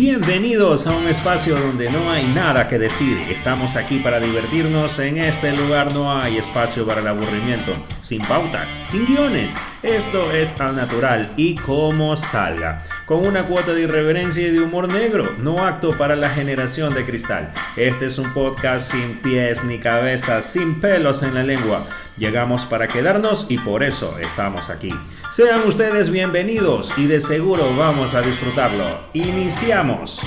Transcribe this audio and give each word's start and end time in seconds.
Bienvenidos 0.00 0.86
a 0.86 0.96
un 0.96 1.06
espacio 1.08 1.54
donde 1.54 1.90
no 1.90 2.10
hay 2.10 2.26
nada 2.26 2.68
que 2.68 2.78
decir. 2.78 3.18
Estamos 3.28 3.76
aquí 3.76 3.98
para 3.98 4.18
divertirnos. 4.18 4.98
En 4.98 5.18
este 5.18 5.52
lugar 5.54 5.92
no 5.92 6.10
hay 6.10 6.38
espacio 6.38 6.86
para 6.86 7.02
el 7.02 7.06
aburrimiento. 7.06 7.76
Sin 8.00 8.22
pautas, 8.22 8.74
sin 8.86 9.04
guiones. 9.04 9.54
Esto 9.82 10.32
es 10.32 10.58
al 10.58 10.74
natural 10.74 11.30
y 11.36 11.54
como 11.54 12.16
salga. 12.16 12.82
Con 13.10 13.26
una 13.26 13.42
cuota 13.42 13.72
de 13.72 13.82
irreverencia 13.82 14.46
y 14.46 14.52
de 14.52 14.60
humor 14.60 14.92
negro, 14.92 15.24
no 15.40 15.64
acto 15.64 15.90
para 15.98 16.14
la 16.14 16.28
generación 16.28 16.94
de 16.94 17.04
cristal. 17.04 17.52
Este 17.74 18.06
es 18.06 18.18
un 18.18 18.32
podcast 18.32 18.92
sin 18.92 19.16
pies 19.16 19.64
ni 19.64 19.80
cabeza, 19.80 20.40
sin 20.42 20.80
pelos 20.80 21.24
en 21.24 21.34
la 21.34 21.42
lengua. 21.42 21.84
Llegamos 22.18 22.66
para 22.66 22.86
quedarnos 22.86 23.46
y 23.48 23.58
por 23.58 23.82
eso 23.82 24.16
estamos 24.20 24.70
aquí. 24.70 24.94
Sean 25.32 25.58
ustedes 25.66 26.08
bienvenidos 26.08 26.96
y 26.96 27.06
de 27.06 27.20
seguro 27.20 27.64
vamos 27.76 28.14
a 28.14 28.22
disfrutarlo. 28.22 28.86
Iniciamos. 29.12 30.20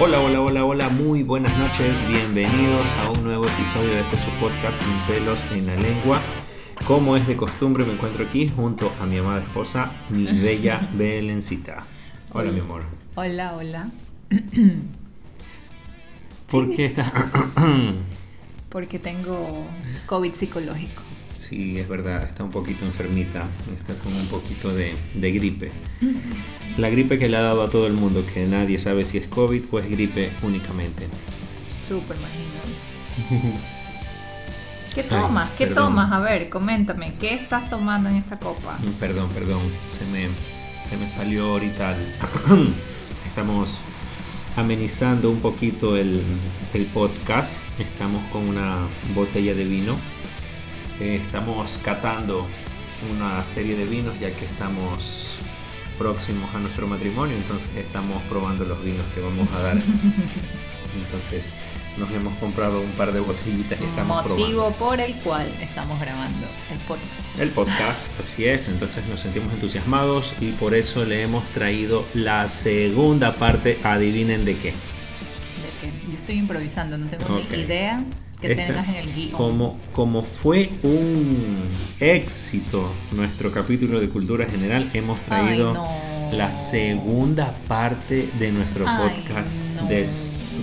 Hola, 0.00 0.20
hola, 0.20 0.40
hola, 0.40 0.64
hola, 0.64 0.88
muy 0.88 1.22
buenas 1.22 1.54
noches, 1.58 1.94
bienvenidos 2.08 2.88
a 2.94 3.10
un 3.10 3.22
nuevo 3.24 3.44
episodio 3.44 3.90
de 3.90 4.00
este 4.00 4.16
su 4.16 4.30
podcast 4.40 4.82
Sin 4.82 4.98
pelos 5.06 5.44
en 5.52 5.66
la 5.66 5.76
lengua. 5.76 6.18
Como 6.86 7.16
es 7.16 7.26
de 7.26 7.36
costumbre, 7.36 7.84
me 7.84 7.92
encuentro 7.92 8.24
aquí 8.24 8.48
junto 8.48 8.92
a 9.00 9.06
mi 9.06 9.18
amada 9.18 9.42
esposa, 9.42 9.92
mi 10.10 10.24
bella 10.40 10.88
Belencita. 10.94 11.84
Hola, 12.32 12.50
mi 12.50 12.60
amor. 12.60 12.82
Hola, 13.14 13.54
hola. 13.56 13.90
¿Por 16.50 16.74
qué 16.74 16.86
estás...? 16.86 17.12
Porque 18.70 18.98
tengo 18.98 19.66
COVID 20.06 20.32
psicológico. 20.32 21.02
Sí, 21.36 21.78
es 21.78 21.88
verdad, 21.88 22.24
está 22.24 22.44
un 22.44 22.50
poquito 22.50 22.84
enfermita, 22.84 23.46
está 23.72 23.94
con 24.02 24.12
un 24.12 24.26
poquito 24.26 24.74
de, 24.74 24.94
de, 25.14 25.32
gripe. 25.32 25.70
La 26.76 26.90
gripe 26.90 27.18
que 27.18 27.28
le 27.28 27.36
ha 27.36 27.42
dado 27.42 27.62
a 27.62 27.70
todo 27.70 27.86
el 27.86 27.94
mundo, 27.94 28.24
que 28.34 28.46
nadie 28.46 28.78
sabe 28.78 29.04
si 29.04 29.18
es 29.18 29.26
COVID 29.26 29.62
o 29.70 29.78
es 29.78 29.90
gripe 29.90 30.30
únicamente. 30.42 31.06
Súper 31.86 32.16
imagino. 32.16 33.58
¿Qué 34.98 35.04
tomas? 35.04 35.46
Ay, 35.46 35.54
¿Qué 35.58 35.66
perdón. 35.68 35.84
tomas? 35.90 36.12
A 36.12 36.18
ver, 36.18 36.48
coméntame, 36.48 37.14
¿qué 37.20 37.34
estás 37.34 37.68
tomando 37.68 38.08
en 38.08 38.16
esta 38.16 38.36
copa? 38.36 38.76
Perdón, 38.98 39.28
perdón, 39.30 39.60
se 39.96 40.04
me, 40.06 40.28
se 40.82 40.96
me 40.96 41.08
salió 41.08 41.52
ahorita. 41.52 41.96
Estamos 43.28 43.78
amenizando 44.56 45.30
un 45.30 45.38
poquito 45.38 45.96
el, 45.96 46.24
el 46.74 46.84
podcast. 46.86 47.60
Estamos 47.78 48.24
con 48.32 48.48
una 48.48 48.78
botella 49.14 49.54
de 49.54 49.62
vino 49.62 49.96
estamos 50.98 51.78
catando 51.84 52.48
una 53.14 53.44
serie 53.44 53.76
de 53.76 53.84
vinos 53.84 54.18
ya 54.18 54.32
que 54.32 54.46
estamos 54.46 55.38
próximos 55.96 56.52
a 56.56 56.58
nuestro 56.58 56.88
matrimonio, 56.88 57.36
entonces 57.36 57.70
estamos 57.76 58.20
probando 58.24 58.64
los 58.64 58.82
vinos 58.82 59.06
que 59.14 59.20
vamos 59.20 59.48
a 59.52 59.62
dar. 59.62 59.76
Entonces 61.04 61.54
nos 61.98 62.10
hemos 62.12 62.34
comprado 62.38 62.80
un 62.80 62.90
par 62.92 63.12
de 63.12 63.20
botellitas 63.20 63.80
y 63.80 63.84
estamos 63.84 64.26
Motivo 64.26 64.70
por 64.72 65.00
el 65.00 65.14
cual 65.16 65.46
estamos 65.60 66.00
grabando 66.00 66.46
el 66.70 66.78
podcast. 66.86 67.40
El 67.40 67.50
podcast, 67.50 68.20
así 68.20 68.44
es, 68.46 68.68
entonces 68.68 69.06
nos 69.06 69.20
sentimos 69.20 69.52
entusiasmados 69.52 70.34
y 70.40 70.52
por 70.52 70.74
eso 70.74 71.04
le 71.04 71.22
hemos 71.22 71.44
traído 71.52 72.04
la 72.14 72.48
segunda 72.48 73.34
parte, 73.34 73.78
adivinen 73.82 74.44
de 74.44 74.56
qué. 74.56 74.70
¿De 74.70 74.74
qué? 75.80 75.92
Yo 76.08 76.16
estoy 76.16 76.36
improvisando, 76.36 76.98
no 76.98 77.06
tengo 77.06 77.24
okay. 77.34 77.46
ni 77.50 77.58
idea 77.64 78.04
que 78.40 78.52
Esta, 78.52 78.66
tengas 78.66 78.88
en 78.88 78.94
el 78.94 79.14
guion. 79.14 79.32
Como, 79.32 79.78
como 79.92 80.22
fue 80.22 80.70
un 80.82 81.64
éxito 81.98 82.92
nuestro 83.12 83.50
capítulo 83.50 84.00
de 84.00 84.08
cultura 84.08 84.46
general, 84.48 84.90
hemos 84.94 85.20
traído 85.20 85.70
Ay, 85.70 86.30
no. 86.30 86.36
la 86.36 86.54
segunda 86.54 87.56
parte 87.66 88.30
de 88.38 88.52
nuestro 88.52 88.84
Ay, 88.86 88.96
podcast 88.96 89.54
no. 89.74 89.88
de, 89.88 90.06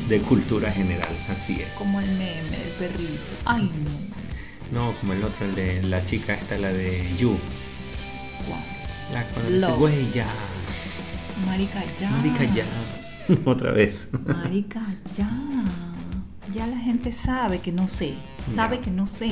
de, 0.07 0.21
cultura 0.21 0.71
general. 0.71 1.15
Así 1.29 1.61
es. 1.61 1.69
Como 1.77 1.99
el 1.99 2.09
meme 2.11 2.57
del 2.57 2.69
perrito. 2.79 3.21
Ay, 3.45 3.69
no. 3.83 4.79
No, 4.79 4.93
como 4.99 5.13
el 5.13 5.23
otro, 5.23 5.45
el 5.45 5.55
de 5.55 5.83
la 5.83 6.03
chica 6.05 6.33
esta, 6.33 6.57
la 6.57 6.69
de 6.69 7.07
Yu. 7.17 7.29
Wow. 7.29 7.39
La 9.13 9.23
cuando 9.25 9.51
dice, 9.51 9.71
güey, 9.73 10.11
ya. 10.11 10.27
Marica, 11.45 11.83
ya. 11.99 12.09
Marica, 12.09 12.43
ya. 12.45 12.65
Otra 13.45 13.71
vez. 13.71 14.09
Marica, 14.25 14.81
ya 15.15 15.29
ya 16.55 16.67
la 16.67 16.77
gente 16.77 17.11
sabe 17.11 17.59
que 17.59 17.71
no 17.71 17.87
sé, 17.87 18.15
sabe 18.55 18.77
Ya. 18.77 18.81
que 18.83 18.91
no 18.91 19.07
sé. 19.07 19.31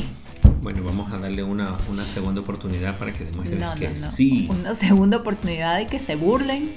Bueno, 0.62 0.84
vamos 0.84 1.12
a 1.12 1.18
darle 1.18 1.44
una, 1.44 1.78
una 1.90 2.04
segunda 2.04 2.42
oportunidad 2.42 2.98
para 2.98 3.14
que 3.14 3.24
demuestre 3.26 3.58
No, 3.58 3.76
que 3.76 3.90
no, 3.90 4.00
no. 4.00 4.12
sí. 4.12 4.48
Una 4.50 4.76
segunda 4.76 5.18
oportunidad 5.18 5.78
de 5.78 5.88
que 5.88 6.00
se 6.00 6.16
burlen 6.16 6.76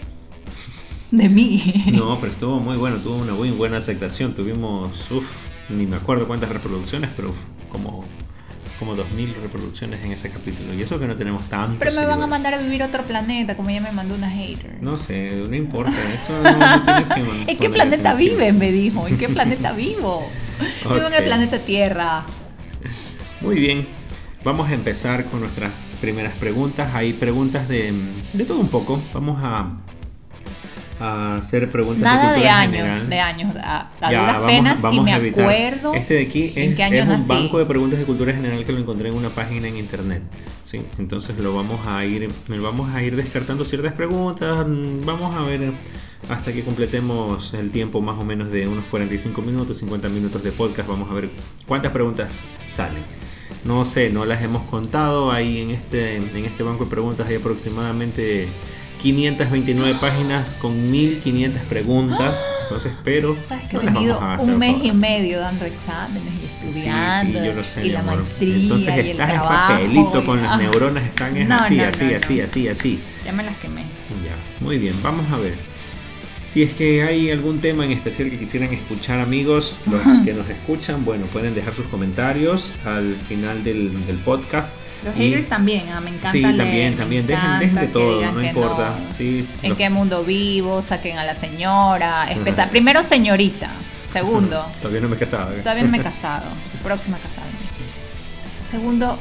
de 1.11 1.29
mí. 1.29 1.93
No, 1.93 2.19
pero 2.21 2.33
estuvo 2.33 2.61
muy 2.61 2.77
bueno, 2.77 2.97
tuvo 2.97 3.17
una 3.17 3.33
muy 3.35 3.51
buena 3.51 3.79
aceptación. 3.79 4.35
Tuvimos, 4.35 5.11
uff, 5.11 5.25
ni 5.69 5.87
me 5.87 5.97
acuerdo 5.97 6.27
cuántas 6.27 6.51
reproducciones, 6.51 7.11
pero 7.17 7.31
uf, 7.31 7.37
como, 7.71 8.05
como 8.79 8.95
2000 8.97 9.35
reproducciones 9.43 10.05
en 10.05 10.13
ese 10.13 10.31
capítulo. 10.31 10.75
Y 10.75 10.83
eso 10.83 10.99
que 10.99 11.07
no 11.07 11.17
tenemos 11.17 11.45
tantos. 11.49 11.79
Pero 11.79 11.93
me 12.01 12.07
van 12.07 12.23
a 12.23 12.27
mandar 12.27 12.55
a 12.55 12.59
vivir 12.59 12.83
a 12.83 12.87
otro 12.87 13.05
planeta, 13.05 13.57
como 13.57 13.71
ella 13.71 13.81
me 13.81 13.93
mandó 13.93 14.15
una 14.15 14.31
hater. 14.31 14.79
No 14.81 14.99
sé, 14.99 15.45
no 15.49 15.55
importa, 15.55 15.95
eso 16.13 16.43
no 16.43 16.83
tienes 16.83 17.09
que 17.09 17.21
¿En 17.53 17.59
qué 17.59 17.71
planeta 17.71 18.11
atención. 18.11 18.39
vive? 18.39 18.53
Me 18.53 18.73
dijo. 18.73 19.07
¿En 19.07 19.19
qué 19.19 19.29
planeta 19.29 19.73
vivo? 19.77 20.29
Vivo 20.85 21.07
en 21.07 21.15
el 21.15 21.25
planeta 21.25 21.59
Tierra. 21.59 22.25
Muy 23.41 23.57
bien, 23.57 23.87
vamos 24.43 24.69
a 24.71 24.75
empezar 24.75 25.27
con 25.27 25.41
nuestras 25.41 25.91
primeras 26.01 26.33
preguntas. 26.35 26.95
Hay 26.95 27.13
preguntas 27.13 27.69
de, 27.69 27.93
de 28.33 28.45
todo 28.45 28.59
un 28.59 28.69
poco. 28.69 29.01
Vamos 29.13 29.39
a, 29.43 29.69
a 31.01 31.37
hacer 31.37 31.71
preguntas 31.71 32.03
Nada 32.03 32.23
de 32.23 32.29
de 32.29 32.35
cultura 32.37 32.59
años, 32.61 32.77
general. 32.77 33.09
de 33.11 33.21
años. 33.21 33.57
A, 33.57 33.91
a 34.01 34.11
Ya, 34.11 34.21
duras 34.21 34.35
vamos- 34.37 34.47
penas 34.51 34.79
y 34.79 34.83
vamos 34.83 35.05
me 35.05 35.13
a 35.13 35.17
evitar. 35.17 35.41
acuerdo. 35.45 35.95
Este 35.95 36.15
de 36.15 36.23
aquí 36.23 36.53
en 36.57 36.71
es, 36.71 36.77
qué 36.77 36.83
año 36.85 36.97
es 36.97 37.03
un 37.05 37.09
nací. 37.11 37.25
banco 37.29 37.59
de 37.59 37.67
preguntas 37.67 37.99
de 37.99 38.05
cultura 38.07 38.33
general 38.33 38.65
que 38.65 38.73
lo 38.73 38.79
encontré 38.79 39.09
en 39.09 39.15
una 39.15 39.31
página 39.31 39.69
en 39.69 39.77
internet. 39.77 40.23
¿sí? 40.65 40.83
Entonces 40.99 41.37
lo 41.39 41.55
vamos 41.55 41.87
a 41.87 42.05
ir, 42.05 42.29
vamos 42.49 42.93
a 42.95 43.03
ir 43.03 43.15
descartando 43.17 43.65
ciertas 43.65 43.93
preguntas. 43.93 44.67
Vamos 45.05 45.35
a 45.37 45.43
ver 45.43 45.73
hasta 46.29 46.53
que 46.53 46.63
completemos 46.65 47.55
el 47.55 47.71
tiempo 47.71 48.01
más 48.01 48.19
o 48.19 48.25
menos 48.25 48.51
de 48.51 48.67
unos 48.67 48.85
45 48.87 49.43
minutos, 49.43 49.79
50 49.79 50.09
minutos 50.09 50.43
de 50.43 50.51
podcast. 50.53 50.89
Vamos 50.89 51.11
a 51.11 51.15
ver 51.15 51.31
cuántas 51.67 51.93
preguntas 51.93 52.51
salen. 52.71 53.05
No 53.65 53.85
sé, 53.85 54.11
no 54.11 54.25
las 54.25 54.43
hemos 54.43 54.63
contado. 54.65 55.31
Ahí 55.31 55.61
en 55.61 55.71
este, 55.71 56.17
en 56.17 56.37
este 56.45 56.63
banco 56.63 56.85
de 56.85 56.91
preguntas 56.91 57.29
hay 57.29 57.37
aproximadamente 57.37 58.49
529 59.03 59.99
páginas 60.01 60.55
con 60.55 60.91
1500 60.91 61.63
preguntas. 61.63 62.47
Entonces, 62.65 62.93
pero 63.05 63.37
Sabes 63.49 63.69
que 63.69 63.77
no 63.77 63.83
he 63.83 63.85
las 63.87 63.95
venido 63.95 64.15
vamos 64.21 64.29
a 64.31 64.35
hacer 64.43 64.53
un 64.55 64.59
mes 64.59 64.77
y 64.85 64.93
medio 64.93 65.41
dando 65.41 65.65
exámenes 65.65 66.23
y 66.35 66.47
Sí, 66.73 66.79
estudiando. 66.81 67.39
sí, 67.41 67.47
yo 67.47 67.53
lo 67.53 67.65
sé, 67.65 67.87
y 67.87 67.91
la 67.91 68.01
amor. 68.01 68.17
maestría 68.17 68.57
Entonces 68.57 68.97
y 68.97 68.99
el 69.01 69.07
estás 69.09 69.31
en 69.31 69.41
papelito 69.41 70.21
y- 70.21 70.25
con 70.25 70.43
las 70.43 70.53
ah, 70.53 70.57
neuronas, 70.57 71.05
están 71.05 71.37
es 71.37 71.49
No, 71.49 71.55
así, 71.57 71.77
no, 71.77 71.85
así, 71.85 72.15
así, 72.15 72.41
así, 72.41 72.69
así. 72.69 73.01
Ya 73.25 73.33
me 73.33 73.43
las 73.45 73.57
quemé. 73.59 73.83
Ya, 74.25 74.35
muy 74.65 74.79
bien, 74.79 74.95
vamos 75.03 75.31
a 75.33 75.37
ver. 75.39 75.55
Si 76.45 76.63
es 76.63 76.75
que 76.75 77.03
hay 77.03 77.31
algún 77.31 77.59
tema 77.61 77.85
en 77.85 77.91
especial 77.93 78.31
que 78.31 78.39
quisieran 78.39 78.73
escuchar, 78.73 79.21
amigos, 79.21 79.77
los 79.91 80.01
que 80.25 80.33
nos 80.33 80.49
escuchan, 80.49 81.05
bueno, 81.05 81.27
pueden 81.27 81.55
dejar 81.55 81.75
sus 81.75 81.87
comentarios 81.89 82.73
al 82.85 83.17
final 83.29 83.63
del, 83.65 84.07
del 84.07 84.17
podcast. 84.19 84.75
Los 85.05 85.15
Y- 85.17 85.19
haters 85.31 85.49
también, 85.49 85.89
ah, 85.91 86.01
me 86.01 86.11
encanta 86.11 86.33
Sí, 86.33 86.41
leer, 86.41 86.57
también, 86.57 86.97
también, 86.97 87.27
dejen, 87.27 87.75
de 87.75 87.87
todo, 87.89 88.33
no 88.33 88.43
importa. 88.43 88.97
no. 89.09 89.15
Sí, 89.17 89.47
¿En 89.63 89.77
qué 89.77 89.89
mundo 89.91 90.25
vivo? 90.25 90.83
Saquen 90.83 91.19
a 91.19 91.25
la 91.25 91.35
señora. 91.37 92.23
Ajá. 92.25 92.71
Primero, 92.71 93.03
señorita. 93.05 93.71
Segundo, 94.13 94.65
Todavía 94.81 95.01
no 95.03 95.09
me 95.09 95.17
he 95.17 95.19
casado. 95.19 95.53
¿eh? 95.55 95.59
todavía 95.63 95.85
no 95.85 95.91
me 95.91 95.99
he 95.99 96.03
casado. 96.13 96.47
Próxima 96.83 97.19
a 97.19 97.21
casarme. 97.21 97.53
Segundo, 98.71 99.17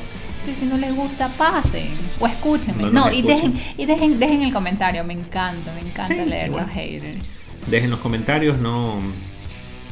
si 0.60 0.66
no 0.66 0.78
les 0.78 0.94
gusta, 0.96 1.28
pasen. 1.30 1.90
O 2.20 2.28
escúchenme. 2.28 2.84
No 2.84 2.92
No, 2.92 3.12
y 3.12 3.18
escuchen. 3.20 3.54
dejen, 3.54 3.62
y 3.78 3.86
dejen, 3.86 4.20
dejen 4.20 4.42
el 4.44 4.54
comentario. 4.54 5.04
Me 5.04 5.14
encanta, 5.14 5.72
me 5.74 5.82
encanta 5.82 6.06
Sí, 6.14 6.26
leer 6.26 6.50
los 6.50 6.70
haters. 6.70 7.26
Dejen 7.68 7.90
los 7.92 8.00
comentarios, 8.00 8.58
no, 8.60 9.00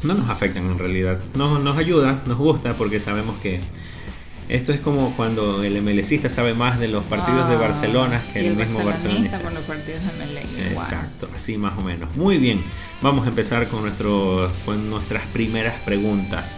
no 0.03 0.13
nos 0.13 0.29
afectan 0.29 0.65
en 0.71 0.79
realidad. 0.79 1.19
No, 1.35 1.59
nos 1.59 1.77
ayuda, 1.77 2.21
nos 2.25 2.37
gusta 2.37 2.75
porque 2.75 2.99
sabemos 2.99 3.37
que 3.41 3.59
esto 4.49 4.71
es 4.73 4.79
como 4.79 5.15
cuando 5.15 5.63
el 5.63 5.81
MLCista 5.81 6.29
sabe 6.29 6.53
más 6.53 6.79
de 6.79 6.87
los 6.87 7.03
partidos 7.05 7.47
de 7.49 7.55
Ah, 7.55 7.59
Barcelona 7.59 8.21
que 8.33 8.43
y 8.43 8.47
el, 8.47 8.55
mismo 8.55 8.83
barcelonista 8.83 9.39
por 9.39 9.53
los 9.53 9.63
partidos 9.63 10.01
de 10.03 10.25
MLE. 10.25 10.73
Exacto, 10.73 11.29
así 11.35 11.57
más 11.57 11.77
o 11.77 11.81
menos. 11.81 12.15
Muy 12.15 12.37
bien, 12.37 12.63
vamos 13.01 13.25
a 13.25 13.29
empezar 13.29 13.67
con, 13.67 13.81
nuestro, 13.83 14.51
con 14.65 14.89
nuestras 14.89 15.23
primeras 15.27 15.75
preguntas. 15.85 16.57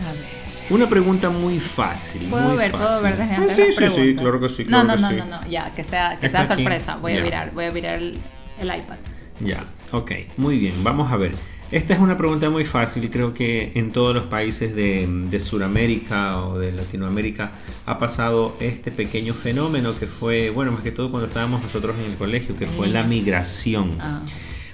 A 0.00 0.12
ver. 0.12 0.36
Una 0.68 0.88
pregunta 0.88 1.30
muy 1.30 1.60
fácil. 1.60 2.28
Puedo 2.28 2.48
muy 2.48 2.56
ver, 2.56 2.70
fácil. 2.72 2.86
puedo 2.86 3.02
ver 3.02 3.16
desde 3.16 3.34
Ah, 3.34 3.38
antes 3.38 3.56
sí, 3.56 3.62
las 3.62 3.74
sí, 3.74 3.74
sí, 3.74 3.90
preguntas? 3.94 4.22
claro 4.22 4.40
que 4.40 4.48
sí. 4.48 4.64
No, 4.64 4.68
claro 4.68 4.86
no, 4.86 4.94
que 4.94 5.00
no, 5.02 5.08
sí. 5.08 5.16
no, 5.30 5.40
no, 5.42 5.46
ya, 5.48 5.74
que 5.74 5.84
sea, 5.84 6.18
que 6.20 6.28
sea 6.28 6.40
aquí. 6.42 6.54
sorpresa. 6.54 6.96
Voy 6.96 7.16
a 7.16 7.22
virar, 7.22 7.52
voy 7.54 7.64
a 7.66 7.70
virar 7.70 7.94
el, 7.98 8.18
el 8.60 8.66
iPad. 8.66 8.96
Ya, 9.40 9.64
ok, 9.92 10.10
muy 10.38 10.58
bien, 10.58 10.82
vamos 10.82 11.12
a 11.12 11.16
ver. 11.16 11.32
Esta 11.72 11.94
es 11.94 12.00
una 12.00 12.16
pregunta 12.16 12.48
muy 12.48 12.64
fácil, 12.64 13.10
creo 13.10 13.34
que 13.34 13.72
en 13.74 13.90
todos 13.90 14.14
los 14.14 14.26
países 14.26 14.74
de, 14.74 15.06
de 15.28 15.40
Sudamérica 15.40 16.40
o 16.44 16.58
de 16.58 16.70
Latinoamérica 16.70 17.52
ha 17.86 17.98
pasado 17.98 18.56
este 18.60 18.92
pequeño 18.92 19.34
fenómeno 19.34 19.98
que 19.98 20.06
fue, 20.06 20.50
bueno, 20.50 20.70
más 20.70 20.82
que 20.82 20.92
todo 20.92 21.10
cuando 21.10 21.26
estábamos 21.26 21.62
nosotros 21.62 21.96
en 21.98 22.12
el 22.12 22.16
colegio, 22.16 22.56
que 22.56 22.68
fue 22.68 22.86
la 22.86 23.02
migración. 23.02 23.98
Ah. 24.00 24.22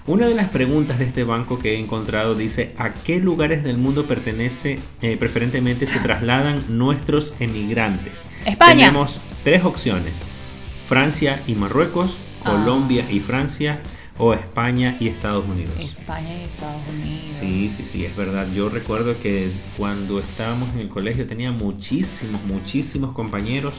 Una 0.04 0.26
de 0.26 0.34
las 0.34 0.50
preguntas 0.50 0.98
de 0.98 1.04
este 1.06 1.24
banco 1.24 1.58
que 1.58 1.74
he 1.74 1.78
encontrado 1.78 2.34
dice, 2.34 2.74
¿a 2.76 2.92
qué 2.92 3.20
lugares 3.20 3.62
del 3.62 3.78
mundo 3.78 4.06
pertenece, 4.06 4.78
eh, 5.00 5.16
preferentemente 5.16 5.86
se 5.86 5.98
trasladan 6.00 6.62
nuestros 6.76 7.34
emigrantes? 7.38 8.28
España. 8.44 8.86
Tenemos 8.88 9.18
tres 9.44 9.64
opciones, 9.64 10.24
Francia 10.88 11.40
y 11.46 11.54
Marruecos, 11.54 12.16
Ah. 12.44 12.50
Colombia 12.50 13.04
y 13.08 13.20
Francia, 13.20 13.80
o 14.18 14.34
España 14.34 14.96
y 15.00 15.08
Estados 15.08 15.44
Unidos. 15.48 15.74
España 15.78 16.34
y 16.34 16.44
Estados 16.44 16.82
Unidos. 16.92 17.36
Sí, 17.36 17.70
sí, 17.70 17.84
sí, 17.84 18.04
es 18.04 18.16
verdad. 18.16 18.46
Yo 18.54 18.68
recuerdo 18.68 19.18
que 19.20 19.50
cuando 19.76 20.18
estábamos 20.18 20.72
en 20.74 20.80
el 20.80 20.88
colegio 20.88 21.26
tenía 21.26 21.50
muchísimos, 21.50 22.42
muchísimos 22.44 23.12
compañeros 23.12 23.74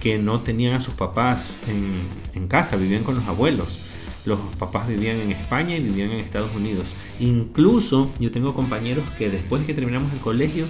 que 0.00 0.18
no 0.18 0.40
tenían 0.40 0.74
a 0.74 0.80
sus 0.80 0.94
papás 0.94 1.56
en, 1.68 2.02
en 2.34 2.48
casa, 2.48 2.76
vivían 2.76 3.04
con 3.04 3.16
los 3.16 3.24
abuelos. 3.26 3.80
Los 4.24 4.40
papás 4.58 4.88
vivían 4.88 5.18
en 5.20 5.32
España 5.32 5.76
y 5.76 5.80
vivían 5.80 6.10
en 6.10 6.18
Estados 6.18 6.54
Unidos. 6.54 6.86
Incluso 7.18 8.10
yo 8.18 8.30
tengo 8.30 8.54
compañeros 8.54 9.08
que 9.16 9.30
después 9.30 9.64
que 9.64 9.74
terminamos 9.74 10.12
el 10.12 10.18
colegio, 10.18 10.66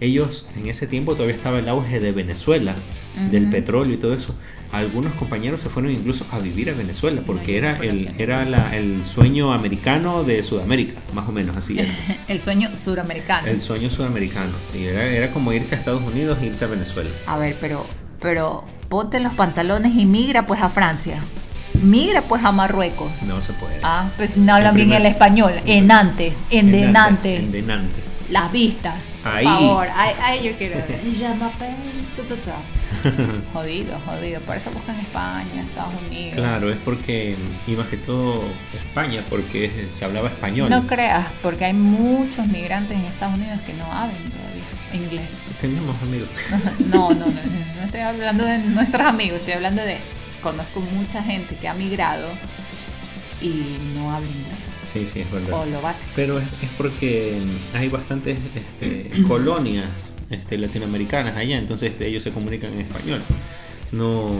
ellos 0.00 0.48
en 0.56 0.66
ese 0.66 0.86
tiempo 0.86 1.12
todavía 1.14 1.36
estaba 1.36 1.58
el 1.58 1.68
auge 1.68 2.00
de 2.00 2.12
Venezuela, 2.12 2.74
del 3.30 3.50
petróleo 3.50 3.94
y 3.94 3.98
todo 3.98 4.14
eso. 4.14 4.34
Algunos 4.72 5.12
compañeros 5.14 5.60
se 5.60 5.68
fueron 5.68 5.92
incluso 5.92 6.26
a 6.32 6.38
vivir 6.38 6.70
a 6.70 6.72
Venezuela 6.74 7.20
porque 7.26 7.58
era 7.58 7.76
el, 7.76 8.10
era 8.18 8.44
la- 8.46 8.74
el 8.74 9.04
sueño 9.04 9.52
americano 9.52 10.24
de 10.24 10.42
Sudamérica, 10.42 10.98
más 11.12 11.28
o 11.28 11.32
menos 11.32 11.54
así 11.56 11.78
era. 11.78 11.94
El 12.28 12.40
sueño 12.40 12.70
suramericano. 12.82 13.46
El 13.48 13.60
sueño 13.60 13.90
sudamericano, 13.90 14.52
sí, 14.72 14.86
era, 14.86 15.04
era 15.04 15.30
como 15.30 15.52
irse 15.52 15.74
a 15.74 15.78
Estados 15.78 16.02
Unidos 16.02 16.38
e 16.40 16.46
irse 16.46 16.64
a 16.64 16.68
Venezuela. 16.68 17.10
A 17.26 17.36
ver, 17.36 17.54
pero, 17.60 17.86
pero 18.20 18.64
ponte 18.88 19.20
los 19.20 19.34
pantalones 19.34 19.92
y 19.94 20.06
migra 20.06 20.46
pues 20.46 20.60
a 20.62 20.70
Francia. 20.70 21.18
Migra 21.82 22.22
pues 22.22 22.42
a 22.42 22.50
Marruecos. 22.52 23.10
No 23.26 23.42
se 23.42 23.52
puede. 23.52 23.78
Ah, 23.82 24.08
pues 24.16 24.36
no 24.38 24.54
hablan 24.54 24.74
El 24.78 24.86
bien 24.86 24.92
el 25.00 25.06
español. 25.06 25.52
Enantes, 25.66 26.34
endenantes, 26.48 27.40
En 27.40 27.52
Denantes. 27.52 28.26
las 28.30 28.50
vistas. 28.50 28.94
Ahí. 29.24 29.44
Por 29.44 29.54
favor, 29.54 29.86
ahí, 29.94 30.14
ahí 30.22 30.44
yo 30.48 30.56
quiero 30.56 30.76
ver. 30.76 31.00
Jodido, 33.52 33.98
jodido. 34.06 34.40
Por 34.40 34.56
eso 34.56 34.70
buscan 34.70 34.98
España, 35.00 35.62
Estados 35.62 35.94
Unidos. 36.08 36.34
Claro, 36.34 36.70
es 36.70 36.78
porque, 36.84 37.36
y 37.66 37.72
más 37.72 37.88
que 37.88 37.96
todo 37.96 38.44
España, 38.74 39.24
porque 39.28 39.88
se 39.92 40.04
hablaba 40.04 40.28
español. 40.28 40.70
No 40.70 40.86
creas, 40.86 41.26
porque 41.42 41.66
hay 41.66 41.72
muchos 41.72 42.46
migrantes 42.46 42.96
en 42.96 43.04
Estados 43.04 43.34
Unidos 43.34 43.60
que 43.66 43.74
no 43.74 43.84
hablan 43.84 44.16
todavía 44.30 44.62
inglés. 44.92 45.28
Tenemos 45.60 46.00
amigos. 46.02 46.28
No, 46.86 47.10
no, 47.10 47.14
no, 47.14 47.26
no, 47.26 47.26
no 47.76 47.82
estoy 47.84 48.00
hablando 48.00 48.44
de 48.44 48.58
nuestros 48.58 49.06
amigos, 49.06 49.38
estoy 49.38 49.54
hablando 49.54 49.82
de 49.82 49.98
conozco 50.42 50.80
mucha 50.80 51.22
gente 51.22 51.56
que 51.56 51.68
ha 51.68 51.74
migrado 51.74 52.26
y 53.40 53.78
no 53.94 54.12
habla 54.14 54.28
inglés 54.28 54.58
Sí, 54.92 55.06
sí, 55.06 55.20
es 55.20 55.30
verdad. 55.30 55.54
o 55.54 55.64
lo 55.64 55.80
básico. 55.80 56.04
Pero 56.14 56.38
es, 56.38 56.44
es 56.62 56.68
porque 56.76 57.38
hay 57.74 57.88
bastantes 57.88 58.38
este, 58.54 59.22
colonias 59.28 60.11
este, 60.32 60.58
latinoamericanas 60.58 61.36
allá, 61.36 61.56
entonces 61.58 61.92
ellos 62.00 62.22
se 62.22 62.30
comunican 62.32 62.72
en 62.72 62.80
español. 62.80 63.22
No, 63.92 64.30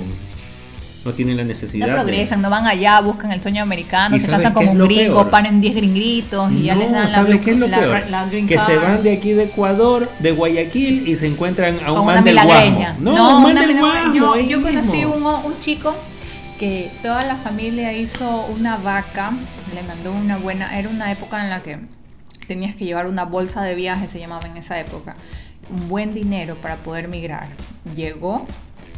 no 1.05 1.13
tienen 1.13 1.37
la 1.37 1.45
necesidad 1.45 1.87
No 1.89 1.93
de- 1.97 2.03
progresan, 2.03 2.41
no 2.43 2.49
van 2.49 2.67
allá, 2.67 3.01
buscan 3.01 3.33
el 3.33 3.43
sueño 3.43 3.63
americano, 3.63 4.17
¿Y 4.17 4.21
se 4.21 4.29
casan 4.29 4.53
es 4.57 4.69
un 4.69 4.79
gringo, 4.87 5.15
peor? 5.15 5.31
paren 5.31 5.61
10 5.61 5.75
gringuitos 5.75 6.53
y 6.53 6.63
ya 6.63 6.75
les 6.77 6.91
No, 6.91 6.97
dan 6.99 7.09
¿sabes 7.09 7.41
qué 7.41 7.51
es 7.53 7.57
lo 7.59 7.67
la- 7.67 7.79
peor? 7.81 8.03
la 8.09 8.27
green 8.27 8.47
que 8.47 8.59
se 8.59 8.77
van 8.77 9.03
de 9.03 9.13
aquí 9.13 9.33
de 9.33 9.45
Ecuador, 9.45 10.09
de 10.21 10.31
Guayaquil 10.33 11.09
y 11.09 11.17
se 11.17 11.27
encuentran 11.27 11.79
a 11.85 11.91
un 11.93 11.99
con 11.99 12.07
man 12.07 12.23
del 12.25 12.35
milagreña. 12.35 12.97
Guasmo. 13.01 13.13
No, 13.13 13.37
un 13.39 13.43
man 13.43 13.55
del. 13.57 13.79
Guasmo, 13.79 14.15
Yo, 14.15 14.41
yo 14.41 14.63
conocí 14.63 15.05
un, 15.05 15.25
un 15.25 15.61
chico 15.61 15.95
que 16.59 16.89
toda 17.03 17.25
la 17.25 17.35
familia 17.35 17.93
hizo 17.93 18.47
una 18.47 18.77
vaca, 18.77 19.33
le 19.75 19.83
mandó 19.83 20.13
una 20.13 20.37
buena, 20.39 20.79
era 20.79 20.89
una 20.89 21.11
época 21.11 21.43
en 21.43 21.51
la 21.51 21.61
que 21.65 21.79
tenías 22.47 22.77
que 22.77 22.85
llevar 22.85 23.09
una 23.09 23.25
bolsa 23.25 23.63
de 23.65 23.75
viaje, 23.75 24.07
se 24.07 24.21
llamaba 24.21 24.47
en 24.47 24.57
esa 24.57 24.79
época, 24.79 25.17
un 25.73 25.89
buen 25.89 26.15
dinero 26.15 26.57
para 26.61 26.77
poder 26.77 27.09
migrar. 27.09 27.49
Llegó 27.97 28.47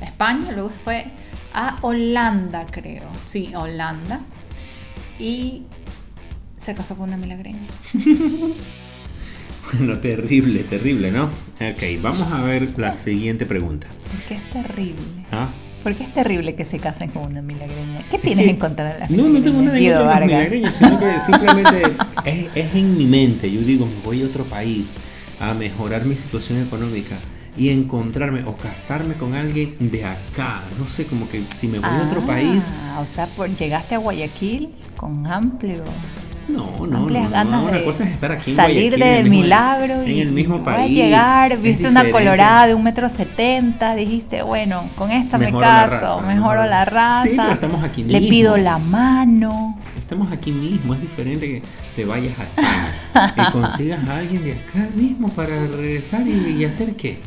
a 0.01 0.05
España, 0.05 0.51
luego 0.53 0.71
se 0.71 0.79
fue 0.79 1.07
a 1.53 1.77
Holanda, 1.83 2.67
creo. 2.71 3.05
Sí, 3.27 3.53
a 3.55 3.61
Holanda. 3.61 4.21
Y 5.19 5.63
se 6.61 6.75
casó 6.75 6.97
con 6.97 7.09
una 7.09 7.17
milagreña. 7.17 7.67
Bueno, 9.73 9.99
terrible, 9.99 10.63
terrible, 10.65 11.11
¿no? 11.11 11.25
Ok, 11.25 11.83
vamos 12.01 12.31
a 12.31 12.43
ver 12.43 12.79
la 12.79 12.93
siguiente 12.93 13.47
pregunta. 13.47 13.87
Porque 14.13 14.35
es 14.35 14.51
terrible. 14.51 15.03
¿Ah? 15.33 15.49
¿Por 15.83 15.95
qué 15.95 16.05
es 16.05 16.15
terrible 16.15 16.55
que 16.55 16.65
se 16.65 16.79
casen 16.79 17.11
con 17.11 17.25
una 17.31 17.43
milagreña? 17.43 18.05
¿Qué 18.11 18.17
Es 18.17 18.23
tienes 18.23 18.45
que- 18.45 18.51
en 18.51 18.57
contra 18.59 18.93
de 18.93 18.99
las 19.01 19.11
No, 19.11 19.25
no 19.29 19.43
tengo 19.43 19.63
nada 19.63 19.79
en 19.79 19.93
contra 19.93 20.21
de 20.21 20.27
milagreños, 20.27 20.75
sino 20.75 20.99
que 21.01 21.19
simplemente 21.27 21.83
es, 22.25 22.47
es 22.55 22.75
en 22.75 22.97
mi 22.97 23.07
mente. 23.07 23.51
Yo 23.51 23.61
digo, 23.63 23.87
me 23.87 24.01
voy 24.05 24.23
a 24.23 24.27
otro 24.27 24.45
país 24.45 24.93
a 25.41 25.55
mejorar 25.55 26.05
mi 26.05 26.17
situación 26.17 26.63
económica 26.63 27.17
y 27.57 27.71
encontrarme 27.71 28.43
o 28.45 28.57
casarme 28.57 29.15
con 29.15 29.35
alguien 29.35 29.77
de 29.79 30.05
acá. 30.05 30.63
No 30.79 30.89
sé, 30.89 31.07
como 31.07 31.29
que 31.29 31.43
si 31.55 31.69
me 31.69 31.79
voy 31.79 31.89
a 31.89 32.03
otro 32.09 32.21
Ah, 32.25 32.27
país. 32.27 32.71
O 33.01 33.07
sea, 33.07 33.27
por, 33.27 33.49
llegaste 33.49 33.95
a 33.95 33.99
Guayaquil 33.99 34.71
con 34.97 35.27
amplio. 35.27 35.85
No, 36.47 36.77
no, 36.79 36.87
no. 36.87 36.99
amplias 36.99 37.25
no, 37.25 37.31
ganas 37.31 37.63
Una 37.63 37.73
de 37.73 37.85
cosa 37.85 38.05
es 38.05 38.11
estar 38.13 38.31
aquí 38.33 38.51
en 38.51 38.57
salir 38.57 38.91
Guayaquil, 38.91 39.03
en 39.03 39.09
de 39.09 39.19
el 39.21 39.25
mismo- 39.31 39.43
milagro 39.45 39.95
en 40.03 40.19
el 40.19 40.31
mismo 40.33 40.59
voy 40.59 40.73
a 40.75 40.77
país. 40.77 40.93
llegar, 40.95 41.57
viste 41.59 41.89
una 41.89 42.11
colorada 42.11 42.67
de 42.67 42.75
un 42.75 42.83
metro 42.85 43.09
setenta, 43.09 43.95
dijiste, 43.95 44.43
bueno, 44.43 44.91
con 44.95 45.11
esta 45.11 45.39
me 45.39 45.47
Mejoro 45.47 45.65
la 45.65 45.89
caso, 45.89 45.91
raza, 45.91 46.17
mejoro 46.27 46.29
mejoro. 46.35 46.67
la 46.67 46.85
raza, 46.85 47.27
Sí, 47.27 47.35
pero 47.35 47.53
estamos 47.55 47.83
aquí 47.83 48.05
le 48.05 48.19
mismo. 48.21 48.29
pido 48.29 48.57
la 48.59 48.77
mano. 48.79 49.79
Estamos 50.05 50.31
aquí 50.31 50.53
mismo, 50.53 50.93
es 50.93 51.01
diferente 51.01 51.47
que 51.49 51.63
te 51.97 52.05
vayas 52.05 52.35
a 52.39 52.43
España 52.43 52.95
y 53.49 53.53
consigas 53.53 54.07
a 54.07 54.19
alguien 54.19 54.45
de 54.45 54.53
acá 54.53 54.87
mismo 54.95 55.29
para 55.31 55.67
regresar 55.67 56.27
y, 56.29 56.57
y 56.59 56.65
hacer 56.67 56.95
qué. 56.95 57.21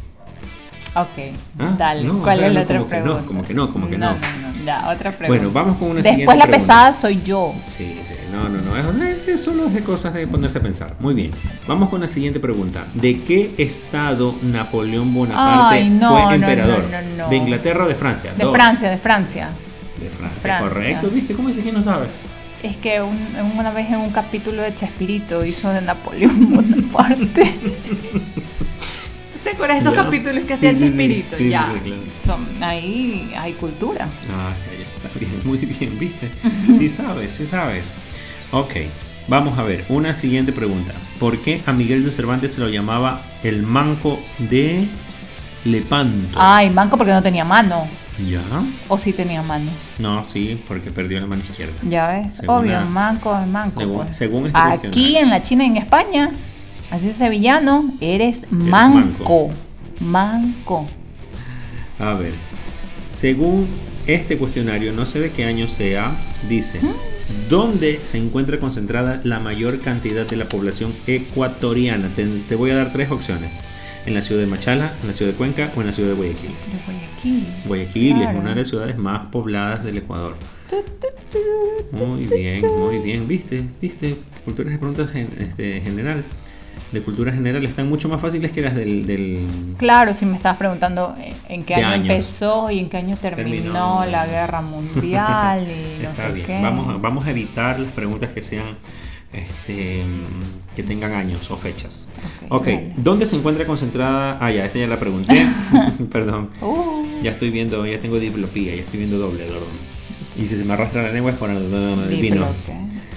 Ok, 0.96 1.36
Ah, 1.60 1.76
dale, 1.78 2.04
no, 2.04 2.22
¿cuál 2.22 2.38
o 2.38 2.40
sea, 2.40 2.48
es 2.48 2.54
la 2.54 2.62
otra 2.62 2.78
que 2.78 2.84
no, 2.84 2.88
pregunta? 2.90 3.24
como 3.26 3.44
que 3.44 3.54
no, 3.56 3.74
como 3.74 3.90
que 3.90 3.98
no. 3.98 4.12
no. 4.12 4.14
No, 4.14 4.20
no, 4.60 4.66
ya, 4.66 4.90
otra 4.90 5.12
pregunta. 5.12 5.28
Bueno, 5.28 5.52
vamos 5.52 5.78
con 5.78 5.88
una 5.90 5.96
Después 6.02 6.14
siguiente 6.14 6.38
la 6.38 6.46
pregunta. 6.46 6.74
pesada 6.74 6.94
soy 7.02 7.22
yo. 7.24 7.54
Sí, 7.76 8.00
sí, 8.04 8.14
no, 8.32 8.48
no, 8.48 8.62
no, 8.94 9.04
es- 9.04 9.28
es 9.28 9.42
solo 9.44 9.68
de 9.70 9.82
cosas 9.84 10.14
de 10.14 10.28
ponerse 10.28 10.60
a 10.60 10.62
pensar. 10.62 10.94
Muy 11.00 11.16
bien, 11.16 11.32
vamos 11.68 11.90
con 11.90 12.00
la 12.02 12.08
siguiente 12.08 12.40
pregunta. 12.40 12.86
¿De 12.94 13.22
qué 13.24 13.56
estado 13.58 14.36
Napoleón 14.44 15.14
Bonaparte 15.16 15.76
Ay, 15.78 15.90
no, 15.90 16.12
fue 16.12 16.22
no, 16.22 16.32
emperador? 16.34 16.84
no, 16.92 17.02
no, 17.02 17.24
no. 17.24 17.30
¿De 17.30 17.36
Inglaterra 17.38 17.86
o 17.86 17.88
de 17.88 17.96
Francia? 17.96 18.34
De. 18.36 18.46
Francia, 18.52 18.90
de 18.90 18.98
Francia. 18.98 19.50
De 20.00 20.10
Francia, 20.10 20.42
Francia. 20.42 20.60
correcto, 20.70 21.10
¿viste? 21.10 21.34
¿Cómo 21.34 21.48
dices 21.48 21.64
que 21.64 21.72
no 21.72 21.82
sabes? 21.82 22.20
Es 22.64 22.76
que 22.78 23.02
un- 23.02 23.36
una 23.58 23.72
vez 23.72 23.88
en 23.90 23.98
un 23.98 24.10
capítulo 24.10 24.62
de 24.64 24.74
Chespirito 24.74 25.46
hizo 25.46 25.70
de 25.70 25.82
Napoleón 25.82 26.52
Bonaparte. 26.56 27.54
¿Tú 28.14 29.40
¿Te 29.44 29.50
acuerdas 29.52 29.84
de 29.84 29.90
esos 29.90 30.04
capítulos 30.04 30.46
que 30.46 30.54
hacía 30.54 30.74
sí. 30.74 30.80
Chespirito? 30.80 31.38
Sí, 31.38 31.44
sí, 31.44 31.50
ya. 31.50 31.66
claro. 31.84 32.02
Son, 32.26 32.64
ahí 32.64 33.32
hay 33.38 33.54
cultura. 33.54 34.08
Ah, 34.32 34.54
ya, 34.72 34.80
ya 34.80 34.92
está 34.92 35.20
bien, 35.20 35.40
muy 35.46 35.58
bien, 35.60 35.98
¿viste? 36.00 36.30
Sí 36.78 36.90
sabes, 36.90 37.34
sí 37.36 37.46
sabes. 37.46 37.92
Ok, 38.52 38.74
vamos 39.28 39.58
a 39.60 39.64
ver, 39.64 39.86
una 39.90 40.14
siguiente 40.14 40.52
pregunta. 40.52 40.94
¿Por 41.20 41.42
qué 41.42 41.62
a 41.66 41.74
Miguel 41.74 42.04
de 42.04 42.12
Cervantes 42.12 42.54
se 42.54 42.60
lo 42.62 42.70
llamaba 42.70 43.22
el 43.44 43.62
manco 43.64 44.20
de 44.40 44.88
Lepanto? 45.64 46.38
Ay, 46.42 46.70
manco 46.72 46.98
porque 46.98 47.12
no 47.14 47.22
tenía 47.22 47.46
mano. 47.46 47.88
¿Ya? 48.18 48.42
O 48.88 48.98
sí 48.98 49.14
tenía 49.14 49.42
mano. 49.44 49.70
No, 50.00 50.28
sí, 50.28 50.62
porque 50.68 50.90
perdió 50.92 51.20
la 51.20 51.28
mano 51.28 51.44
izquierda. 51.48 51.74
Ya 51.88 52.08
ves. 52.08 52.36
Según 52.38 52.56
Obvio, 52.56 52.72
la- 52.74 52.86
manco 52.86 53.38
es 53.40 53.48
manco. 53.48 53.80
según- 53.80 54.06
pues. 54.06 54.16
según 54.16 54.46
este 54.48 54.58
Aquí 54.60 55.18
en 55.18 55.30
la 55.30 55.44
China 55.44 55.64
y 55.66 55.68
en 55.68 55.78
España, 55.78 56.32
así 56.90 57.10
es 57.10 57.18
sevillano, 57.18 57.92
eres 58.02 58.42
manco. 58.50 59.50
manco. 59.50 59.50
Manco. 60.00 60.88
A 62.00 62.14
ver, 62.14 62.34
según 63.14 63.68
este 64.06 64.38
cuestionario, 64.38 64.94
no 64.94 65.06
sé 65.06 65.20
de 65.20 65.32
qué 65.32 65.46
año 65.46 65.68
sea, 65.68 66.16
dice, 66.48 66.80
¿dónde 67.50 68.00
se 68.04 68.18
encuentra 68.18 68.60
concentrada 68.60 69.20
la 69.24 69.40
mayor 69.40 69.82
cantidad 69.82 70.26
de 70.28 70.38
la 70.38 70.46
población 70.46 70.94
ecuatoriana? 71.08 72.10
Te, 72.16 72.26
te 72.26 72.56
voy 72.56 72.72
a 72.72 72.76
dar 72.78 72.94
tres 72.94 73.12
opciones. 73.12 73.52
En 74.08 74.14
la 74.14 74.22
ciudad 74.22 74.42
de 74.42 74.48
Machala, 74.48 74.94
en 75.02 75.08
la 75.10 75.14
ciudad 75.14 75.32
de 75.34 75.38
Cuenca 75.38 75.70
o 75.76 75.82
en 75.82 75.88
la 75.88 75.92
ciudad 75.94 76.10
de 76.10 76.16
Guayaquil. 76.16 76.50
De 76.50 76.84
Guayaquil. 76.86 77.46
Guayaquil 77.66 78.16
Claro. 78.16 78.32
es 78.32 78.42
una 78.42 78.50
de 78.52 78.56
las 78.56 78.68
ciudades 78.70 78.98
más 78.98 79.26
pobladas 79.28 79.84
del 79.84 79.98
Ecuador. 79.98 80.36
Muy 81.92 82.26
bien, 82.26 82.66
muy 82.66 83.00
bien. 83.00 83.28
¿Viste? 83.28 83.64
¿Viste? 83.82 84.18
Culturas 84.46 84.72
de 84.72 84.80
preguntas 84.80 85.10
este, 85.14 85.82
general. 85.82 86.24
De 86.92 87.02
cultura 87.02 87.34
general 87.34 87.66
están 87.66 87.90
mucho 87.90 88.08
más 88.08 88.22
fáciles 88.22 88.52
que 88.54 88.62
las 88.62 88.76
del... 88.76 89.06
del- 89.06 89.46
Claro, 89.78 90.14
si 90.14 90.26
me 90.26 90.38
estabas 90.38 90.58
preguntando 90.58 91.16
en 91.50 91.64
qué 91.66 91.76
año 91.76 91.88
años. 91.88 92.10
empezó 92.10 92.72
y 92.72 92.80
en 92.80 92.90
qué 92.90 92.98
año 92.98 93.18
terminó, 93.18 93.50
Terminó. 93.52 94.06
la 94.10 94.26
guerra 94.26 94.62
mundial 94.62 95.68
y 95.68 96.02
no 96.04 96.12
Está 96.12 96.28
sé 96.28 96.34
bien. 96.34 96.46
qué. 96.48 96.62
Vamos, 96.62 96.88
a, 96.88 96.98
vamos 96.98 97.26
a 97.28 97.32
evitar 97.32 97.78
las 97.80 97.92
preguntas 97.92 98.30
que 98.32 98.42
sean 98.42 98.64
este, 99.34 100.04
que 100.78 100.84
tengan 100.84 101.14
años 101.14 101.50
o 101.50 101.58
fechas. 101.58 102.08
Ok, 102.50 102.62
Ok, 102.62 102.66
dale. 102.68 102.94
¿dónde 102.98 103.26
se 103.26 103.36
encuentra 103.36 103.66
concentrada? 103.66 104.38
Ah, 104.40 104.52
ya, 104.52 104.64
esta 104.66 104.78
ya 104.78 104.86
la 104.86 105.00
pregunté. 105.00 105.44
Perdón. 106.12 106.50
Uh, 106.62 107.04
Ya 107.24 107.32
estoy 107.32 107.50
viendo, 107.50 107.84
ya 107.88 107.98
tengo 107.98 108.20
diplopía, 108.20 108.76
ya 108.76 108.84
estoy 108.84 109.00
viendo 109.00 109.18
doble, 109.18 109.44
perdón. 109.46 109.74
Y 110.38 110.46
si 110.46 110.56
se 110.56 110.64
me 110.64 110.74
arrastra 110.74 111.02
la 111.02 111.12
lengua 111.12 111.32
es 111.32 111.38
por 111.38 111.50
el, 111.50 112.20
vino. 112.22 112.46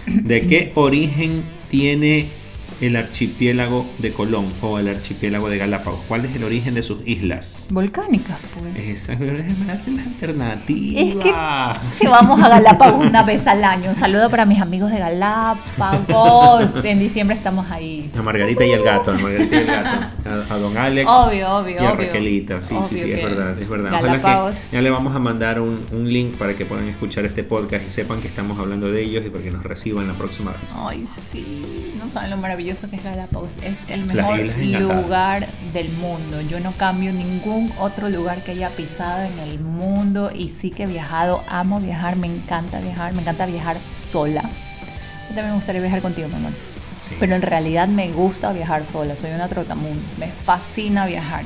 ¿De 0.07 0.41
qué 0.49 0.73
origen 0.75 1.45
tiene 1.71 2.31
el 2.81 2.97
archipiélago 2.97 3.87
de 3.99 4.13
Colón 4.13 4.53
o 4.63 4.79
el 4.79 4.89
archipiélago 4.89 5.49
de 5.51 5.59
Galápagos? 5.59 6.01
¿Cuál 6.09 6.25
es 6.25 6.35
el 6.37 6.45
origen 6.45 6.75
de 6.75 6.83
sus 6.83 6.99
islas? 7.07 7.67
Volcánicas, 7.71 8.39
pues. 8.59 8.77
Esa 8.77 9.13
es 9.15 9.21
la 9.21 10.03
alternativa. 10.03 11.01
Es 11.01 11.17
que 11.17 11.33
si 11.97 12.07
vamos 12.07 12.41
a 12.41 12.49
Galápagos 12.49 13.05
una 13.07 13.23
vez 13.23 13.47
al 13.47 13.65
año. 13.65 13.91
Un 13.91 13.97
saludo 13.97 14.31
para 14.31 14.45
mis 14.47 14.61
amigos 14.61 14.91
de 14.91 14.99
Galápagos. 14.99 16.85
En 16.85 16.99
diciembre 16.99 17.37
estamos 17.37 17.71
ahí. 17.71 18.11
A 18.19 18.23
Margarita 18.23 18.65
y 18.65 18.71
el 18.73 18.83
gato, 18.83 19.11
a 19.13 19.15
Margarita 19.19 19.57
y 19.57 19.59
el 19.59 19.67
gato. 19.67 20.07
A, 20.51 20.55
a 20.55 20.59
don 20.59 20.77
Alex. 20.77 21.09
Obvio, 21.11 21.49
obvio, 21.57 21.75
Y 21.77 21.79
a 21.85 21.93
obvio. 21.93 22.07
Raquelita, 22.07 22.61
sí, 22.61 22.69
sí, 22.69 22.75
Obvio 22.75 22.89
sí, 22.89 23.11
es 23.13 23.19
que 23.19 23.27
verdad, 23.27 23.59
es 23.59 23.69
verdad. 23.69 23.93
Ojalá 23.93 24.07
Galápagos. 24.19 24.55
que 24.57 24.77
ya 24.77 24.81
le 24.83 24.91
vamos 24.91 25.15
a 25.15 25.19
mandar 25.19 25.61
un, 25.61 25.85
un 25.93 26.11
link 26.13 26.37
para 26.37 26.57
que 26.57 26.65
puedan 26.65 26.89
escuchar 26.89 27.25
este 27.25 27.45
podcast 27.45 27.87
y 27.87 27.91
sepan 27.91 28.21
que 28.21 28.29
estamos 28.29 28.59
hablando 28.59 28.91
de 28.91 29.03
ellos 29.03 29.25
y 29.27 29.31
para 29.31 29.45
que 29.45 29.51
nos 29.51 29.63
reciban 29.65 30.07
la 30.09 30.15
próxima 30.15 30.53
vez. 30.53 30.61
Ay, 30.75 31.07
sí. 31.33 31.93
No 32.03 32.11
saben 32.11 32.31
lo 32.31 32.37
maravilloso 32.39 32.70
que 32.79 32.97
es 32.97 33.05
Galápagos. 33.05 33.51
Es 33.63 33.75
el 33.89 34.05
mejor 34.07 34.39
lugar 34.81 35.47
del 35.73 35.89
mundo. 35.93 36.41
Yo 36.43 36.61
no 36.61 36.73
cambio 36.73 37.13
ningún 37.13 37.73
otro 37.79 38.09
lugar 38.09 38.43
que 38.43 38.53
haya 38.53 38.69
pisado 38.71 39.23
en 39.23 39.39
el 39.41 39.59
mundo. 39.59 40.31
Y 40.35 40.49
sí 40.51 40.71
que 40.71 40.85
he 40.85 40.87
viajado. 40.87 41.43
Amo 41.49 41.81
viajar. 41.81 42.17
Me 42.17 42.27
encanta 42.27 42.81
viajar. 42.81 43.13
Me 43.13 43.23
encanta 43.23 43.47
viajar 43.47 43.77
sola. 44.13 44.43
Yo 44.43 45.35
también 45.35 45.49
me 45.49 45.55
gustaría 45.55 45.81
viajar 45.81 46.01
contigo, 46.03 46.29
mi 46.29 46.35
amor. 46.37 46.53
Sí. 47.01 47.17
Pero 47.19 47.35
en 47.35 47.43
realidad 47.43 47.89
me 47.89 48.11
gusta 48.11 48.53
viajar 48.53 48.85
sola. 48.85 49.17
Soy 49.17 49.31
una 49.31 49.49
trotamundo. 49.49 50.03
Me 50.19 50.29
fascina 50.29 51.07
viajar. 51.07 51.45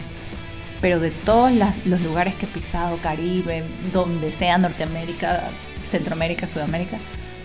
Pero 0.81 1.01
de 1.01 1.11
todos 1.11 1.51
las- 1.53 1.85
los 1.87 2.01
lugares 2.03 2.35
que 2.35 2.45
he 2.45 2.49
pisado, 2.49 2.99
Caribe, 2.99 3.65
donde 3.93 4.33
sea, 4.33 4.59
Norteamérica, 4.59 5.49
Centroamérica, 5.91 6.47
Sudamérica, 6.47 6.99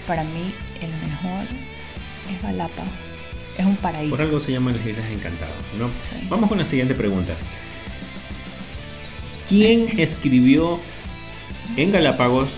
para 0.08 0.24
mí 0.24 0.54
el 0.82 0.90
mejor 0.90 1.46
es 2.34 2.42
Galápagos. 2.42 3.16
Es 3.60 3.66
un 3.66 3.76
paraíso. 3.76 4.10
Por 4.12 4.22
algo 4.22 4.40
se 4.40 4.54
llaman 4.54 4.78
las 4.78 4.86
Islas 4.86 5.10
Encantadas, 5.12 5.54
¿no? 5.78 5.88
Sí. 5.90 6.26
Vamos 6.30 6.48
con 6.48 6.58
la 6.58 6.64
siguiente 6.64 6.96
pregunta. 6.96 7.34
¿Quién 9.50 9.88
escribió 10.00 10.80
en 11.76 11.92
Galápagos 11.92 12.52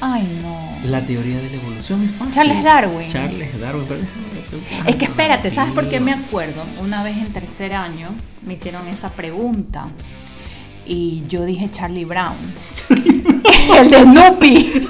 Ay, 0.00 0.26
no. 0.42 0.78
la 0.84 1.06
teoría 1.06 1.36
de 1.38 1.48
la 1.48 1.56
evolución? 1.56 2.02
Es 2.04 2.10
fácil. 2.16 2.34
Charles 2.34 2.64
Darwin. 2.64 3.08
Charles 3.08 3.60
Darwin. 3.60 3.84
pero 3.86 4.00
Es 4.90 4.96
que 4.96 5.04
espérate, 5.04 5.50
¿sabes 5.52 5.72
por 5.72 5.88
qué 5.88 6.00
me 6.00 6.12
acuerdo? 6.12 6.64
Una 6.82 7.04
vez 7.04 7.16
en 7.18 7.32
tercer 7.32 7.72
año 7.74 8.10
me 8.44 8.54
hicieron 8.54 8.88
esa 8.88 9.10
pregunta 9.12 9.90
y 10.84 11.22
yo 11.28 11.44
dije 11.44 11.70
Charlie 11.70 12.04
Brown. 12.04 12.34
el 13.78 13.90
de 13.90 14.02
Snoopy. 14.02 14.88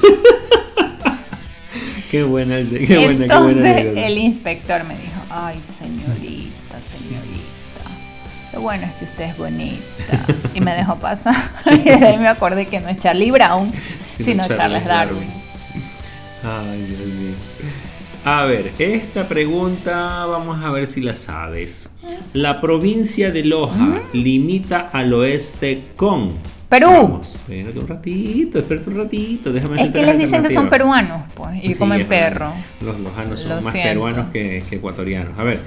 Qué 2.10 2.22
buena, 2.22 2.56
qué 2.56 2.64
buena, 2.64 2.86
qué 2.86 2.98
buena 2.98 3.25
Entonces 3.25 3.92
el 3.96 4.18
inspector 4.18 4.84
me 4.84 4.96
dijo, 4.96 5.20
ay 5.30 5.58
señorita, 5.78 6.80
señorita, 6.82 7.46
lo 8.52 8.60
bueno 8.60 8.86
es 8.86 8.92
que 8.92 9.04
usted 9.04 9.25
es 9.25 9.36
bonita. 9.36 10.26
Y 10.54 10.60
me 10.60 10.75
dejó 10.75 10.96
pasar. 10.96 11.34
Y 11.70 11.78
de 11.78 12.06
ahí 12.06 12.18
me 12.18 12.28
acordé 12.28 12.66
que 12.66 12.80
no 12.80 12.88
es 12.88 12.98
Charlie 12.98 13.30
Brown, 13.30 13.72
sino, 14.25 14.46
Charles, 14.46 14.84
Darwin. 14.84 15.28
Ay, 16.42 16.84
Dios 16.84 17.00
mío. 17.00 17.34
A 18.25 18.44
ver, 18.44 18.72
esta 18.78 19.28
pregunta 19.28 20.26
vamos 20.26 20.64
a 20.64 20.70
ver 20.70 20.86
si 20.86 21.00
la 21.00 21.14
sabes. 21.14 21.90
La 22.32 22.60
provincia 22.60 23.30
de 23.30 23.44
Loja 23.44 24.02
limita 24.12 24.90
al 24.92 25.12
oeste 25.12 25.84
con 25.96 26.34
Perú. 26.68 26.88
Vamos, 26.90 27.32
espérate 27.35 27.78
un 27.78 27.87
ratito, 27.88 28.58
espérate 28.58 28.90
un 28.90 28.96
ratito, 28.96 29.52
déjame 29.52 29.82
Es 29.82 29.90
que 29.90 30.02
les 30.02 30.18
dicen 30.18 30.42
que 30.42 30.50
son 30.50 30.68
peruanos, 30.68 31.23
pues, 31.35 31.62
y 31.62 31.73
Sí, 31.73 31.78
comen 31.78 32.06
perro. 32.08 32.52
Los 32.80 32.99
lojanos 32.99 33.40
son 33.40 33.50
Lo 33.50 33.62
más 33.62 33.73
siento. 33.73 33.88
peruanos 33.90 34.26
que, 34.32 34.64
que 34.68 34.76
ecuatorianos. 34.76 35.38
A 35.38 35.44
ver, 35.44 35.61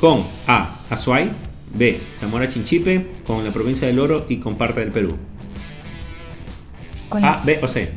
con 0.00 0.24
A, 0.46 0.76
Azuay, 0.88 1.30
B, 1.74 2.00
Zamora 2.14 2.48
Chinchipe, 2.48 3.12
con 3.26 3.44
la 3.44 3.52
provincia 3.52 3.86
del 3.86 3.98
Oro 3.98 4.24
y 4.28 4.38
con 4.38 4.56
parte 4.56 4.80
del 4.80 4.90
Perú. 4.90 5.16
Con, 7.10 7.22
A, 7.24 7.42
B 7.44 7.60
o 7.62 7.68
C. 7.68 7.90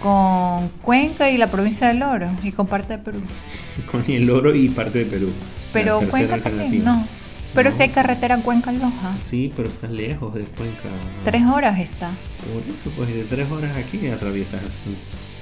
con 0.00 0.68
Cuenca 0.80 1.28
y 1.30 1.36
la 1.36 1.48
provincia 1.48 1.88
del 1.88 2.02
Oro 2.02 2.30
y 2.42 2.52
con 2.52 2.66
parte 2.66 2.94
de 2.94 2.98
Perú. 3.00 3.20
Con 3.90 4.04
el 4.10 4.30
Oro 4.30 4.54
y 4.54 4.68
parte 4.70 5.00
de 5.00 5.04
Perú. 5.04 5.30
Pero 5.74 6.00
Cuenca 6.10 6.38
también, 6.38 6.84
no. 6.84 7.06
Pero 7.54 7.70
No. 7.70 7.76
si 7.76 7.82
hay 7.82 7.88
carretera 7.88 8.36
Cuenca-Loja. 8.38 9.16
Sí, 9.22 9.52
pero 9.56 9.68
estás 9.68 9.90
lejos 9.90 10.32
de 10.34 10.42
Cuenca. 10.44 10.88
Tres 11.24 11.42
horas 11.46 11.78
está. 11.80 12.12
Por 12.52 12.62
eso, 12.72 12.90
pues 12.96 13.08
de 13.12 13.24
tres 13.24 13.50
horas 13.50 13.76
aquí 13.76 14.06
atraviesas 14.08 14.60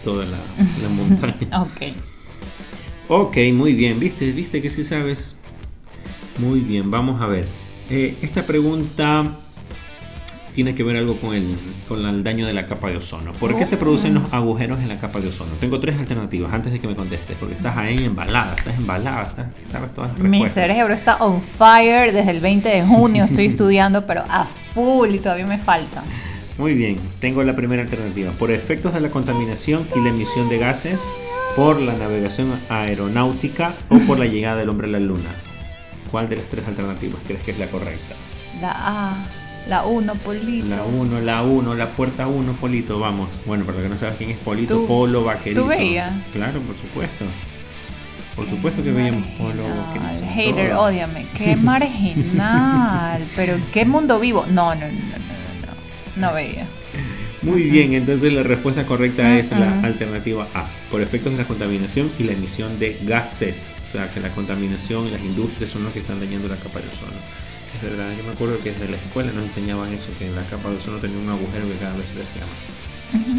toda 0.05 0.25
la, 0.25 0.39
la 0.83 0.89
montaña. 0.89 1.63
Ok. 1.63 1.83
Ok, 3.09 3.37
muy 3.55 3.75
bien, 3.75 3.99
viste, 4.01 4.31
viste 4.33 4.61
que 4.63 4.71
sí 4.71 4.85
sabes. 4.85 5.35
Muy 6.39 6.61
bien, 6.61 6.91
vamos 6.91 7.21
a 7.21 7.27
ver. 7.27 7.47
Eh, 7.91 8.17
esta 8.23 8.43
pregunta 8.45 9.39
tiene 10.59 10.75
que 10.75 10.83
ver 10.83 10.97
algo 10.97 11.17
con 11.21 11.35
el, 11.37 11.55
con 11.87 12.05
el 12.05 12.25
daño 12.25 12.45
de 12.45 12.53
la 12.53 12.67
capa 12.67 12.91
de 12.91 12.97
ozono. 12.97 13.33
¿Por 13.35 13.57
qué 13.57 13.65
se 13.65 13.77
Oh. 13.77 13.79
producen 13.79 14.13
los 14.15 14.33
agujeros 14.35 14.81
en 14.81 14.89
la 14.89 14.99
capa 14.99 15.21
de 15.21 15.29
ozono? 15.29 15.53
Tengo 15.61 15.79
tres 15.79 15.97
alternativas 15.97 16.53
antes 16.53 16.73
de 16.73 16.81
que 16.81 16.89
me 16.89 16.97
contestes, 16.97 17.37
porque 17.39 17.55
estás 17.55 17.77
ahí 17.77 17.97
embalada, 18.03 18.57
estás 18.57 18.75
embalada, 18.77 19.23
estás, 19.29 19.47
sabes 19.63 19.95
todas 19.95 20.11
las 20.11 20.19
Mi 20.19 20.31
respuestas. 20.41 20.67
cerebro 20.67 20.95
está 20.95 21.17
on 21.19 21.41
fire 21.41 22.11
desde 22.13 22.33
el 22.33 22.41
20 22.41 22.69
de 22.71 22.83
junio. 22.85 23.23
Estoy 23.23 23.47
estudiando, 23.55 24.05
pero 24.05 24.25
a 24.29 24.49
full 24.75 25.11
y 25.15 25.21
todavía 25.21 25.47
me 25.47 25.59
falta. 25.59 26.03
Muy 26.59 26.75
bien, 26.75 26.97
tengo 27.21 27.45
la 27.45 27.55
primera 27.55 27.83
alternativa. 27.83 28.33
Por 28.33 28.51
efectos 28.51 28.93
de 28.95 29.01
la 29.01 29.11
contaminación 29.11 29.87
y 29.95 30.01
la 30.01 30.09
emisión 30.09 30.49
de 30.49 30.59
gases, 30.59 31.09
por 31.55 31.81
la 31.81 31.93
navegación 31.95 32.53
aeronáutica 32.69 33.75
o 33.91 33.99
por 34.01 34.19
la 34.19 34.25
llegada 34.27 34.57
del 34.57 34.71
hombre 34.71 34.89
a 34.89 34.91
la 34.91 34.99
luna. 34.99 35.37
¿Cuál 36.11 36.29
de 36.29 36.35
las 36.35 36.47
tres 36.47 36.67
alternativas 36.67 37.21
crees 37.29 37.45
que 37.45 37.53
es 37.53 37.59
la 37.61 37.69
correcta? 37.69 38.17
La 38.61 38.73
A, 38.75 39.15
la 39.69 39.85
1, 39.85 40.15
Polito. 40.17 40.67
La 40.69 40.83
1, 40.85 41.21
la 41.21 41.43
1, 41.43 41.75
la 41.75 41.91
puerta 41.91 42.27
1, 42.27 42.53
Polito, 42.55 42.99
vamos. 42.99 43.29
Bueno, 43.47 43.65
para 43.65 43.77
los 43.79 43.83
que 43.85 43.89
no 43.91 43.99
sabes 43.99 44.17
quién 44.17 44.31
es 44.31 44.39
Polito, 44.39 44.75
Tú- 44.77 44.87
Polo 44.87 45.25
Vaquerizo. 45.25 45.63
tú 45.63 45.69
veías. 45.69 46.13
Claro, 46.33 46.61
por 46.63 46.77
supuesto. 46.79 47.25
Por 48.35 48.49
supuesto 48.49 48.83
que 48.83 48.93
veíamos 48.93 49.27
Polo 49.33 49.63
Vaquerizo. 49.65 50.27
Hater, 50.35 50.71
todo. 50.71 50.83
ódiame. 50.83 51.27
Qué 51.37 51.57
marginal. 52.23 53.23
pero 53.37 53.57
qué 53.73 53.85
mundo 53.85 54.19
vivo. 54.21 54.47
No, 54.51 54.75
no, 54.75 54.81
no, 54.87 54.87
no, 54.87 54.93
no. 54.93 56.17
No, 56.17 56.29
no 56.29 56.35
veía. 56.35 56.67
Muy 57.41 57.63
bien, 57.65 57.95
entonces 57.95 58.33
la 58.33 58.43
respuesta 58.43 58.85
correcta 58.85 59.39
es 59.39 59.53
la 59.53 59.81
alternativa 59.83 60.45
A, 60.55 60.67
por 60.91 61.01
efectos 61.03 61.31
de 61.33 61.39
la 61.39 61.45
contaminación 61.47 62.11
y 62.19 62.25
la 62.25 62.33
emisión 62.33 62.81
de 62.81 62.99
gases. 63.05 63.77
O 63.89 63.93
sea, 63.93 64.11
que 64.11 64.19
la 64.19 64.31
contaminación 64.31 65.07
y 65.07 65.11
las 65.13 65.21
industrias 65.21 65.71
son 65.71 65.85
los 65.85 65.93
que 65.93 66.01
están 66.01 66.19
dañando 66.19 66.49
la 66.49 66.57
capa 66.57 66.81
de 66.81 66.89
ozono. 66.89 67.13
Es 67.81 67.91
verdad, 67.91 68.11
yo 68.17 68.25
me 68.25 68.33
acuerdo 68.33 68.59
que 68.61 68.73
desde 68.73 68.89
la 68.89 68.97
escuela 68.97 69.31
nos 69.31 69.45
enseñaban 69.45 69.93
eso, 69.93 70.09
que 70.19 70.29
la 70.31 70.43
capa 70.43 70.69
de 70.69 70.79
ozono 70.79 70.99
tenía 70.99 71.19
un 71.19 71.29
agujero 71.29 71.69
que 71.69 71.75
cada 71.75 71.95
vez 71.95 72.07
crecía 72.13 72.43
más. 72.43 73.23
Ujú. 73.23 73.39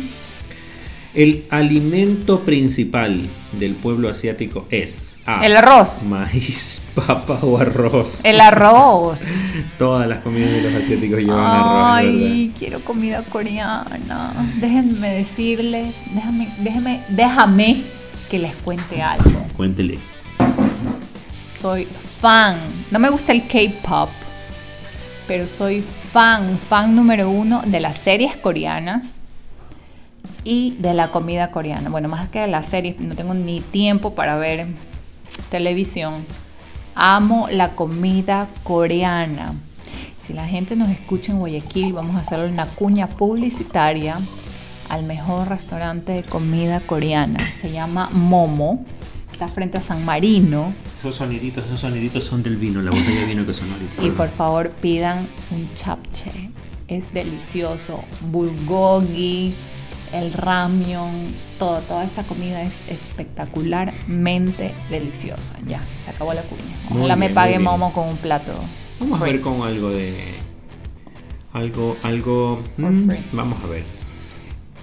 El 1.13 1.45
alimento 1.49 2.45
principal 2.45 3.29
del 3.51 3.75
pueblo 3.75 4.09
asiático 4.09 4.67
es 4.69 5.17
A. 5.25 5.45
El 5.45 5.57
arroz. 5.57 6.03
Maíz, 6.03 6.81
papa 6.95 7.39
o 7.41 7.57
arroz. 7.57 8.19
El 8.23 8.39
arroz. 8.39 9.19
Todas 9.77 10.07
las 10.07 10.19
comidas 10.19 10.51
de 10.51 10.61
los 10.61 10.81
asiáticos 10.81 11.19
llevan 11.19 11.39
arroz, 11.39 12.03
es 12.05 12.13
verdad. 12.13 12.31
Ay, 12.31 12.53
quiero 12.57 12.79
comida 12.85 13.23
coreana. 13.23 14.53
Déjenme 14.61 15.09
decirles, 15.15 15.93
déjame, 16.13 16.47
déjame, 16.59 17.01
déjame 17.09 17.81
que 18.29 18.39
les 18.39 18.55
cuente 18.57 19.01
algo. 19.01 19.47
Cuéntele. 19.57 19.97
Soy 21.59 21.87
fan. 22.21 22.55
No 22.91 22.99
me 22.99 23.09
gusta 23.09 23.31
el 23.31 23.47
K-pop, 23.47 24.09
pero 25.29 25.45
soy 25.45 25.83
fan, 25.83 26.57
fan 26.57 26.95
número 26.95 27.29
uno 27.29 27.61
de 27.63 27.79
las 27.79 27.97
series 27.99 28.35
coreanas 28.35 29.05
y 30.43 30.75
de 30.79 30.95
la 30.95 31.11
comida 31.11 31.51
coreana. 31.51 31.91
Bueno, 31.91 32.09
más 32.09 32.29
que 32.29 32.39
de 32.39 32.47
las 32.47 32.65
series, 32.65 32.99
no 32.99 33.15
tengo 33.15 33.35
ni 33.35 33.61
tiempo 33.61 34.15
para 34.15 34.37
ver 34.37 34.65
televisión. 35.51 36.25
Amo 36.95 37.47
la 37.51 37.73
comida 37.73 38.47
coreana. 38.63 39.53
Si 40.25 40.33
la 40.33 40.47
gente 40.47 40.75
nos 40.75 40.89
escucha 40.89 41.31
en 41.31 41.37
Guayaquil, 41.37 41.93
vamos 41.93 42.15
a 42.15 42.21
hacerle 42.21 42.47
una 42.47 42.65
cuña 42.65 43.05
publicitaria 43.05 44.17
al 44.89 45.03
mejor 45.03 45.47
restaurante 45.47 46.11
de 46.11 46.23
comida 46.23 46.79
coreana. 46.79 47.39
Se 47.39 47.71
llama 47.71 48.09
Momo. 48.13 48.83
Está 49.31 49.47
frente 49.47 49.77
a 49.77 49.81
San 49.81 50.03
Marino. 50.03 50.73
Esos 50.99 51.15
soniditos, 51.15 51.65
esos 51.65 51.79
soniditos 51.79 52.25
son 52.25 52.43
del 52.43 52.57
vino, 52.57 52.81
la 52.81 52.91
botella 52.91 53.21
de 53.21 53.25
vino 53.25 53.45
que 53.45 53.53
son 53.53 53.71
ahorita. 53.71 54.03
Y 54.03 54.09
por 54.11 54.29
favor 54.29 54.71
pidan 54.81 55.27
un 55.51 55.69
chapche. 55.75 56.51
Es 56.87 57.13
delicioso. 57.13 58.03
Bulgogi, 58.31 59.53
el 60.11 60.33
ramyun, 60.33 61.33
todo, 61.57 61.79
toda 61.81 62.03
esta 62.03 62.23
comida 62.23 62.63
es 62.63 62.73
espectacularmente 62.89 64.73
deliciosa. 64.89 65.55
Ya, 65.67 65.83
se 66.03 66.11
acabó 66.11 66.33
la 66.33 66.41
cuña. 66.43 66.75
Ojalá 66.89 67.15
me 67.15 67.29
pague. 67.29 67.59
Momo 67.59 67.93
con 67.93 68.09
un 68.09 68.17
plato. 68.17 68.53
Vamos 68.99 69.21
a 69.21 69.23
ver 69.23 69.41
con 69.41 69.61
algo 69.61 69.89
de. 69.89 70.17
Algo, 71.53 71.95
algo. 72.03 72.63
Mm, 72.77 73.09
vamos 73.31 73.63
a 73.63 73.67
ver. 73.67 73.98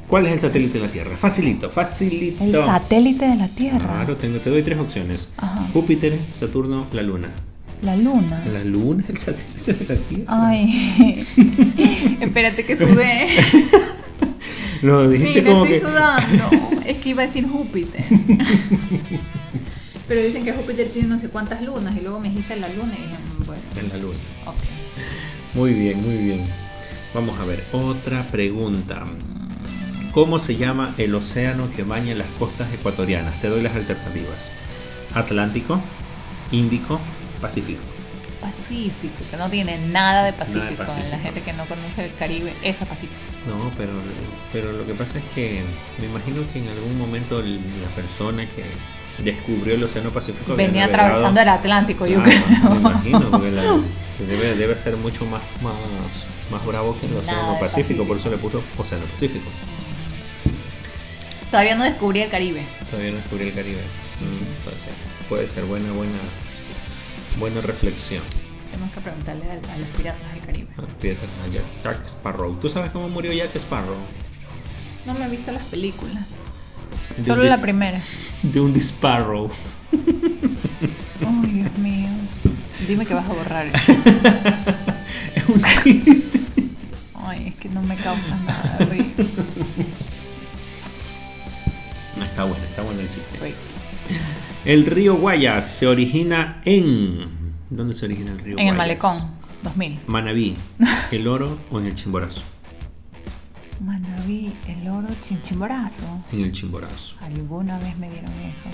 ¿Cuál 0.09 0.27
es 0.27 0.33
el 0.35 0.41
satélite 0.41 0.79
de 0.79 0.87
la 0.87 0.93
Tierra? 0.93 1.17
Facilito, 1.17 1.71
facilito. 1.71 2.45
El 2.45 2.53
satélite 2.53 3.27
de 3.27 3.37
la 3.37 3.49
Tierra. 3.49 3.79
Claro, 3.79 4.17
tengo, 4.17 4.39
te 4.39 4.51
doy 4.51 4.63
tres 4.63 4.79
opciones. 4.79 5.33
Ajá. 5.37 5.69
Júpiter, 5.73 6.19
Saturno, 6.33 6.87
la 6.93 7.03
Luna. 7.03 7.31
La 7.83 7.95
luna. 7.97 8.43
La 8.47 8.65
Luna 8.65 9.03
es 9.05 9.11
el 9.11 9.19
satélite 9.19 9.73
de 9.75 9.95
la 9.95 10.01
Tierra. 10.09 10.49
Ay. 10.49 11.27
Espérate 12.21 12.65
que 12.65 12.77
sudé. 12.77 13.27
Lo 14.83 15.09
dijiste 15.11 15.43
Mira, 15.43 15.53
como 15.53 15.65
estoy 15.67 15.81
que... 15.81 15.87
sudando. 15.87 16.51
Es 16.87 16.99
que 16.99 17.09
iba 17.11 17.25
a 17.25 17.27
decir 17.27 17.49
Júpiter. 17.49 18.05
Pero 20.09 20.23
dicen 20.23 20.45
que 20.45 20.53
Júpiter 20.53 20.89
tiene 20.91 21.09
no 21.09 21.19
sé 21.19 21.29
cuántas 21.29 21.63
lunas 21.63 21.97
y 21.97 22.01
luego 22.03 22.21
me 22.21 22.29
dijiste 22.29 22.55
la 22.57 22.69
luna 22.69 22.93
y 22.97 23.03
dije, 23.03 23.17
mm, 23.41 23.47
bueno, 23.47 23.63
En 23.77 23.89
la 23.89 23.97
Luna. 23.97 24.19
ok. 24.47 24.55
Muy 25.55 25.75
bien, 25.75 26.01
muy 26.01 26.17
bien. 26.17 26.41
Vamos 27.13 27.39
a 27.41 27.45
ver, 27.45 27.65
otra 27.73 28.23
pregunta. 28.31 29.05
¿Cómo 30.17 30.39
se 30.39 30.57
llama 30.57 30.95
el 30.97 31.15
océano 31.15 31.69
que 31.77 31.83
baña 31.83 32.15
las 32.15 32.27
costas 32.39 32.73
ecuatorianas? 32.73 33.39
Te 33.43 33.49
doy 33.51 33.61
las 33.61 33.77
alternativas. 33.77 34.51
Atlántico, 35.15 35.79
Índico, 36.51 36.99
Pacífico. 37.39 37.83
Pacífico, 38.41 39.15
que 39.31 39.37
no 39.37 39.51
tiene 39.51 39.77
nada 39.89 40.25
de 40.25 40.33
Pacífico. 40.33 40.61
Nada 40.65 40.71
de 40.71 40.77
Pacífico. 40.79 41.09
La 41.11 41.19
gente 41.19 41.43
que 41.43 41.53
no 41.53 41.67
conoce 41.67 42.07
el 42.07 42.15
Caribe, 42.15 42.55
eso 42.63 42.85
es 42.85 42.89
Pacífico. 42.89 43.21
No, 43.47 43.71
pero, 43.77 43.93
pero 44.55 44.73
lo 44.73 44.87
que 44.87 44.95
pasa 44.95 45.19
es 45.19 45.25
que 45.35 45.63
me 46.01 46.07
imagino 46.07 46.41
que 46.51 46.61
en 46.61 46.69
algún 46.69 46.97
momento 46.97 47.43
la 47.43 47.89
persona 47.95 48.47
que 48.47 48.65
descubrió 49.23 49.75
el 49.75 49.85
océano 49.85 50.09
Pacífico 50.09 50.57
Venía 50.57 50.87
atravesando 50.87 51.43
el 51.43 51.49
Atlántico, 51.51 52.07
yo 52.07 52.23
creo. 52.23 52.41
Me 52.71 52.77
imagino, 52.77 53.31
porque 53.31 53.51
la- 53.51 53.77
debe, 54.27 54.55
debe 54.55 54.79
ser 54.79 54.97
mucho 54.97 55.27
más, 55.27 55.43
más, 55.63 55.75
más 56.51 56.65
bravo 56.65 56.99
que 56.99 57.05
el 57.05 57.17
océano 57.17 57.53
de 57.53 57.61
Pacífico, 57.61 58.07
por 58.07 58.17
eso 58.17 58.31
Pacífico. 58.31 58.59
le 58.59 58.61
puso 58.63 58.83
océano 58.83 59.05
Pacífico. 59.13 59.51
Todavía 61.51 61.77
no 61.77 61.85
descubrí 61.85 62.21
el 62.21 62.31
Caribe. 62.31 62.65
Todavía 62.91 63.13
no 63.13 63.17
descubrí 63.19 63.49
el 63.49 63.55
Caribe. 63.55 63.83
Mm, 64.21 64.65
puede 64.65 64.77
ser, 64.77 64.93
puede 65.29 65.49
ser 65.49 65.65
buena, 65.65 65.93
buena, 65.93 66.19
buena 67.39 67.61
reflexión. 67.61 68.23
Tenemos 68.71 68.93
que 68.93 69.01
preguntarle 69.01 69.45
a, 69.45 69.53
a 69.75 69.79
los 69.79 69.89
piratas 69.89 70.33
del 70.33 70.43
Caribe. 70.45 70.69
Ah, 70.77 70.83
fíjate, 71.01 71.27
a 71.45 71.47
Jack, 71.53 71.65
Jack 71.83 72.07
Sparrow. 72.07 72.57
¿Tú 72.57 72.69
sabes 72.69 72.91
cómo 72.91 73.09
murió 73.09 73.33
Jack 73.33 73.55
Sparrow? 73.57 73.97
No 75.07 75.15
me 75.15 75.27
he 75.27 75.29
visto 75.29 75.53
las 75.53 75.63
películas. 75.65 76.27
De 77.17 77.25
Solo 77.25 77.45
la 77.45 77.61
primera. 77.61 78.01
De 78.43 78.61
un 78.61 78.73
disparrow. 78.73 79.51
Ay, 79.93 81.51
Dios 81.53 81.79
mío. 81.79 82.09
Dime 82.87 83.07
que 83.07 83.15
vas 83.15 83.25
a 83.25 83.33
borrar. 83.33 83.67
es 85.35 85.49
un. 85.49 85.63
Ay, 87.25 87.49
es 87.49 87.55
que 87.57 87.69
no 87.69 87.83
me 87.83 87.97
causa 87.97 88.37
nada 88.45 88.79
reír. 88.81 89.15
No, 92.19 92.25
está 92.25 92.45
bueno, 92.45 92.65
está 92.65 92.83
bueno 92.83 93.01
el 93.01 93.09
chiste. 93.11 93.55
El 94.65 94.87
río 94.87 95.17
Guayas 95.17 95.69
se 95.71 95.87
origina 95.87 96.61
en. 96.65 97.55
¿Dónde 97.71 97.95
se 97.95 98.05
origina 98.07 98.33
el 98.33 98.39
río 98.39 98.53
En 98.55 98.69
el 98.69 98.75
Guayas? 98.75 98.77
malecón, 98.77 99.31
2000. 99.63 100.01
Manabí, 100.07 100.57
El 101.11 101.29
Oro 101.29 101.59
o 101.71 101.79
en 101.81 101.87
el 101.87 101.95
Chimborazo. 101.95 102.43
Manaví, 103.79 104.55
el 104.69 104.89
oro 104.89 105.07
chinchimborazo. 105.21 106.05
En 106.33 106.41
el 106.41 106.53
Chimborazo. 106.53 107.15
Alguna 107.21 107.79
vez 107.79 107.95
me 107.99 108.09
dieron 108.09 108.33
eso. 108.41 108.65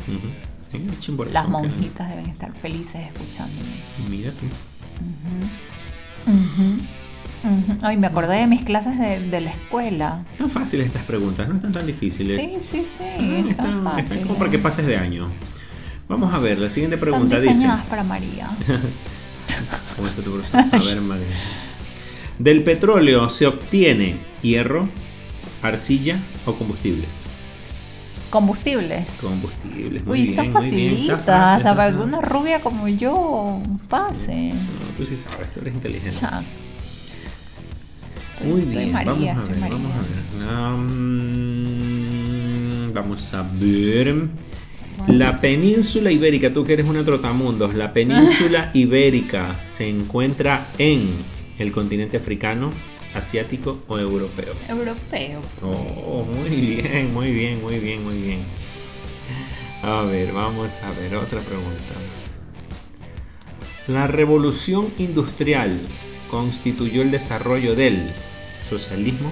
En 0.73 0.89
el 0.89 0.99
Chimborazo. 1.01 1.35
Las 1.35 1.49
monjitas 1.49 2.09
deben 2.09 2.27
estar 2.27 2.53
felices 2.55 3.09
escuchándome. 3.13 3.69
Mira 4.09 4.31
tú. 4.31 4.47
Ay, 7.83 7.97
me 7.97 8.07
acordé 8.07 8.37
de 8.39 8.47
mis 8.47 8.63
clases 8.63 8.99
de, 8.99 9.21
de 9.21 9.41
la 9.41 9.51
escuela. 9.51 10.25
Están 10.33 10.51
fáciles 10.51 10.87
estas 10.87 11.03
preguntas, 11.05 11.49
no 11.49 11.57
están 11.57 11.73
tan 11.73 11.87
difíciles. 11.87 12.41
Sí, 12.41 12.59
sí, 12.61 12.87
sí. 12.99 13.05
Ah, 13.05 13.17
están 13.19 13.49
están, 13.49 13.67
están 13.67 13.85
fáciles. 13.85 14.27
como 14.27 14.38
para 14.38 14.51
que 14.51 14.59
pases 14.59 14.87
de 14.87 14.97
año. 14.97 15.29
Vamos 16.09 16.33
a 16.35 16.38
ver, 16.38 16.59
la 16.59 16.69
siguiente 16.69 16.97
Están 16.97 17.11
pregunta 17.11 17.37
dice. 17.40 17.49
diseñadas 17.49 17.85
para 17.87 18.05
María. 18.05 18.49
¿Cómo 19.97 20.09
está 20.09 20.23
tu? 20.23 20.37
A 20.77 20.79
ver, 20.85 21.01
madre. 21.03 21.25
Del 22.38 22.62
petróleo 22.64 23.31
se 23.31 23.47
obtiene 23.47 24.16
hierro, 24.43 24.88
arcilla 25.62 26.19
o 26.47 26.55
combustibles. 26.55 27.09
Combustibles. 28.31 29.07
Combustibles, 29.21 30.05
muy 30.07 30.21
Uy, 30.21 30.27
bien. 30.27 30.38
está 30.40 30.51
facilita. 30.61 31.57
Hasta 31.57 31.77
para 31.77 31.90
que 31.95 32.03
una 32.03 32.21
rubia 32.23 32.61
como 32.62 32.88
yo 32.88 33.61
pase. 33.88 34.53
No, 34.55 34.97
tú 34.97 35.05
sí 35.05 35.16
sabes, 35.16 35.53
tú 35.53 35.61
eres 35.61 35.75
inteligente. 35.75 36.16
Ya. 36.21 36.43
Estoy- 38.42 38.50
Muy 38.52 38.61
estoy 38.61 38.76
bien, 38.76 38.92
María, 38.92 39.35
vamos 39.35 39.48
a 39.48 39.52
ver, 39.52 39.61
María. 39.61 39.76
vamos 39.78 39.92
a 39.92 40.02
ver. 40.02 40.22
Vamos 42.98 43.35
a 43.35 43.42
ver. 43.42 45.16
La 45.16 45.40
península 45.40 46.12
ibérica, 46.12 46.52
tú 46.52 46.62
que 46.64 46.74
eres 46.74 46.87
una 46.87 47.05
trotamundos, 47.05 47.74
la 47.74 47.92
península 47.92 48.70
ibérica 48.74 49.59
se 49.64 49.88
encuentra 49.88 50.66
en 50.78 51.11
el 51.59 51.72
continente 51.72 52.16
africano, 52.16 52.70
asiático 53.14 53.83
o 53.88 53.98
europeo. 53.98 54.55
Europeo. 54.68 55.40
Oh, 55.62 56.24
muy 56.24 56.50
bien, 56.50 57.12
muy 57.12 57.33
bien, 57.33 57.61
muy 57.62 57.78
bien, 57.78 58.05
muy 58.05 58.20
bien. 58.22 58.40
A 59.83 60.02
ver, 60.02 60.33
vamos 60.33 60.81
a 60.83 60.90
ver 60.92 61.16
otra 61.16 61.40
pregunta. 61.40 61.94
La 63.88 64.07
revolución 64.07 64.87
industrial 64.98 65.81
constituyó 66.31 67.02
el 67.02 67.11
desarrollo 67.11 67.74
del 67.74 68.12
socialismo, 68.73 69.31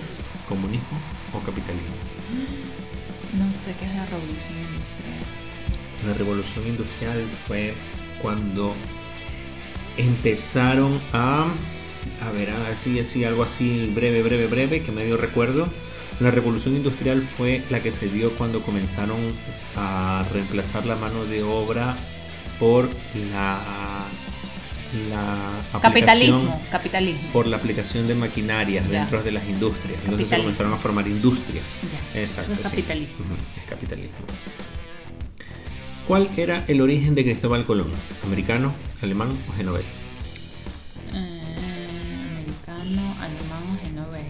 comunismo 0.49 0.99
o 1.33 1.41
capitalismo. 1.41 1.97
No 3.39 3.47
sé 3.55 3.75
qué 3.79 3.87
es 3.87 3.95
la 3.95 4.05
revolución 4.07 4.59
industrial. 4.69 5.21
La 6.07 6.15
revolución 6.15 6.67
industrial 6.67 7.25
fue 7.47 7.75
cuando 8.21 8.75
empezaron 9.97 11.01
a, 11.13 11.47
a 12.23 12.31
ver, 12.33 12.51
así, 12.51 12.99
así, 12.99 13.25
algo 13.25 13.43
así 13.43 13.91
breve, 13.95 14.23
breve, 14.23 14.47
breve, 14.47 14.83
que 14.83 14.93
medio 14.93 15.17
recuerdo. 15.17 15.69
La 16.21 16.31
revolución 16.31 16.77
industrial 16.77 17.23
fue 17.23 17.65
la 17.71 17.81
que 17.81 17.93
se 17.93 18.09
dio 18.09 18.37
cuando 18.37 18.61
comenzaron 18.61 19.33
a 19.75 20.23
reemplazar 20.33 20.85
la 20.85 20.97
mano 20.97 21.25
de 21.25 21.43
obra 21.43 21.97
por 22.59 22.91
la, 23.33 23.59
la 25.09 25.59
aplicación- 25.73 25.81
Capitalismo, 25.83 26.63
capitalismo. 26.71 27.29
por 27.33 27.47
la 27.47 27.57
aplicación 27.59 28.09
de 28.09 28.15
maquinarias 28.15 28.85
Ya. 28.89 29.01
dentro 29.01 29.23
de 29.23 29.31
las 29.33 29.49
industrias. 29.49 29.99
Entonces 30.05 30.29
se 30.29 30.37
comenzaron 30.39 30.73
a 30.73 30.77
formar 30.77 31.07
industrias. 31.07 31.65
Ya, 32.15 32.21
Exacto. 32.23 32.53
es 32.53 32.59
sí. 32.59 32.65
capitalismo. 32.65 33.25
Es 33.57 33.65
capitalismo. 33.69 34.17
¿Cuál 36.09 36.29
era 36.37 36.65
el 36.67 36.81
origen 36.81 37.15
de 37.15 37.23
Cristóbal 37.25 37.65
Colón? 37.65 37.91
¿Americano, 38.25 38.75
alemán 39.01 39.39
o 39.49 39.53
genovés? 39.53 39.87
Eh, 41.15 42.37
americano, 42.41 43.15
alemán 43.21 43.63
o 43.79 43.85
genovés. 43.85 44.25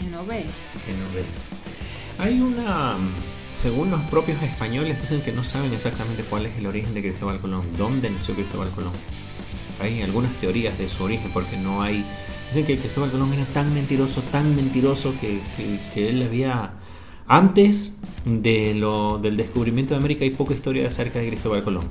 Genovés. 0.00 0.46
Genovés. 0.86 1.58
Hay 2.18 2.40
una. 2.40 2.94
Según 3.54 3.90
los 3.90 4.00
propios 4.02 4.42
españoles, 4.42 5.00
dicen 5.00 5.22
que 5.22 5.32
no 5.32 5.42
saben 5.44 5.72
exactamente 5.72 6.22
cuál 6.22 6.46
es 6.46 6.56
el 6.58 6.66
origen 6.66 6.92
de 6.94 7.00
Cristóbal 7.02 7.38
Colón. 7.38 7.64
¿Dónde 7.78 8.10
nació 8.10 8.34
Cristóbal 8.34 8.68
Colón? 8.70 8.92
Hay 9.80 10.02
algunas 10.02 10.32
teorías 10.34 10.76
de 10.78 10.88
su 10.88 11.04
origen, 11.04 11.30
porque 11.32 11.56
no 11.56 11.82
hay. 11.82 12.04
Dicen 12.48 12.64
que 12.66 12.78
Cristóbal 12.78 13.10
Colón 13.10 13.32
era 13.34 13.44
tan 13.46 13.72
mentiroso, 13.74 14.22
tan 14.22 14.54
mentiroso, 14.56 15.12
que, 15.20 15.40
que- 15.56 15.78
que 15.94 16.08
él 16.08 16.22
había. 16.22 16.72
Antes 17.28 17.98
de 18.24 18.74
lo, 18.74 19.18
del 19.18 19.36
descubrimiento 19.36 19.94
de 19.94 19.98
América, 19.98 20.24
hay 20.24 20.30
poca 20.30 20.54
historia 20.54 20.86
acerca 20.86 21.18
de 21.18 21.28
Cristóbal 21.28 21.64
Colón. 21.64 21.84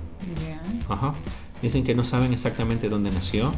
Ya. 0.47 0.93
Ajá. 0.93 1.13
Dicen 1.61 1.83
que 1.83 1.93
no 1.93 2.03
saben 2.03 2.31
exactamente 2.33 2.87
dónde 2.89 3.11
nació. 3.11 3.51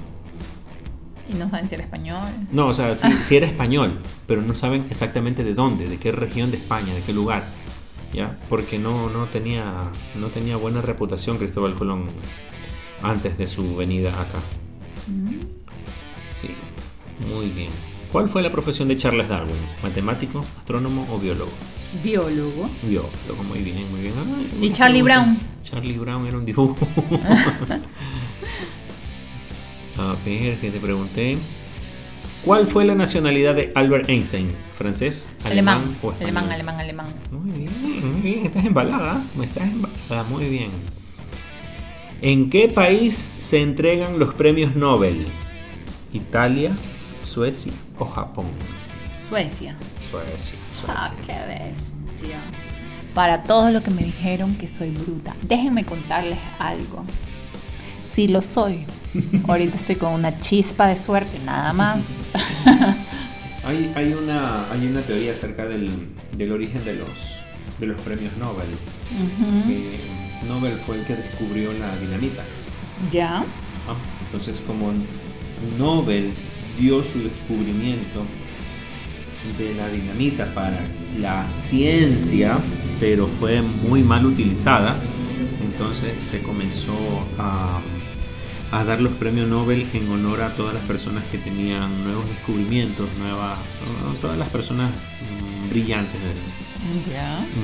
Y 1.30 1.34
no 1.36 1.50
saben 1.50 1.68
si 1.68 1.76
era 1.76 1.84
español. 1.84 2.28
No, 2.52 2.68
o 2.68 2.74
sea, 2.74 2.96
sí, 2.96 3.08
sí 3.22 3.36
era 3.38 3.46
español, 3.48 4.00
pero 4.26 4.42
no 4.42 4.56
saben 4.56 4.86
exactamente 4.90 5.44
de 5.44 5.54
dónde, 5.54 5.88
de 5.88 5.98
qué 5.98 6.12
región 6.12 6.52
de 6.52 6.58
España, 6.58 6.94
de 6.94 7.02
qué 7.02 7.14
lugar. 7.14 7.44
¿Ya? 8.14 8.40
Porque 8.50 8.80
no, 8.80 9.10
no, 9.10 9.26
tenía, 9.26 9.92
no 10.16 10.28
tenía 10.28 10.56
buena 10.56 10.82
reputación 10.82 11.38
Cristóbal 11.38 11.76
Colón 11.76 12.06
antes 13.02 13.38
de 13.38 13.48
su 13.48 13.76
venida 13.76 14.10
acá. 14.10 14.40
Mm. 15.08 15.40
Sí, 16.40 16.50
muy 17.32 17.48
bien. 17.50 17.70
¿Cuál 18.12 18.30
fue 18.30 18.42
la 18.42 18.50
profesión 18.50 18.88
de 18.88 18.96
Charles 18.98 19.28
Darwin? 19.28 19.56
¿Matemático, 19.84 20.40
astrónomo 20.60 21.06
o 21.12 21.20
biólogo? 21.20 21.52
Biólogo. 22.04 22.70
Biólogo, 22.84 23.44
muy 23.48 23.60
bien, 23.60 23.90
muy 23.92 24.02
bien. 24.02 24.14
Ay, 24.18 24.68
¿Y 24.68 24.72
Charlie 24.72 25.04
pregunta. 25.04 25.26
Brown? 25.34 25.40
Charlie 25.64 25.98
Brown 25.98 26.26
era 26.28 26.38
un 26.38 26.46
dibujo. 26.46 26.78
A 29.98 30.16
ver, 30.26 30.58
que 30.60 30.70
te 30.72 30.80
pregunté. 30.80 31.38
¿Cuál 32.46 32.68
fue 32.68 32.86
la 32.86 32.94
nacionalidad 32.96 33.56
de 33.56 33.72
Albert 33.76 34.08
Einstein? 34.10 34.54
¿Francés, 34.78 35.28
alemán, 35.44 35.80
Alemán. 35.82 35.98
o? 36.04 36.12
Alemán, 36.12 36.52
alemán, 36.52 36.80
alemán. 36.80 37.14
Muy 37.32 37.52
bien, 37.52 38.12
muy 38.14 38.22
bien. 38.22 38.46
Estás 38.46 38.64
embalada. 38.66 39.24
¿eh? 39.40 39.44
Estás 39.44 39.64
embalada, 39.70 40.24
muy 40.30 40.46
bien. 40.46 40.70
¿En 42.22 42.50
qué 42.50 42.68
país 42.68 43.30
se 43.38 43.62
entregan 43.62 44.18
los 44.20 44.34
premios 44.34 44.76
Nobel? 44.76 45.28
¿Italia, 46.14 46.76
Suecia 47.22 47.74
o 48.00 48.06
Japón? 48.06 48.48
Suecia. 49.30 49.76
Suecia, 50.10 50.58
Ah, 50.88 51.10
Suecia. 51.10 51.26
qué 51.26 51.34
bestia. 52.20 52.40
Para 53.14 53.44
todos 53.44 53.72
los 53.72 53.84
que 53.84 53.92
me 53.92 54.04
dijeron 54.04 54.56
que 54.56 54.68
soy 54.68 54.92
bruta, 54.92 55.36
déjenme 55.44 55.86
contarles 55.86 56.40
algo. 56.60 57.04
Sí 58.14 58.28
lo 58.28 58.42
soy. 58.42 58.86
Ahorita 59.48 59.76
estoy 59.76 59.96
con 59.96 60.14
una 60.14 60.40
chispa 60.40 60.88
de 60.88 60.98
suerte, 60.98 61.40
nada 61.40 61.74
más. 61.74 62.00
Hay, 63.64 63.92
hay, 63.96 64.14
una, 64.14 64.72
hay 64.72 64.88
una 64.88 65.02
teoría 65.02 65.34
acerca 65.34 65.66
del, 65.66 65.90
del 66.38 66.52
origen 66.54 66.86
de 66.86 66.94
los, 66.94 67.10
de 67.82 67.88
los 67.88 68.00
premios 68.02 68.32
Nobel. 68.38 68.68
Que 69.68 70.00
Nobel 70.48 70.74
fue 70.78 70.98
el 71.00 71.06
que 71.06 71.16
descubrió 71.16 71.74
la 71.74 71.96
dinamita. 71.98 72.44
Ya. 73.12 73.40
Ah, 73.88 73.96
Entonces, 74.26 74.56
como 74.66 74.94
Nobel 75.78 76.32
dio 76.80 77.04
su 77.04 77.20
descubrimiento 77.20 78.24
de 79.58 79.74
la 79.76 79.88
dinamita 79.90 80.54
para 80.54 80.80
la 81.20 81.48
ciencia, 81.50 82.60
pero 83.00 83.28
fue 83.28 83.62
muy 83.62 84.04
mal 84.04 84.26
utilizada, 84.26 84.98
entonces 85.64 86.22
se 86.24 86.42
comenzó 86.42 86.94
a, 87.38 87.80
a 88.72 88.84
dar 88.84 89.00
los 89.00 89.14
premios 89.14 89.48
Nobel 89.48 89.88
en 89.94 90.10
honor 90.10 90.42
a 90.42 90.56
todas 90.56 90.74
las 90.74 90.84
personas 90.84 91.24
que 91.32 91.38
tenían 91.38 92.04
nuevos 92.04 92.28
descubrimientos, 92.30 93.08
nuevas, 93.20 93.60
todas 94.22 94.38
las 94.38 94.50
personas 94.50 94.92
mm, 94.92 95.70
brillantes 95.70 96.20
del, 96.22 96.34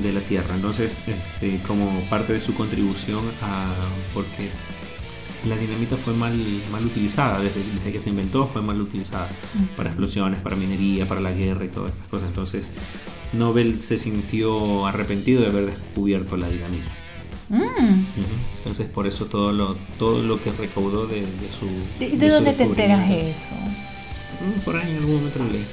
De 0.01 0.11
la 0.11 0.21
Tierra. 0.21 0.55
Entonces, 0.55 1.01
este, 1.07 1.59
como 1.67 1.99
parte 2.09 2.33
de 2.33 2.41
su 2.41 2.53
contribución 2.53 3.23
a 3.41 3.73
porque 4.13 4.49
la 5.47 5.57
dinamita 5.57 5.97
fue 5.97 6.13
mal, 6.13 6.39
mal 6.71 6.85
utilizada, 6.85 7.39
desde, 7.39 7.61
desde 7.75 7.91
que 7.91 8.01
se 8.01 8.09
inventó 8.09 8.47
fue 8.47 8.61
mal 8.61 8.79
utilizada 8.81 9.29
para 9.75 9.89
explosiones, 9.89 10.41
para 10.41 10.55
minería, 10.55 11.07
para 11.07 11.21
la 11.21 11.31
guerra 11.31 11.65
y 11.65 11.69
todas 11.69 11.91
estas 11.91 12.07
cosas. 12.07 12.27
Entonces, 12.29 12.69
Nobel 13.33 13.79
se 13.81 13.97
sintió 13.97 14.85
arrepentido 14.85 15.41
de 15.41 15.47
haber 15.47 15.65
descubierto 15.65 16.37
la 16.37 16.49
dinamita. 16.49 16.91
Mm. 17.49 18.05
Entonces, 18.57 18.87
por 18.87 19.05
eso 19.05 19.25
todo 19.25 19.51
lo, 19.51 19.75
todo 19.99 20.23
lo 20.23 20.41
que 20.41 20.51
recaudó 20.51 21.07
de, 21.07 21.21
de 21.21 21.51
su... 21.59 21.65
¿De, 21.99 22.09
de 22.11 22.17
de 22.17 22.27
su 22.27 22.33
dónde 22.33 22.53
te 22.53 22.63
enteras 22.63 23.09
eso? 23.09 23.51
Mm, 23.51 24.61
Por 24.61 24.77
ahí 24.77 24.91
en 24.91 24.97
algún 24.97 25.15
momento 25.17 25.39
lo 25.39 25.45
leí. 25.51 25.65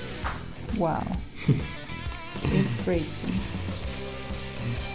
Wow. 0.76 0.98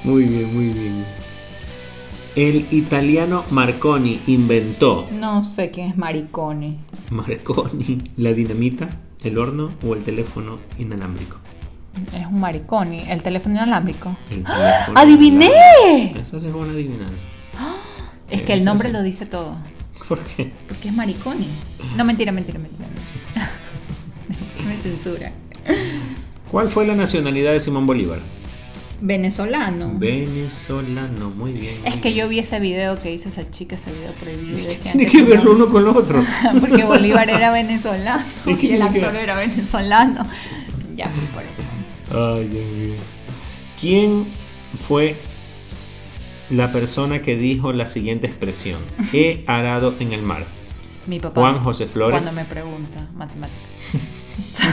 Muy 0.03 0.23
bien, 0.25 0.53
muy 0.55 0.69
bien. 0.69 1.05
El 2.35 2.67
italiano 2.71 3.45
Marconi 3.49 4.21
inventó 4.27 5.07
No 5.11 5.41
sé 5.43 5.71
quién 5.71 5.91
es 5.91 5.97
Maricone. 5.97 6.77
Marconi, 7.09 8.01
la 8.17 8.33
dinamita, 8.33 8.89
el 9.23 9.37
horno 9.37 9.71
o 9.87 9.93
el 9.93 10.03
teléfono 10.03 10.59
inalámbrico. 10.77 11.37
Es 12.13 12.25
un 12.27 12.41
mariconi. 12.41 12.99
El 13.07 13.23
teléfono 13.23 13.55
inalámbrico. 13.55 14.17
El 14.29 14.43
teléfono 14.43 14.99
¡Adiviné! 14.99 15.45
inalámbrico. 15.45 16.25
Sí 16.39 16.47
es 16.47 16.53
una 16.53 16.71
adivinanza. 16.71 17.25
Es 18.29 18.41
que 18.41 18.53
el 18.53 18.59
Eso 18.59 18.65
nombre 18.65 18.89
sí. 18.89 18.93
lo 18.93 19.01
dice 19.01 19.25
todo. 19.25 19.55
¿Por 20.09 20.19
qué? 20.23 20.51
Porque 20.67 20.89
es 20.89 20.93
mariconi. 20.93 21.47
No, 21.95 22.03
mentira, 22.03 22.31
mentira, 22.33 22.59
mentira. 22.59 22.85
Me 24.67 24.77
censura. 24.77 25.31
¿Cuál 26.51 26.69
fue 26.69 26.85
la 26.85 26.95
nacionalidad 26.95 27.51
de 27.51 27.59
Simón 27.59 27.85
Bolívar? 27.85 28.19
Venezolano. 29.01 29.93
Venezolano, 29.97 31.29
muy 31.29 31.51
bien. 31.51 31.85
Es 31.85 31.97
que 31.97 32.13
yo 32.13 32.29
vi 32.29 32.39
ese 32.39 32.59
video 32.59 32.95
que 32.95 33.13
hizo 33.13 33.29
esa 33.29 33.49
chica, 33.49 33.75
ese 33.75 33.91
video 33.91 34.13
prohibido. 34.13 34.69
Tiene 34.81 35.05
que 35.05 35.21
verlo 35.23 35.51
uno 35.51 35.69
con 35.69 35.83
lo 35.83 35.95
otro. 35.95 36.23
Porque 36.59 36.83
Bolívar 36.85 37.29
era 37.29 37.51
venezolano 37.51 38.23
¿Y 38.45 38.71
el 38.71 38.81
actor 38.81 39.15
era 39.15 39.35
venezolano. 39.35 40.25
Ya, 40.95 41.11
pues 41.13 41.27
por 41.29 41.43
eso. 41.43 42.37
Ay, 42.37 42.47
Dios 42.47 42.65
mío. 42.65 42.95
¿Quién 43.79 44.25
fue 44.87 45.15
la 46.49 46.71
persona 46.71 47.21
que 47.21 47.35
dijo 47.35 47.73
la 47.73 47.85
siguiente 47.87 48.27
expresión? 48.27 48.79
He 49.13 49.43
arado 49.47 49.95
en 49.99 50.13
el 50.13 50.21
mar. 50.21 50.45
Mi 51.05 51.19
papá. 51.19 51.41
Juan 51.41 51.63
José 51.63 51.85
Flores. 51.85 52.19
Cuando 52.19 52.31
me 52.31 52.45
pregunta 52.45 53.07
matemáticas. 53.13 53.59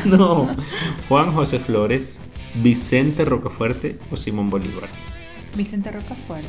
No. 0.04 0.48
Juan 1.08 1.32
José 1.34 1.58
Flores, 1.58 2.18
Vicente 2.62 3.24
Rocafuerte 3.24 3.98
o 4.10 4.16
Simón 4.16 4.50
Bolívar. 4.50 4.88
Vicente 5.56 5.90
Rocafuerte. 5.92 6.48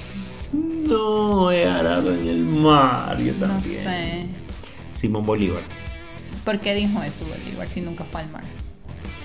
No, 0.53 1.51
he 1.51 1.65
arado 1.65 2.13
en 2.13 2.27
el 2.27 2.43
mar. 2.45 3.17
Yo 3.19 3.33
No 3.33 3.47
también. 3.47 3.83
sé. 3.83 4.25
Simón 4.91 5.25
Bolívar. 5.25 5.63
¿Por 6.45 6.59
qué 6.59 6.73
dijo 6.73 7.01
eso 7.03 7.19
Bolívar 7.25 7.67
si 7.69 7.81
nunca 7.81 8.03
fue 8.05 8.21
al 8.21 8.31
mar? 8.31 8.43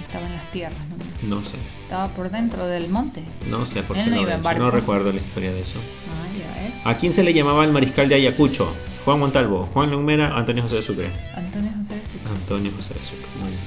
Estaba 0.09 0.27
en 0.27 0.37
las 0.37 0.51
tierras, 0.51 0.79
¿no? 0.89 1.37
No 1.37 1.45
sé. 1.45 1.59
Estaba 1.83 2.09
por 2.09 2.31
dentro 2.31 2.67
del 2.67 2.89
monte. 2.89 3.23
No 3.51 3.67
sé 3.67 3.83
por 3.83 3.95
qué 3.95 4.07
no. 4.07 4.55
No 4.59 4.71
recuerdo 4.71 5.13
la 5.13 5.21
historia 5.21 5.53
de 5.53 5.61
eso. 5.61 5.79
Ah, 5.79 6.27
ya 6.33 6.63
ves. 6.63 6.73
¿A 6.85 6.97
quién 6.97 7.13
se 7.13 7.23
le 7.23 7.35
llamaba 7.35 7.63
el 7.65 7.73
mariscal 7.73 8.09
de 8.09 8.15
Ayacucho? 8.15 8.73
Juan 9.05 9.19
Montalvo, 9.19 9.69
Juan 9.75 9.91
Longmera, 9.91 10.35
Antonio 10.35 10.63
José 10.63 10.77
de 10.77 10.83
Sucre. 10.83 11.13
Antonio 11.35 11.71
José 11.77 11.95
de 11.95 12.07
Sucre. 12.07 12.31
Antonio 12.35 12.73
José 12.75 12.95
de 12.95 13.01
Sucre. 13.01 13.27
Muy 13.39 13.51
bien. 13.51 13.61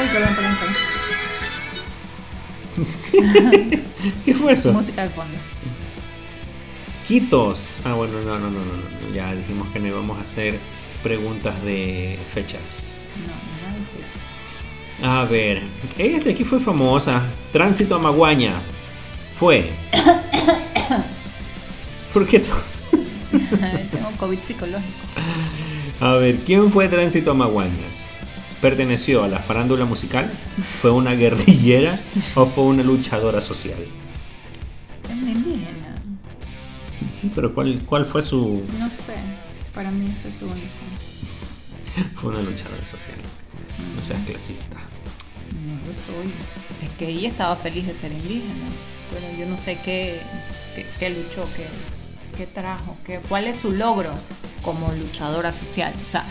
Uy, 0.00 0.08
perdón, 0.12 0.34
perdón, 0.34 0.56
perdón. 3.40 3.84
¿Qué 4.26 4.34
fue 4.34 4.52
eso? 4.52 4.72
Música 4.74 5.04
de 5.04 5.10
fondo. 5.10 5.38
Quitos. 7.08 7.80
Ah, 7.84 7.94
bueno, 7.94 8.20
no, 8.20 8.38
no, 8.38 8.50
no, 8.50 8.58
no, 8.58 8.64
no. 8.64 9.14
Ya 9.14 9.34
dijimos 9.34 9.68
que 9.68 9.78
no 9.78 9.88
íbamos 9.88 10.18
a 10.18 10.22
hacer 10.22 10.58
preguntas 11.02 11.62
de 11.62 12.18
fechas. 12.34 13.06
No, 13.16 13.28
no. 13.28 13.53
A 15.06 15.26
ver, 15.26 15.62
esta 15.98 16.24
de 16.24 16.30
aquí 16.30 16.44
fue 16.44 16.58
famosa. 16.58 17.24
Tránsito 17.52 17.94
a 17.94 17.98
Maguaña. 17.98 18.54
Fue. 19.34 19.70
¿Por 22.14 22.26
qué? 22.26 22.40
Tengo 22.40 24.10
COVID 24.16 24.38
psicológico. 24.38 24.94
A 26.00 26.14
ver, 26.14 26.38
¿quién 26.38 26.70
fue 26.70 26.88
Tránsito 26.88 27.32
a 27.32 27.34
Maguaña? 27.34 27.84
¿Perteneció 28.62 29.22
a 29.22 29.28
la 29.28 29.40
farándula 29.40 29.84
musical? 29.84 30.32
¿Fue 30.80 30.90
una 30.90 31.12
guerrillera 31.12 32.00
o 32.34 32.46
fue 32.46 32.64
una 32.64 32.82
luchadora 32.82 33.42
social? 33.42 33.84
Es 35.04 35.10
indígena. 35.10 35.96
Sí, 37.14 37.30
pero 37.34 37.54
¿cuál, 37.54 37.82
cuál 37.84 38.06
fue 38.06 38.22
su...? 38.22 38.64
No 38.78 38.88
sé. 38.88 39.16
Para 39.74 39.90
mí 39.90 40.14
eso 40.18 40.28
es 40.28 40.40
único. 40.40 40.68
Fue 42.14 42.30
una 42.30 42.42
luchadora 42.42 42.86
social. 42.86 43.18
No 43.96 44.04
seas 44.04 44.22
clasista. 44.24 44.83
Soy. 46.06 46.32
Es 46.82 46.90
que 46.96 47.08
ella 47.08 47.28
estaba 47.28 47.56
feliz 47.56 47.86
de 47.86 47.94
ser 47.94 48.12
indígena. 48.12 48.68
Pero 49.12 49.38
yo 49.38 49.46
no 49.46 49.58
sé 49.58 49.78
qué, 49.84 50.18
qué, 50.74 50.86
qué 50.98 51.10
luchó, 51.10 51.46
qué, 51.56 51.66
qué 52.36 52.46
trajo, 52.46 52.96
qué, 53.06 53.20
cuál 53.28 53.46
es 53.46 53.60
su 53.60 53.70
logro 53.70 54.10
como 54.62 54.90
luchadora 54.92 55.52
social. 55.52 55.92
O 56.06 56.10
sea, 56.10 56.24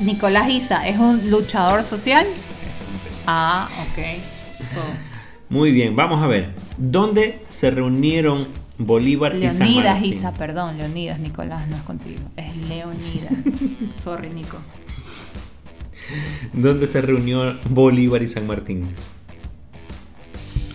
Nicolás 0.00 0.48
Isa 0.48 0.86
es 0.88 0.98
un 0.98 1.30
luchador 1.30 1.82
social. 1.82 2.26
Ah, 3.26 3.68
ok. 3.82 4.04
So, 4.74 4.80
Muy 5.48 5.72
bien, 5.72 5.94
vamos 5.94 6.22
a 6.22 6.26
ver. 6.26 6.54
¿Dónde 6.76 7.44
se 7.50 7.70
reunieron 7.70 8.48
Bolívar 8.78 9.36
y 9.36 9.42
San 9.50 9.58
Leonidas? 9.58 10.02
Isa, 10.02 10.32
perdón, 10.32 10.78
Leonidas, 10.78 11.18
Nicolás, 11.18 11.68
no 11.68 11.76
es 11.76 11.82
contigo. 11.82 12.20
Es 12.36 12.56
Leonidas. 12.68 13.32
Sorry, 14.04 14.30
Nico. 14.30 14.58
¿Dónde 16.52 16.88
se 16.88 17.00
reunió 17.00 17.58
Bolívar 17.68 18.22
y 18.22 18.28
San 18.28 18.46
Martín? 18.46 18.88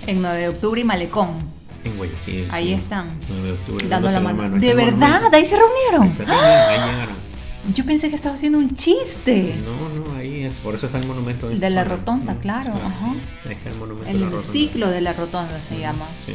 En 0.07 0.21
9 0.21 0.39
de 0.39 0.49
octubre 0.49 0.81
y 0.81 0.83
Malecón. 0.83 1.37
En 1.85 1.97
Guayaquil. 1.97 2.47
Ahí 2.51 2.67
sí. 2.67 2.73
están. 2.73 3.19
9 3.29 3.43
de 3.43 3.51
octubre. 3.53 3.87
Dando 3.87 4.09
la 4.11 4.19
mano. 4.19 4.59
¿De 4.59 4.69
el 4.71 4.75
verdad? 4.77 5.33
¿Ahí 5.33 5.45
se 5.45 5.55
reunieron? 5.57 6.03
Ahí 6.03 6.11
se 6.11 6.25
reunieron, 6.25 6.69
ahí 6.69 6.91
llegaron. 6.91 7.15
Yo 7.73 7.85
pensé 7.85 8.09
que 8.09 8.15
estaba 8.17 8.35
haciendo 8.35 8.57
un 8.57 8.75
chiste. 8.75 9.55
No, 9.63 9.87
no, 9.87 10.17
ahí 10.17 10.43
es. 10.43 10.59
Por 10.59 10.75
eso 10.75 10.85
está 10.87 10.97
el 10.99 11.07
monumento. 11.07 11.45
en 11.49 11.51
De 11.51 11.55
esta 11.55 11.69
la 11.69 11.83
zona. 11.85 11.95
rotonda, 11.95 12.35
claro, 12.41 12.73
ajá. 12.75 13.11
Ahí 13.45 13.53
está 13.53 13.69
el 13.69 13.75
monumento 13.75 14.07
de 14.11 14.13
la 14.19 14.25
El 14.25 14.31
rotonda. 14.31 14.51
ciclo 14.51 14.89
de 14.89 15.01
la 15.01 15.13
rotonda 15.13 15.61
se 15.69 15.79
llama. 15.79 16.05
Sí. 16.25 16.33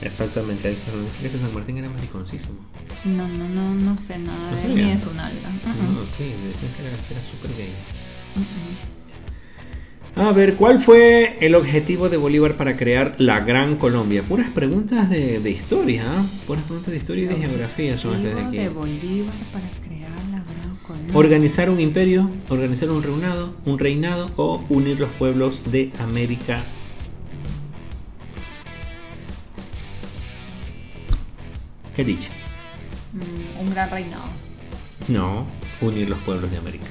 Exactamente, 0.00 0.68
ahí 0.68 0.76
se. 0.76 0.84
Dice 0.96 1.18
que 1.20 1.26
ese 1.26 1.38
San 1.40 1.52
Martín 1.52 1.76
era 1.76 1.90
mariconcísimo. 1.90 2.54
No, 3.04 3.28
no, 3.28 3.48
no, 3.48 3.74
no 3.74 3.98
sé 3.98 4.18
nada 4.18 4.52
¿No 4.52 4.56
de 4.56 4.64
él 4.64 4.74
ni 4.76 4.90
de 4.92 4.98
su 4.98 5.12
nalga. 5.12 5.48
Uh-uh. 5.48 5.92
No, 5.92 6.00
sí, 6.16 6.24
decían 6.24 6.72
que 6.76 6.82
era, 6.82 6.96
era 7.10 7.20
súper 7.30 7.50
gay. 7.56 7.72
A 10.16 10.32
ver, 10.32 10.56
¿cuál 10.56 10.80
fue 10.80 11.38
el 11.40 11.54
objetivo 11.54 12.08
de 12.08 12.16
Bolívar 12.16 12.54
para 12.54 12.76
crear 12.76 13.14
la 13.18 13.38
Gran 13.40 13.76
Colombia? 13.76 14.24
Puras 14.24 14.50
preguntas 14.50 15.08
de, 15.08 15.38
de 15.38 15.50
historia, 15.50 16.06
¿ah? 16.08 16.24
Puras 16.44 16.64
preguntas 16.64 16.90
de 16.90 16.96
historia 16.96 17.24
y 17.24 17.26
de 17.28 17.36
geografía 17.36 17.96
son 17.96 18.16
estas 18.16 18.34
de 18.36 18.42
aquí. 18.46 18.56
de 18.58 18.68
Bolívar 18.68 19.34
para 19.52 19.68
crear 19.86 20.10
la 20.32 20.42
gran 20.42 20.76
colonia. 20.82 21.16
Organizar 21.16 21.70
un 21.70 21.78
imperio, 21.78 22.30
organizar 22.48 22.90
un 22.90 23.02
reinado, 23.04 23.54
un 23.64 23.78
reinado 23.78 24.28
o 24.34 24.64
unir 24.68 24.98
los 24.98 25.10
pueblos 25.10 25.62
de 25.70 25.92
América. 26.00 26.62
¿Qué 31.94 32.04
dicho? 32.04 32.30
Mm, 33.12 33.60
un 33.60 33.70
gran 33.70 33.88
reinado. 33.88 34.24
No, 35.06 35.46
unir 35.80 36.08
los 36.08 36.18
pueblos 36.20 36.50
de 36.50 36.58
América. 36.58 36.86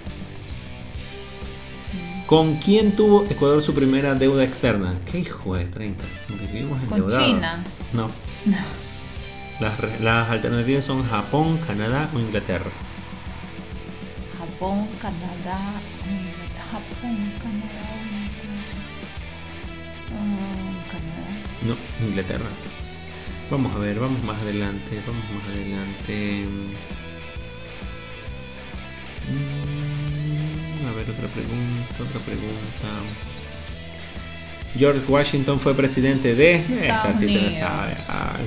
¿Con 2.27 2.55
quién 2.57 2.91
tuvo 2.95 3.25
Ecuador 3.29 3.63
su 3.63 3.73
primera 3.73 4.13
deuda 4.13 4.43
externa? 4.43 4.99
¿Qué 5.09 5.19
hijo 5.19 5.55
de 5.55 5.65
30? 5.65 6.03
Vivimos 6.29 6.81
Con. 6.83 7.17
China. 7.19 7.63
No. 7.93 8.09
Las, 9.61 9.79
re- 9.79 9.99
las 10.01 10.29
alternativas 10.29 10.83
son 10.85 11.03
Japón, 11.07 11.57
Canadá 11.65 12.09
o 12.13 12.19
Inglaterra. 12.19 12.69
Japón, 14.37 14.87
Canadá, 15.01 15.57
Inglaterra. 16.05 16.65
Japón, 16.71 17.17
Canadá, 17.41 17.85
Inglaterra. 18.03 18.67
Canadá. 20.91 21.27
No, 21.65 22.05
Inglaterra. 22.07 22.49
Vamos 23.49 23.73
a 23.75 23.79
ver, 23.79 23.99
vamos 23.99 24.21
más 24.23 24.37
adelante, 24.41 25.01
vamos 25.07 25.23
más 25.33 25.45
adelante. 25.55 26.45
Mm, 29.31 30.06
ver, 30.97 31.09
otra 31.09 31.27
pregunta, 31.27 32.03
otra 32.03 32.19
pregunta. 32.21 32.87
George 34.77 35.01
Washington 35.07 35.59
fue 35.59 35.73
presidente 35.73 36.35
de... 36.35 36.55
Esta 36.55 37.13
Unidos. 37.15 37.53
Ah. 38.09 38.37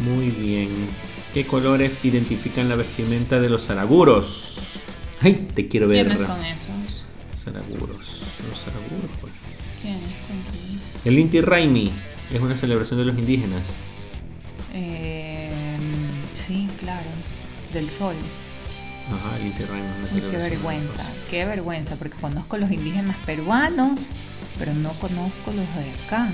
Muy 0.00 0.30
bien. 0.30 0.68
¿Qué 1.34 1.46
colores 1.46 2.04
identifican 2.04 2.68
la 2.68 2.76
vestimenta 2.76 3.40
de 3.40 3.50
los 3.50 3.66
zaraguros? 3.66 4.58
Ay, 5.20 5.48
te 5.54 5.68
quiero 5.68 5.88
ver. 5.88 6.06
¿Quiénes 6.06 6.26
son 6.26 6.44
esos? 6.44 7.04
Zaraguros. 7.34 8.22
Los 8.48 8.60
zaraguros, 8.60 9.10
pues. 9.20 9.32
¿Quiénes? 9.82 10.08
El 11.04 11.18
Inti 11.18 11.40
Raimi 11.40 11.92
es 12.32 12.40
una 12.40 12.56
celebración 12.56 12.98
de 12.98 13.04
los 13.06 13.18
indígenas. 13.18 13.68
Eh, 14.72 15.50
sí, 16.34 16.68
claro. 16.80 17.06
Del 17.72 17.88
sol. 17.90 18.14
Ajá, 19.08 19.36
el 19.40 19.46
Inti 19.46 19.62
qué 20.30 20.36
vergüenza, 20.36 21.02
qué 21.30 21.44
vergüenza, 21.44 21.94
porque 21.96 22.16
conozco 22.20 22.56
los 22.58 22.70
indígenas 22.70 23.16
peruanos, 23.24 24.00
pero 24.58 24.74
no 24.74 24.90
conozco 24.94 25.46
los 25.46 25.56
de 25.56 25.92
acá. 26.06 26.28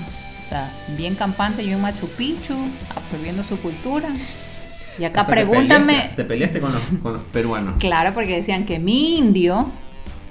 O 0.45 0.49
sea, 0.49 0.71
bien 0.97 1.15
campante 1.15 1.65
yo 1.65 1.73
en 1.73 1.81
Machu 1.81 2.07
Picchu, 2.09 2.53
absorbiendo 2.95 3.43
su 3.43 3.57
cultura. 3.59 4.09
Y 4.99 5.05
acá 5.05 5.21
Hasta 5.21 5.33
te 5.35 5.45
pregúntame, 5.45 5.93
peleaste- 5.93 6.15
Te 6.15 6.23
peleaste 6.25 6.59
con 6.59 6.73
los, 6.73 6.81
con 7.01 7.13
los 7.13 7.23
peruanos. 7.23 7.75
claro, 7.79 8.13
porque 8.13 8.35
decían 8.37 8.65
que 8.65 8.77
mi 8.79 9.17
indio 9.17 9.71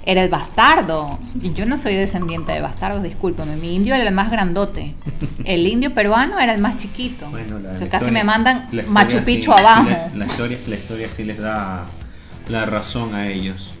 era 0.05 0.21
el 0.23 0.29
bastardo. 0.29 1.17
Y 1.41 1.53
yo 1.53 1.65
no 1.65 1.77
soy 1.77 1.95
descendiente 1.95 2.51
de 2.53 2.61
bastardos, 2.61 3.03
discúlpame. 3.03 3.55
Mi 3.57 3.75
indio 3.75 3.95
era 3.95 4.07
el 4.07 4.13
más 4.13 4.31
grandote. 4.31 4.95
El 5.45 5.65
indio 5.67 5.93
peruano 5.93 6.39
era 6.39 6.53
el 6.53 6.61
más 6.61 6.77
chiquito. 6.77 7.29
Bueno, 7.29 7.59
la- 7.59 7.71
sea, 7.71 7.79
la 7.81 7.89
casi 7.89 8.05
historia- 8.05 8.11
me 8.11 8.23
mandan 8.23 8.69
la 8.71 8.83
Machu 8.83 9.19
Picchu 9.23 9.51
sí 9.53 9.59
abajo. 9.59 9.89
le- 9.89 10.17
la, 10.19 10.25
historia, 10.25 10.57
la 10.67 10.75
historia 10.75 11.09
sí 11.09 11.23
les 11.25 11.37
da 11.39 11.85
la 12.47 12.65
razón 12.65 13.15
a 13.15 13.29
ellos. 13.29 13.71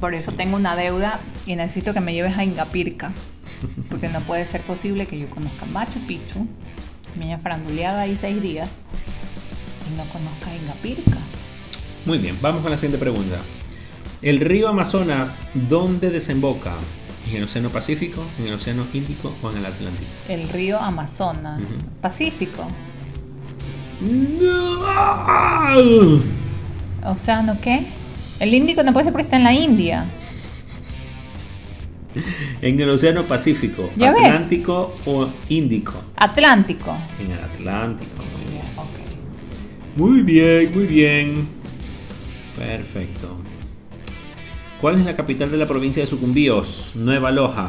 Por 0.00 0.14
eso 0.14 0.32
tengo 0.32 0.56
una 0.56 0.76
deuda 0.76 1.20
y 1.46 1.56
necesito 1.56 1.92
que 1.92 2.00
me 2.00 2.14
lleves 2.14 2.36
a 2.36 2.44
Ingapirca. 2.44 3.12
Porque 3.90 4.08
no 4.08 4.20
puede 4.20 4.46
ser 4.46 4.62
posible 4.62 5.06
que 5.06 5.18
yo 5.18 5.28
conozca 5.30 5.66
Machu 5.66 6.00
Picchu, 6.06 6.46
me 7.18 7.26
haya 7.26 7.38
faranduleado 7.38 7.98
ahí 7.98 8.16
seis 8.20 8.40
días 8.42 8.70
y 9.90 9.96
no 9.96 10.04
conozca 10.04 10.54
Ingapirca. 10.54 11.18
Muy 12.06 12.18
bien, 12.18 12.38
vamos 12.40 12.62
con 12.62 12.70
la 12.70 12.76
siguiente 12.76 12.98
pregunta. 12.98 13.36
El 14.22 14.40
río 14.40 14.68
Amazonas, 14.68 15.42
¿dónde 15.54 16.10
desemboca? 16.10 16.76
¿En 17.28 17.36
el 17.36 17.44
Océano 17.44 17.70
Pacífico, 17.70 18.22
en 18.38 18.48
el 18.48 18.54
Océano 18.54 18.86
Índico 18.92 19.34
o 19.42 19.50
en 19.50 19.58
el 19.58 19.66
Atlántico? 19.66 20.10
El 20.28 20.48
río 20.48 20.78
Amazonas. 20.78 21.60
Pacífico, 22.00 22.68
¡No! 24.00 24.80
Océano 27.04 27.58
qué? 27.60 27.86
El 28.40 28.52
Índico 28.54 28.82
no 28.82 28.92
puede 28.92 29.04
ser 29.04 29.12
porque 29.12 29.24
está 29.24 29.36
en 29.36 29.44
la 29.44 29.52
India. 29.52 30.06
En 32.62 32.80
el 32.80 32.88
Océano 32.90 33.24
Pacífico, 33.24 33.90
¿Ya 33.96 34.12
ves? 34.12 34.24
Atlántico 34.24 34.96
o 35.04 35.28
Índico. 35.48 35.94
Atlántico. 36.16 36.96
En 37.18 37.32
el 37.32 37.40
Atlántico, 37.40 38.22
muy 38.36 38.52
bien. 38.52 38.64
Muy 39.96 40.22
bien, 40.22 40.74
muy 40.74 40.86
bien. 40.86 41.48
Perfecto. 42.56 43.36
¿Cuál 44.80 45.00
es 45.00 45.06
la 45.06 45.16
capital 45.16 45.50
de 45.50 45.56
la 45.56 45.66
provincia 45.66 46.02
de 46.02 46.06
Sucumbíos? 46.06 46.92
Nueva 46.94 47.30
Loja, 47.30 47.68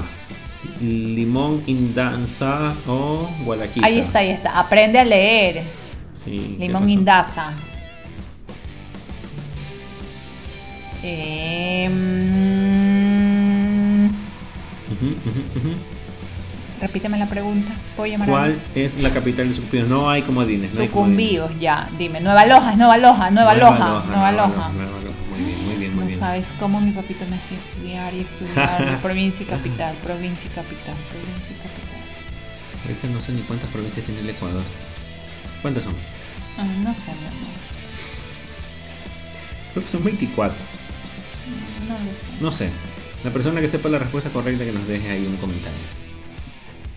Limón, 0.82 1.64
Indanza 1.66 2.74
o 2.88 3.30
Gualaquiza. 3.44 3.86
Ahí 3.86 4.00
está, 4.00 4.20
ahí 4.20 4.30
está. 4.30 4.60
Aprende 4.60 5.00
a 5.00 5.06
leer. 5.06 5.64
Sí, 6.14 6.58
Em, 11.08 12.10
repíteme 16.82 17.20
la 17.20 17.28
pregunta. 17.28 17.72
¿Puedo 17.96 18.12
llamar 18.12 18.28
a 18.28 18.32
¿Cuál 18.32 18.60
es 18.74 19.00
la 19.00 19.12
capital 19.12 19.50
de 19.50 19.54
Sucumbíos? 19.54 19.88
No 19.88 20.10
hay 20.10 20.24
comodines. 20.24 20.74
No. 20.74 20.82
Sucumbíos, 20.82 21.52
ya. 21.60 21.88
Dime. 22.00 22.22
Nueva 22.22 22.48
Loja, 22.48 22.76
Nueva 22.76 22.98
Loja, 22.98 23.30
Nueva, 23.30 23.54
Loja, 23.54 23.78
Nueva 23.78 24.04
Nueva 24.08 24.32
Loja. 24.32 24.70
Nueva 24.70 24.92
Loja. 25.02 25.16
Muy 25.30 25.44
bien, 25.44 25.66
muy 25.66 25.76
bien, 25.76 25.92
muy 25.92 26.02
no 26.02 26.08
bien. 26.08 26.20
sabes 26.20 26.48
cómo 26.60 26.82
mi 26.82 26.92
papito 26.92 27.24
me 27.30 27.36
hacía 27.36 27.60
estudiar 27.60 28.12
y 28.16 28.22
estudiar. 28.22 29.00
provincia 29.04 29.44
y 29.44 29.46
capital, 29.46 29.96
provincia 30.02 30.50
y 30.50 30.56
capital, 30.56 30.96
provincia 31.12 31.52
y 31.52 31.60
capital. 31.62 32.02
Ahorita 32.84 33.08
no 33.10 33.22
sé 33.22 33.32
ni 33.32 33.42
cuántas 33.42 33.70
provincias 33.70 34.04
tiene 34.08 34.22
el 34.22 34.30
Ecuador. 34.32 34.64
¿Cuántas 35.62 35.84
son? 35.84 35.94
Ah, 36.58 36.64
no 36.64 36.94
sé, 36.96 37.12
mi 37.22 37.28
amor. 37.28 37.54
Creo 39.74 39.86
que 39.86 39.92
son 39.92 40.04
24. 40.04 40.58
No 41.88 41.94
lo 41.94 42.16
sé. 42.16 42.42
No 42.42 42.52
sé. 42.52 42.70
La 43.24 43.32
persona 43.32 43.62
que 43.62 43.68
sepa 43.68 43.90
la 43.90 44.00
respuesta 44.00 44.30
correcta 44.30 44.64
que 44.66 44.72
nos 44.72 44.88
deje 44.88 45.10
ahí 45.10 45.26
un 45.26 45.38
comentario. 45.38 45.78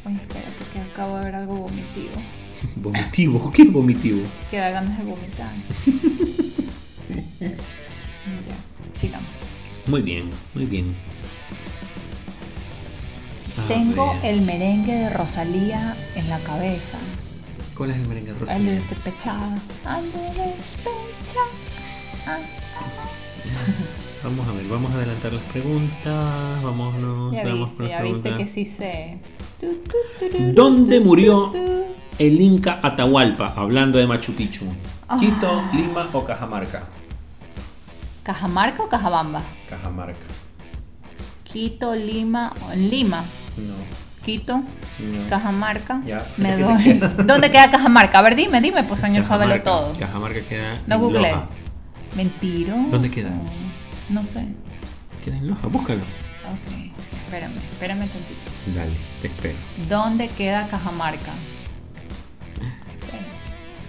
Oye, 0.04 0.16
espera, 0.16 0.48
porque 0.58 0.80
acabo 0.90 1.18
de 1.18 1.24
ver 1.24 1.34
algo 1.34 1.54
vomitivo. 1.56 2.12
Vomitivo. 2.76 3.52
¿Qué 3.52 3.62
es 3.62 3.72
vomitivo? 3.72 4.20
Que 4.50 4.56
da 4.58 4.70
ganas 4.70 4.98
de 4.98 5.04
vomitar. 5.04 5.52
ya, 7.40 9.00
sigamos. 9.00 9.30
Muy 9.87 10.02
bien, 10.02 10.30
muy 10.54 10.66
bien. 10.66 10.96
A 13.56 13.68
Tengo 13.68 14.12
ver, 14.14 14.34
el 14.34 14.42
merengue 14.42 14.92
de 14.92 15.11
Rosalía 15.11 15.96
en 16.16 16.28
la 16.28 16.38
cabeza. 16.40 16.98
¿Cuál 17.76 17.90
es 17.92 17.96
el 17.96 18.06
merengue 18.06 18.32
rosa? 18.32 18.54
Ando 18.54 18.72
despechada. 18.72 19.58
Ando 19.84 20.18
despechada. 20.34 21.46
Ah, 22.26 22.38
Vamos 24.24 24.48
a 24.48 24.52
ver, 24.52 24.66
vamos 24.68 24.92
a 24.92 24.96
adelantar 24.96 25.33
las 25.33 25.42
preguntas. 25.44 26.62
Vámonos, 26.62 27.33
ya 27.33 27.44
vamos 27.44 27.70
viste, 27.78 28.31
ya 28.31 28.37
que 28.37 28.46
sí 28.46 28.66
sé. 28.66 29.18
¿Dónde 30.54 31.00
murió? 31.00 31.52
El 32.18 32.40
Inca 32.40 32.81
Atahualpa, 32.83 33.54
hablando 33.57 33.98
de 33.98 34.07
Machu 34.09 34.35
Picchu. 34.35 34.64
Ah. 35.09 35.16
Quito, 35.20 35.62
Lima 35.72 36.09
o 36.12 36.24
Cajamarca. 36.24 36.83
¿Cajamarca 38.24 38.83
o 38.83 38.88
Cajabamba? 38.88 39.40
Cajamarca. 39.68 40.26
Quito, 41.44 41.94
Lima, 41.94 42.52
o 42.68 42.74
Lima. 42.74 43.24
No, 43.57 43.74
Quito, 44.24 44.57
no. 44.59 45.28
Cajamarca. 45.31 46.02
Ya, 46.04 46.26
Me 46.37 46.50
¿qué 46.50 46.57
te 46.57 46.62
doy. 46.62 46.83
queda? 46.83 47.09
¿Dónde 47.24 47.50
queda 47.50 47.70
Cajamarca? 47.70 48.18
A 48.18 48.22
ver, 48.22 48.35
dime, 48.35 48.61
dime, 48.61 48.83
pues 48.83 49.00
señor, 49.00 49.24
sábelo 49.26 49.62
todo. 49.62 49.92
Cajamarca 49.96 50.40
queda 50.42 50.83
No 50.88 50.98
googlees. 50.98 51.37
Loja. 51.37 51.48
Mentiroso. 52.16 52.88
¿Dónde 52.90 53.11
queda? 53.11 53.31
No 54.09 54.25
sé. 54.25 54.47
Queda 55.25 55.37
en 55.37 55.49
Loja, 55.49 55.66
búscalo. 55.68 56.03
Ok, 56.03 56.92
espérame, 57.27 57.57
espérame 57.57 58.01
tantito. 58.09 58.51
Dale, 58.75 58.92
te 59.21 59.29
espero. 59.29 59.55
¿Dónde 59.88 60.29
queda 60.29 60.66
Cajamarca? 60.68 61.33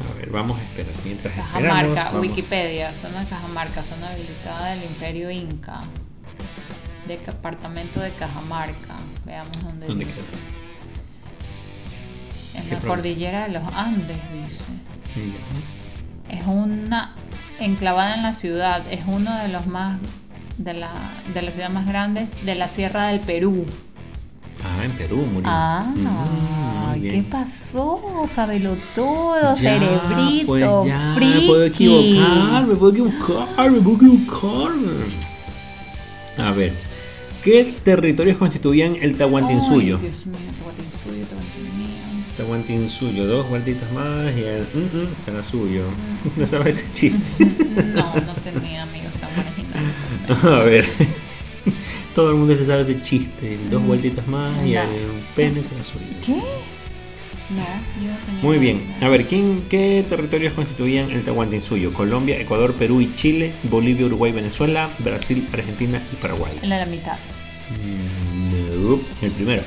A 0.09 0.13
ver, 0.17 0.29
vamos 0.29 0.57
a 0.59 0.63
esperar. 0.63 0.93
Mientras 1.05 1.33
Cajamarca, 1.33 2.03
vamos- 2.05 2.21
Wikipedia, 2.21 2.93
zona 2.95 3.21
de 3.21 3.27
Cajamarca, 3.27 3.83
zona 3.83 4.09
habilitada 4.09 4.71
del 4.75 4.83
Imperio 4.85 5.29
Inca. 5.31 5.83
Departamento 7.07 7.99
de 7.99 8.11
Cajamarca. 8.13 8.95
Veamos 9.25 9.61
dónde, 9.63 9.87
¿Dónde 9.87 10.05
dice. 10.05 10.17
queda? 10.17 10.27
En 12.61 12.63
¿Qué 12.67 12.75
la 12.75 12.79
provincia? 12.81 12.87
cordillera 12.89 13.43
de 13.47 13.53
los 13.53 13.73
Andes, 13.73 14.17
dice. 14.33 15.31
Ya. 16.29 16.37
Es 16.37 16.45
una 16.45 17.15
enclavada 17.59 18.15
en 18.15 18.23
la 18.23 18.33
ciudad, 18.33 18.83
es 18.91 19.01
uno 19.07 19.37
de 19.41 19.47
los 19.49 19.65
más 19.67 19.99
de 20.57 20.73
la 20.73 20.91
de 21.33 21.41
las 21.41 21.53
ciudades 21.53 21.73
más 21.73 21.87
grandes 21.87 22.27
de 22.45 22.55
la 22.55 22.67
Sierra 22.67 23.07
del 23.07 23.19
Perú. 23.21 23.65
Ah, 24.63 24.83
en 24.83 24.91
Perú 24.93 25.17
murió. 25.31 25.43
Ah, 25.49 25.85
Mm, 25.95 27.01
¿qué 27.01 27.23
pasó? 27.29 28.01
Sábelo 28.33 28.75
todo, 28.93 29.41
Ya, 29.41 29.55
cerebrito, 29.55 30.47
pues 30.47 30.65
ya, 30.87 31.13
friki. 31.15 31.33
Me 31.41 31.47
puedo 31.47 31.63
equivocar, 31.65 32.65
me 32.67 32.75
puedo 32.75 32.91
equivocar, 32.91 33.71
me 33.71 33.79
puedo 33.79 33.95
equivocar. 33.95 34.71
A 36.37 36.51
ver, 36.51 36.73
¿qué 37.43 37.75
territorios 37.83 38.37
constituían 38.37 38.95
el 39.01 39.15
Tahuantinsuyo? 39.17 39.97
Ay, 40.01 40.07
Dios 40.09 40.25
mío, 40.25 40.35
Tahuantinsuyo, 40.59 40.88
Tahuantinsuyo. 42.43 43.23
Tahuantinsuyo, 43.23 43.25
dos 43.27 43.49
vueltitas 43.49 43.91
más 43.91 44.35
y 44.35 44.43
el 44.43 44.61
mm, 44.61 44.97
mm, 44.97 45.07
será 45.25 45.43
suyo. 45.43 45.83
No 46.37 46.47
sabes 46.47 46.77
ese 46.77 46.93
chiste. 46.93 47.45
No, 47.93 48.13
no 48.15 48.33
tenía 48.43 48.83
amigos 48.83 49.13
tan 49.19 49.29
originales. 49.45 49.95
A 50.43 50.63
ver. 50.63 50.85
Todo 52.15 52.31
el 52.31 52.37
mundo 52.37 52.55
se 52.57 52.65
sabe 52.65 52.83
ese 52.83 53.01
chiste. 53.01 53.57
Dos 53.69 53.81
Mm. 53.81 53.87
vueltitas 53.87 54.27
más 54.27 54.65
y 54.65 54.71
No. 54.73 54.81
el 54.83 55.07
pene 55.35 55.61
se 55.63 55.75
la 55.75 55.83
sube. 55.83 56.01
¿Qué? 56.25 56.33
No, 57.51 57.63
yo 58.05 58.11
no 58.11 58.17
tenía 58.25 58.43
Muy 58.43 58.57
bien. 58.59 58.95
A 59.01 59.09
ver, 59.09 59.25
¿quién, 59.25 59.63
¿qué 59.69 60.05
territorios 60.07 60.53
constituían 60.53 61.11
el 61.11 61.23
Tahuantinsuyo? 61.23 61.91
Colombia, 61.93 62.39
Ecuador, 62.39 62.73
Perú 62.75 63.01
y 63.01 63.13
Chile, 63.15 63.53
Bolivia, 63.63 64.05
Uruguay, 64.05 64.31
Venezuela, 64.31 64.89
Brasil, 64.99 65.47
Argentina 65.51 66.01
y 66.11 66.15
Paraguay. 66.17 66.53
La, 66.63 66.77
la 66.79 66.85
mitad. 66.85 67.17
Mm, 67.71 68.83
no. 68.91 68.99
El 69.21 69.31
primero. 69.31 69.63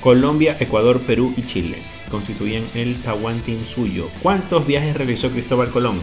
Colombia, 0.00 0.56
Ecuador, 0.60 1.00
Perú 1.00 1.34
y 1.36 1.42
Chile 1.42 1.78
constituían 2.10 2.64
el 2.74 3.02
Tahuantinsuyo. 3.02 4.08
¿Cuántos 4.22 4.66
viajes 4.66 4.96
realizó 4.96 5.30
Cristóbal 5.30 5.70
Colón? 5.70 6.00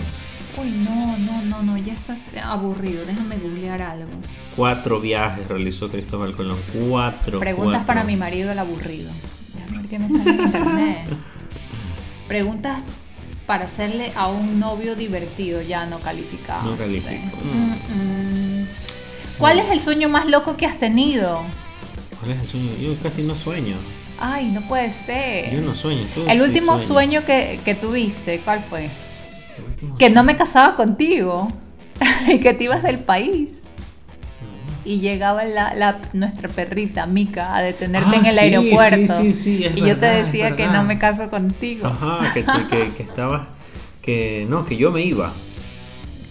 Uy, 0.58 0.70
no, 0.70 1.18
no, 1.18 1.42
no, 1.44 1.64
no, 1.64 1.78
ya 1.78 1.94
estás 1.94 2.22
aburrido. 2.44 3.06
Déjame 3.06 3.38
googlear 3.38 3.82
algo. 3.82 4.10
Cuatro 4.56 5.00
viajes 5.00 5.48
realizó 5.48 5.90
Cristóbal 5.90 6.36
Colón. 6.36 6.58
Cuatro. 6.88 7.40
Preguntas 7.40 7.72
cuatro. 7.72 7.88
para 7.88 8.04
mi 8.04 8.16
marido 8.16 8.52
el 8.52 8.60
aburrido. 8.60 9.12
Déjame 9.56 9.78
ver 9.78 9.90
qué 9.90 10.00
me 10.00 10.10
sale 10.10 10.30
en 10.30 10.42
internet. 10.42 11.08
Preguntas 12.28 12.84
para 13.46 13.66
hacerle 13.66 14.14
a 14.16 14.28
un 14.28 14.60
novio 14.60 14.96
divertido, 14.96 15.62
ya 15.62 15.86
no 15.86 16.00
calificado. 16.00 16.72
No 16.72 16.78
califico. 16.78 17.38
¿Cuál 19.38 19.60
es 19.60 19.72
el 19.72 19.80
sueño 19.80 20.08
más 20.08 20.28
loco 20.28 20.56
que 20.56 20.66
has 20.66 20.80
tenido? 20.80 21.42
¿Cuál 22.20 22.32
es 22.32 22.42
el 22.42 22.48
sueño? 22.48 22.72
Yo 22.80 22.96
casi 23.02 23.24
no 23.24 23.36
sueño. 23.36 23.76
Ay, 24.26 24.52
no 24.52 24.62
puede 24.62 24.90
ser. 24.94 25.54
Yo 25.54 25.62
no 25.62 25.76
sueño. 25.76 26.08
tú 26.16 26.24
el 26.30 26.42
último 26.42 26.80
sueño 26.80 27.26
que, 27.26 27.60
que 27.66 27.76
tuviste, 27.76 28.40
¿cuál 28.40 28.62
fue? 28.62 28.88
Que 30.00 30.10
no 30.10 30.24
me 30.24 30.38
casaba 30.38 30.78
contigo. 30.78 31.52
y 32.28 32.40
que 32.40 32.54
te 32.54 32.64
ibas 32.64 32.84
del 32.84 33.00
país. 33.00 33.50
Y 34.86 35.00
llegaba 35.00 35.44
la, 35.44 35.74
la- 35.74 36.00
nuestra 36.14 36.48
perrita 36.48 37.06
Mica 37.06 37.54
a 37.56 37.62
detenerte 37.62 38.10
Ah, 38.16 38.20
en 38.20 38.26
el 38.26 38.34
sí, 38.34 38.40
aeropuerto. 38.40 39.14
sí, 39.20 39.34
sí, 39.34 39.58
sí, 39.58 39.66
es 39.66 39.76
y 39.76 39.82
yo 39.82 39.98
te 39.98 40.06
decía 40.06 40.56
que 40.56 40.68
no 40.68 40.84
me 40.84 40.98
caso 40.98 41.30
contigo. 41.30 41.88
Ajá, 41.88 42.32
que, 42.34 42.46
que, 42.46 42.68
que, 42.70 42.94
que 42.94 43.04
estaba. 43.10 43.50
Que 44.02 44.46
no, 44.50 44.66
que 44.66 44.78
yo 44.78 44.90
me 44.92 45.02
iba. 45.04 45.34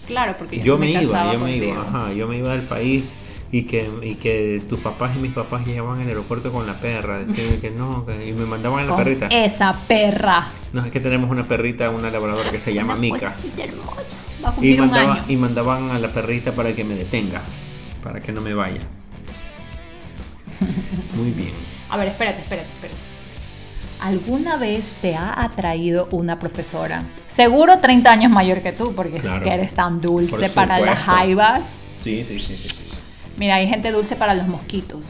Claro, 0.07 0.35
porque 0.37 0.57
yo, 0.57 0.63
Yo 0.63 0.77
me 0.79 0.91
iba, 0.91 1.31
yo 1.33 1.39
me 1.39 1.57
iba. 1.57 1.81
Ajá, 1.81 2.13
yo 2.13 2.27
me 2.27 2.37
iba 2.37 2.53
del 2.53 2.63
país. 2.67 3.13
Y 3.55 3.63
que, 3.65 3.87
y 4.01 4.15
que 4.15 4.63
tus 4.67 4.79
papás 4.79 5.15
y 5.15 5.19
mis 5.19 5.31
papás 5.31 5.63
llegaban 5.63 6.01
al 6.01 6.07
aeropuerto 6.07 6.51
con 6.51 6.65
la 6.65 6.79
perra, 6.79 7.19
decían 7.19 7.61
que 7.61 7.69
no, 7.69 8.03
que- 8.03 8.27
y 8.27 8.33
me 8.33 8.47
mandaban 8.47 8.79
a 8.79 8.81
la 8.83 8.87
Con 8.89 8.97
perrita. 8.97 9.27
esa 9.27 9.77
perra. 9.87 10.47
No, 10.73 10.83
es 10.83 10.91
que 10.91 10.99
tenemos 10.99 11.29
una 11.29 11.47
perrita, 11.47 11.91
una 11.91 12.09
labradora 12.09 12.49
que 12.49 12.57
se 12.59 12.73
llama 12.73 12.93
Una 12.93 13.01
Mica. 13.01 13.35
hermosa. 13.55 14.17
Va 14.43 14.49
a 14.49 14.55
Y, 14.65 14.73
un 14.73 14.79
mandaba- 14.89 15.13
año. 15.13 15.23
y 15.27 15.35
mandaban 15.37 15.91
a 15.91 15.99
la 15.99 16.11
perrita 16.11 16.51
para 16.53 16.73
que 16.73 16.83
me 16.83 16.95
detenga, 16.95 17.41
para 18.03 18.21
que 18.21 18.31
no 18.31 18.41
me 18.41 18.55
vaya. 18.55 18.81
Muy 21.15 21.29
bien. 21.29 21.53
A 21.91 21.97
ver, 21.97 22.07
espérate, 22.07 22.41
espérate, 22.41 22.67
espérate. 22.69 22.99
¿Alguna 23.99 24.57
vez 24.57 24.83
te 24.99 25.15
ha 25.15 25.41
atraído 25.43 26.07
una 26.11 26.39
profesora? 26.39 27.03
Seguro 27.27 27.77
30 27.79 28.11
años 28.11 28.31
mayor 28.31 28.61
que 28.63 28.71
tú, 28.73 28.93
porque 28.95 29.19
Claro. 29.19 29.37
es 29.37 29.43
que 29.43 29.53
eres 29.53 29.73
tan 29.75 30.01
dulce 30.01 30.49
para 30.49 30.79
las 30.79 30.99
jaivas. 31.03 31.67
Sí, 31.99 32.23
sí, 32.23 32.39
sí, 32.39 32.57
sí. 32.57 32.82
Mira, 33.43 33.55
hay 33.55 33.67
gente 33.67 33.91
dulce 33.91 34.15
para 34.15 34.33
los 34.35 34.47
mosquitos. 34.47 35.03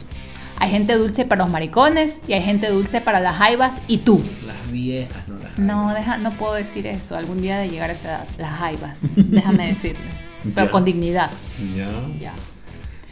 Hay 0.58 0.68
gente 0.68 0.94
dulce 0.94 1.24
para 1.24 1.44
los 1.44 1.52
maricones 1.52 2.16
y 2.26 2.32
hay 2.32 2.42
gente 2.42 2.68
dulce 2.68 3.00
para 3.00 3.20
las 3.20 3.36
jaivas 3.36 3.76
y 3.86 3.98
tú. 3.98 4.20
Las 4.44 4.72
viejas, 4.72 5.28
no 5.28 5.38
las 5.38 5.56
No, 5.56 5.84
jaivas. 5.84 5.94
deja, 5.94 6.18
no 6.18 6.32
puedo 6.32 6.54
decir 6.54 6.84
eso. 6.88 7.16
Algún 7.16 7.40
día 7.40 7.58
de 7.58 7.68
llegar 7.68 7.90
a 7.90 7.92
esa 7.92 8.08
edad, 8.08 8.26
las 8.38 8.58
jaivas. 8.58 8.96
Déjame 9.14 9.68
decirle. 9.68 10.00
Pero 10.52 10.66
Ya. 10.66 10.72
con 10.72 10.84
dignidad. 10.84 11.30
Ya. 11.76 11.88
Ya. 12.18 12.34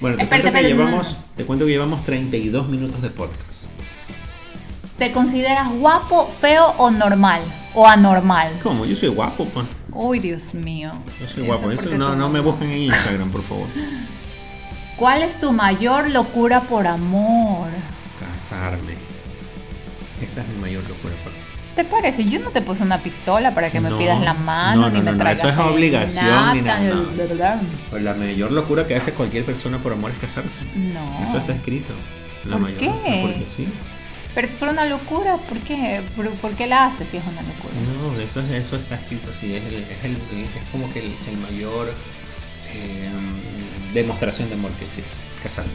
Bueno, 0.00 0.16
te 0.16 0.24
Espérate, 0.24 0.28
cuento, 0.28 0.42
que 0.42 0.48
espérate, 0.48 0.74
no, 0.74 0.86
llevamos, 0.86 1.16
te 1.36 1.44
cuento 1.44 1.64
que 1.66 1.70
llevamos 1.70 2.04
32 2.04 2.68
minutos 2.68 3.00
de 3.00 3.10
podcast. 3.10 3.66
¿Te 4.98 5.12
consideras 5.12 5.70
guapo, 5.72 6.32
feo 6.40 6.74
o 6.78 6.90
normal? 6.90 7.42
O 7.76 7.86
anormal. 7.86 8.50
¿Cómo? 8.60 8.86
Yo 8.86 8.96
soy 8.96 9.10
guapo, 9.10 9.44
pues. 9.44 9.66
Uy, 9.92 10.18
Dios 10.18 10.52
mío. 10.52 10.94
Yo 11.20 11.28
soy 11.28 11.46
guapo. 11.46 11.70
Eso, 11.70 11.90
no, 11.90 12.16
no 12.16 12.28
me 12.28 12.40
busquen 12.40 12.72
en 12.72 12.78
Instagram, 12.78 13.30
por 13.30 13.42
favor. 13.42 13.68
¿Cuál 14.96 15.22
es 15.22 15.38
tu 15.40 15.52
mayor 15.52 16.10
locura 16.10 16.60
por 16.62 16.86
amor? 16.86 17.68
Casarme. 18.20 18.94
Esa 20.20 20.42
es 20.42 20.48
mi 20.48 20.60
mayor 20.60 20.82
locura. 20.88 21.14
pues. 21.24 21.34
¿Te 21.74 21.84
parece? 21.84 22.24
Yo 22.26 22.38
no 22.38 22.50
te 22.50 22.60
puse 22.60 22.82
una 22.82 22.98
pistola 23.02 23.54
para 23.54 23.70
que 23.70 23.80
me 23.80 23.88
No, 23.88 23.96
pidas 23.98 24.20
la 24.20 24.34
mano 24.34 24.82
no, 24.82 24.90
ni 24.90 24.98
no, 24.98 25.04
me 25.06 25.12
no, 25.12 25.18
traigas 25.18 25.40
eso 25.40 25.48
es 25.48 25.66
obligación 25.66 26.26
nada, 26.26 26.78
ni- 26.78 26.88
no. 26.88 27.04
bla. 27.34 27.60
Pues 27.90 28.02
la 28.02 28.14
mayor 28.14 28.52
locura 28.52 28.86
que 28.86 28.94
hace 28.94 29.12
cualquier 29.12 29.44
persona 29.44 29.78
por 29.78 29.92
amor 29.94 30.10
es 30.10 30.18
casarse. 30.18 30.58
No. 30.74 31.26
Eso 31.28 31.38
está 31.38 31.54
escrito. 31.54 31.94
La 32.44 32.52
¿Por 32.52 32.60
mayor 32.62 32.78
qué? 32.78 32.88
Porque 33.22 33.46
sí. 33.56 33.66
Pero 34.34 34.48
si 34.48 34.56
fuera 34.56 34.72
una 34.72 34.84
locura, 34.84 35.36
¿por 35.36 35.58
qué? 35.60 36.02
¿Por, 36.14 36.28
por 36.32 36.50
qué 36.52 36.66
la 36.66 36.86
haces 36.86 37.08
si 37.10 37.16
es 37.16 37.22
una 37.24 37.40
locura? 37.42 37.74
No, 38.14 38.20
eso, 38.20 38.40
eso 38.40 38.76
está 38.76 38.96
escrito 38.96 39.30
así. 39.30 39.54
Es, 39.56 39.64
el- 39.64 39.74
es, 39.84 40.04
el- 40.04 40.16
es 40.16 40.68
como 40.70 40.92
que 40.92 40.98
el, 41.00 41.14
el 41.28 41.38
mayor 41.38 41.94
eh, 42.74 43.08
demostración 43.92 44.48
de 44.48 44.54
amor 44.54 44.70
que 44.72 44.84
existe. 44.84 45.10
Casarme. 45.42 45.72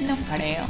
No 0.00 0.16
creo. 0.34 0.64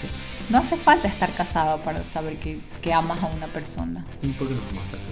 Sí. 0.00 0.08
No 0.50 0.58
hace 0.58 0.76
falta 0.76 1.08
estar 1.08 1.30
casado 1.32 1.78
para 1.82 2.04
saber 2.04 2.36
que, 2.38 2.60
que 2.82 2.92
amas 2.92 3.22
a 3.22 3.26
una 3.26 3.46
persona. 3.46 4.04
¿Y 4.22 4.28
por 4.28 4.48
qué 4.48 4.54
nos 4.54 4.64
vamos 4.66 4.82
a 4.88 4.90
casar? 4.92 5.06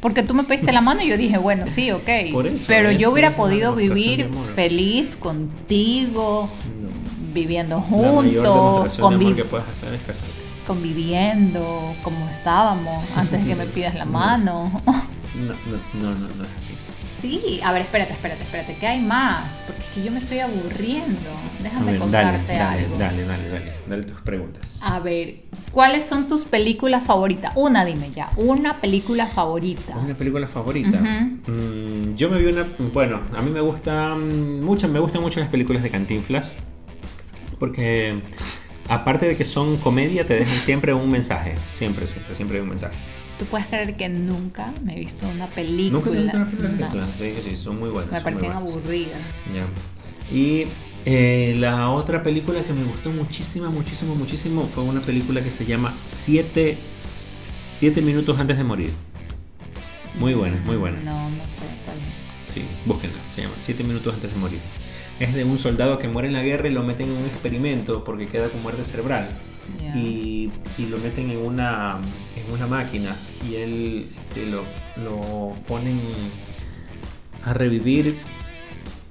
Porque 0.00 0.22
tú 0.22 0.32
me 0.32 0.44
pediste 0.44 0.72
la 0.72 0.80
mano 0.80 1.02
y 1.02 1.08
yo 1.08 1.16
dije, 1.18 1.36
bueno, 1.38 1.66
sí, 1.66 1.90
ok. 1.90 2.08
Por 2.32 2.46
eso, 2.46 2.64
Pero 2.66 2.90
yo 2.90 3.10
hubiera 3.10 3.36
podido 3.36 3.74
vivir 3.74 4.30
feliz 4.54 5.14
contigo, 5.16 6.48
No. 6.80 7.34
viviendo 7.34 7.80
juntos, 7.82 8.96
que 9.36 9.44
puedes 9.44 9.68
hacer 9.68 9.92
es 9.94 10.02
casarte. 10.02 10.32
conviviendo 10.66 11.94
como 12.02 12.28
estábamos 12.30 13.04
antes 13.14 13.42
de 13.42 13.48
que 13.48 13.54
me 13.56 13.66
pidas 13.74 13.94
la 13.94 14.06
mano. 14.06 14.70
No, 14.86 14.92
no, 15.42 15.54
no, 15.94 16.10
no, 16.14 16.28
no 16.36 16.44
es 16.44 16.50
así. 16.50 16.74
Sí, 17.20 17.60
a 17.62 17.72
ver, 17.72 17.82
espérate, 17.82 18.12
espérate, 18.12 18.42
espérate, 18.42 18.76
¿qué 18.80 18.86
hay 18.86 19.00
más? 19.00 19.44
Porque 19.66 19.82
es 19.82 19.88
que 19.88 20.02
yo 20.02 20.10
me 20.10 20.18
estoy 20.18 20.38
aburriendo. 20.38 21.30
Déjame 21.62 21.92
ver, 21.92 22.00
contarte 22.00 22.52
dale, 22.52 22.58
dale, 22.58 22.84
algo. 22.84 22.96
dale, 22.96 23.24
dale, 23.24 23.48
dale, 23.48 23.72
dale 23.88 24.02
tus 24.04 24.20
preguntas. 24.22 24.80
A 24.82 25.00
ver, 25.00 25.42
¿cuáles 25.72 26.06
son 26.06 26.28
tus 26.28 26.44
películas 26.44 27.04
favoritas? 27.04 27.52
Una, 27.56 27.84
dime 27.84 28.10
ya, 28.10 28.30
una 28.36 28.80
película 28.80 29.26
favorita. 29.26 29.96
¿Una 29.96 30.14
película 30.14 30.46
favorita? 30.48 30.98
Mm, 30.98 32.14
yo 32.16 32.30
me 32.30 32.38
vi 32.38 32.52
una. 32.52 32.66
Bueno, 32.92 33.20
a 33.36 33.42
mí 33.42 33.50
me 33.50 33.60
gustan 33.60 34.62
muchas, 34.62 34.90
me 34.90 34.98
gustan 34.98 35.20
mucho 35.20 35.40
las 35.40 35.50
películas 35.50 35.82
de 35.82 35.90
Cantinflas. 35.90 36.56
Porque 37.58 38.22
aparte 38.88 39.26
de 39.26 39.36
que 39.36 39.44
son 39.44 39.76
comedia, 39.76 40.26
te 40.26 40.34
dejan 40.34 40.54
siempre 40.54 40.94
un 40.94 41.10
mensaje. 41.10 41.54
Siempre, 41.72 42.06
siempre, 42.06 42.34
siempre 42.34 42.56
hay 42.56 42.62
un 42.62 42.70
mensaje. 42.70 42.96
¿Tú 43.40 43.46
puedes 43.46 43.68
creer 43.68 43.96
que 43.96 44.06
nunca 44.10 44.70
me 44.84 44.94
he 44.94 45.00
visto 45.00 45.26
una 45.26 45.46
película? 45.46 45.98
Nunca 46.04 46.10
he 46.10 46.22
visto 46.22 46.36
una 46.36 46.46
película 46.50 47.06
No. 47.06 47.06
Sí, 47.18 47.34
sí, 47.42 47.56
son 47.56 47.78
muy 47.78 47.88
buenas. 47.88 48.22
me 48.22 48.32
buenas. 48.32 48.54
aburridas. 48.54 49.18
Ya. 49.54 49.66
Y 50.30 50.66
eh, 51.06 51.54
la 51.58 51.88
otra 51.88 52.22
película 52.22 52.62
que 52.62 52.74
me 52.74 52.84
gustó 52.84 53.10
muchísimo, 53.10 53.70
muchísimo, 53.70 54.14
muchísimo 54.14 54.68
fue 54.74 54.84
una 54.84 55.00
película 55.00 55.42
que 55.42 55.50
se 55.50 55.64
llama 55.64 55.94
Siete, 56.04 56.76
Siete 57.72 58.02
minutos 58.02 58.38
antes 58.38 58.58
de 58.58 58.64
morir. 58.64 58.90
Muy 60.18 60.34
buena, 60.34 60.60
muy 60.66 60.76
buena. 60.76 61.00
No, 61.00 61.30
no 61.30 61.44
sé. 61.44 61.64
cuál 61.86 61.96
es. 61.96 62.52
Sí, 62.52 62.62
búsquenla, 62.84 63.16
se 63.34 63.40
llama 63.40 63.54
Siete 63.56 63.84
minutos 63.84 64.12
antes 64.12 64.34
de 64.34 64.38
morir. 64.38 64.58
Es 65.18 65.32
de 65.32 65.44
un 65.44 65.58
soldado 65.58 65.98
que 65.98 66.08
muere 66.08 66.28
en 66.28 66.34
la 66.34 66.42
guerra 66.42 66.68
y 66.68 66.72
lo 66.72 66.82
meten 66.82 67.08
en 67.08 67.16
un 67.16 67.24
experimento 67.24 68.04
porque 68.04 68.26
queda 68.26 68.50
con 68.50 68.60
muerte 68.62 68.84
cerebral. 68.84 69.30
Y, 69.94 70.50
y 70.78 70.86
lo 70.86 70.98
meten 70.98 71.30
en 71.30 71.38
una, 71.38 71.98
en 72.36 72.52
una 72.52 72.66
máquina 72.66 73.14
y 73.48 73.54
él 73.56 74.08
este, 74.28 74.46
lo, 74.46 74.64
lo 75.02 75.52
ponen 75.66 76.00
a 77.44 77.52
revivir 77.52 78.18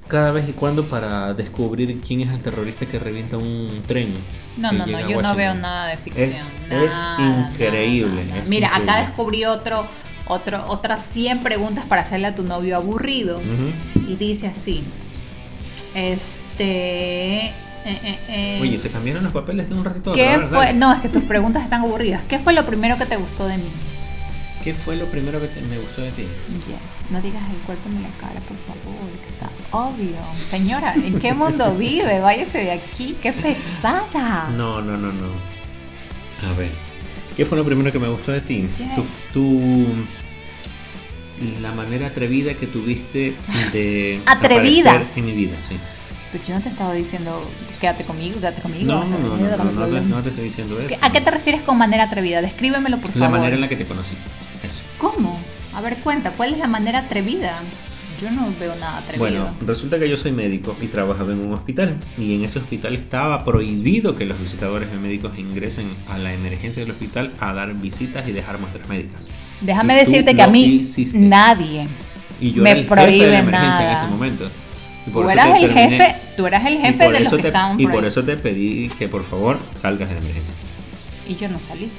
cada 0.07 0.31
vez 0.31 0.47
y 0.49 0.53
cuando 0.53 0.87
para 0.87 1.33
descubrir 1.33 1.99
quién 2.01 2.21
es 2.21 2.31
el 2.33 2.41
terrorista 2.41 2.85
que 2.87 2.97
revienta 2.99 3.37
un 3.37 3.67
tren. 3.87 4.13
No, 4.57 4.71
no, 4.71 4.85
no, 4.85 5.07
yo 5.09 5.21
no 5.21 5.35
veo 5.35 5.53
nada 5.53 5.87
de 5.89 5.97
ficción. 5.97 6.29
Es- 6.29 6.57
nada, 6.69 6.83
es 6.85 7.53
increíble, 7.53 8.25
nada. 8.25 8.43
es 8.43 8.49
Mira, 8.49 8.75
acá 8.75 9.01
descubrí 9.05 9.45
otro, 9.45 9.87
otro, 10.27 10.65
otras 10.67 11.05
100 11.13 11.39
preguntas 11.43 11.85
para 11.85 12.01
hacerle 12.01 12.27
a 12.27 12.35
tu 12.35 12.43
novio 12.43 12.75
aburrido. 12.77 13.39
Y 14.07 14.15
dice 14.15 14.47
así. 14.47 14.83
Este. 15.93 17.51
Eh, 17.85 17.97
eh, 18.03 18.19
eh, 18.29 18.59
Oye, 18.61 18.77
se 18.79 18.89
cambiaron 18.89 19.23
los 19.23 19.33
papeles 19.33 19.69
de 19.69 19.75
un 19.75 19.83
ratito. 19.85 20.13
¿Qué 20.13 20.39
fue? 20.49 20.73
No, 20.73 20.93
es 20.93 21.01
que 21.01 21.09
tus 21.09 21.23
preguntas 21.23 21.63
están 21.63 21.81
aburridas. 21.81 22.21
¿Qué 22.29 22.39
fue 22.39 22.53
lo 22.53 22.65
primero 22.65 22.97
que 22.97 23.05
te 23.05 23.15
gustó 23.17 23.47
de 23.47 23.57
mí? 23.57 23.69
¿Qué 24.63 24.73
fue 24.73 24.97
lo 24.97 25.05
primero 25.05 25.39
que 25.39 25.47
te- 25.47 25.61
me 25.61 25.77
gustó 25.77 26.01
de 26.01 26.11
ti? 26.11 26.23
Ya, 26.69 26.77
no 27.11 27.21
digas 27.21 27.41
el 27.49 27.57
cuerpo 27.59 27.87
ni 27.89 28.01
la 28.01 28.09
cara, 28.19 28.41
por 28.41 28.57
favor, 28.57 29.09
que 29.23 29.29
está 29.29 29.49
obvio. 29.71 30.17
Señora, 30.51 30.93
¿en 30.95 31.17
qué 31.19 31.33
mundo 31.33 31.73
vive? 31.77 32.19
Váyase 32.19 32.57
de 32.65 32.71
aquí, 32.71 33.15
qué 33.21 33.31
pesada. 33.31 34.49
No, 34.57 34.81
no, 34.81 34.97
no, 34.97 35.13
no. 35.13 35.27
A 36.49 36.53
ver. 36.57 36.71
¿Qué 37.37 37.45
fue 37.45 37.57
lo 37.57 37.63
primero 37.63 37.89
que 37.89 37.99
me 37.99 38.09
gustó 38.09 38.33
de 38.33 38.41
ti? 38.41 38.67
Yes. 38.77 38.95
Tu, 38.95 39.05
tu- 39.33 40.05
La 41.61 41.71
manera 41.71 42.07
atrevida 42.07 42.53
que 42.53 42.67
tuviste 42.67 43.35
de. 43.71 44.21
Atrevida. 44.25 44.91
aparecer 44.91 45.17
En 45.19 45.25
mi 45.25 45.31
vida, 45.31 45.55
sí. 45.61 45.77
Pero 46.31 46.43
yo 46.45 46.53
no 46.55 46.61
te 46.61 46.69
estaba 46.69 46.93
diciendo, 46.93 47.43
quédate 47.81 48.03
conmigo, 48.03 48.35
quédate 48.39 48.61
conmigo. 48.61 48.85
No, 48.85 49.03
no, 49.03 49.17
no, 49.17 49.37
no, 49.57 50.01
no, 50.01 50.21
te- 50.21 50.29
estoy 50.29 50.43
diciendo 50.45 50.79
eso. 50.79 50.95
¿A 51.01 51.11
qué 51.11 51.21
te 51.21 51.31
refieres 51.31 51.61
con 51.63 51.77
manera 51.77 52.03
atrevida? 52.03 52.41
Descríbemelo, 52.41 52.97
por 52.97 53.09
La 53.15 53.25
favor. 53.25 53.39
manera 53.39 53.55
en 53.55 53.61
la 53.61 53.67
que 53.69 53.75
te 53.75 53.85
conocí. 53.85 54.13
Eso. 54.63 54.81
¿Cómo? 54.99 55.39
A 55.73 55.81
ver, 55.81 55.95
cuenta, 55.97 56.31
¿cuál 56.31 56.53
es 56.53 56.59
la 56.59 56.67
manera 56.67 56.99
atrevida? 56.99 57.59
Yo 58.21 58.29
no 58.31 58.47
veo 58.59 58.75
nada 58.75 58.97
atrevido. 58.97 59.19
Bueno, 59.29 59.53
resulta 59.65 59.97
que 59.97 60.09
yo 60.09 60.17
soy 60.17 60.33
médico 60.33 60.75
y 60.81 60.87
trabajaba 60.87 61.31
en 61.31 61.39
un 61.39 61.53
hospital. 61.53 61.95
Y 62.17 62.35
en 62.35 62.43
ese 62.43 62.59
hospital 62.59 62.93
estaba 62.95 63.45
prohibido 63.45 64.15
que 64.17 64.25
los 64.25 64.39
visitadores 64.39 64.91
médicos 64.93 65.37
ingresen 65.39 65.93
a 66.09 66.17
la 66.17 66.33
emergencia 66.33 66.83
del 66.83 66.91
hospital 66.91 67.31
a 67.39 67.53
dar 67.53 67.73
visitas 67.75 68.27
y 68.27 68.33
dejar 68.33 68.59
muestras 68.59 68.87
médicas. 68.89 69.25
Déjame 69.61 69.93
y 69.95 70.05
decirte 70.05 70.35
que 70.35 70.41
a 70.41 70.47
mí 70.47 70.63
hiciste. 70.65 71.17
nadie. 71.17 71.87
Y 72.41 72.51
yo 72.51 72.61
me 72.61 72.71
era 72.71 72.79
el 72.81 72.85
jefe 72.87 72.95
de 72.95 73.01
la 73.01 73.03
prohíbe 73.05 73.37
en 73.37 73.51
nada. 73.51 74.01
ese 74.03 74.11
momento. 74.11 74.49
Tú 75.11 75.29
eras 75.29 75.55
el 75.57 75.71
jefe, 75.73 76.15
tú 76.37 76.47
eras 76.47 76.65
el 76.65 76.79
jefe 76.79 77.11
de 77.11 77.19
los 77.21 77.33
que 77.33 77.41
te- 77.41 77.47
estaban 77.49 77.79
Y 77.79 77.83
por 77.83 77.93
por 77.93 78.03
ahí. 78.03 78.09
eso 78.09 78.23
te 78.23 78.37
pedí 78.37 78.89
que 78.89 79.07
por 79.07 79.23
favor 79.29 79.57
salgas 79.75 80.09
de 80.09 80.15
la 80.15 80.21
emergencia. 80.21 80.53
Y 81.27 81.35
yo 81.35 81.47
no 81.49 81.59
salí, 81.59 81.89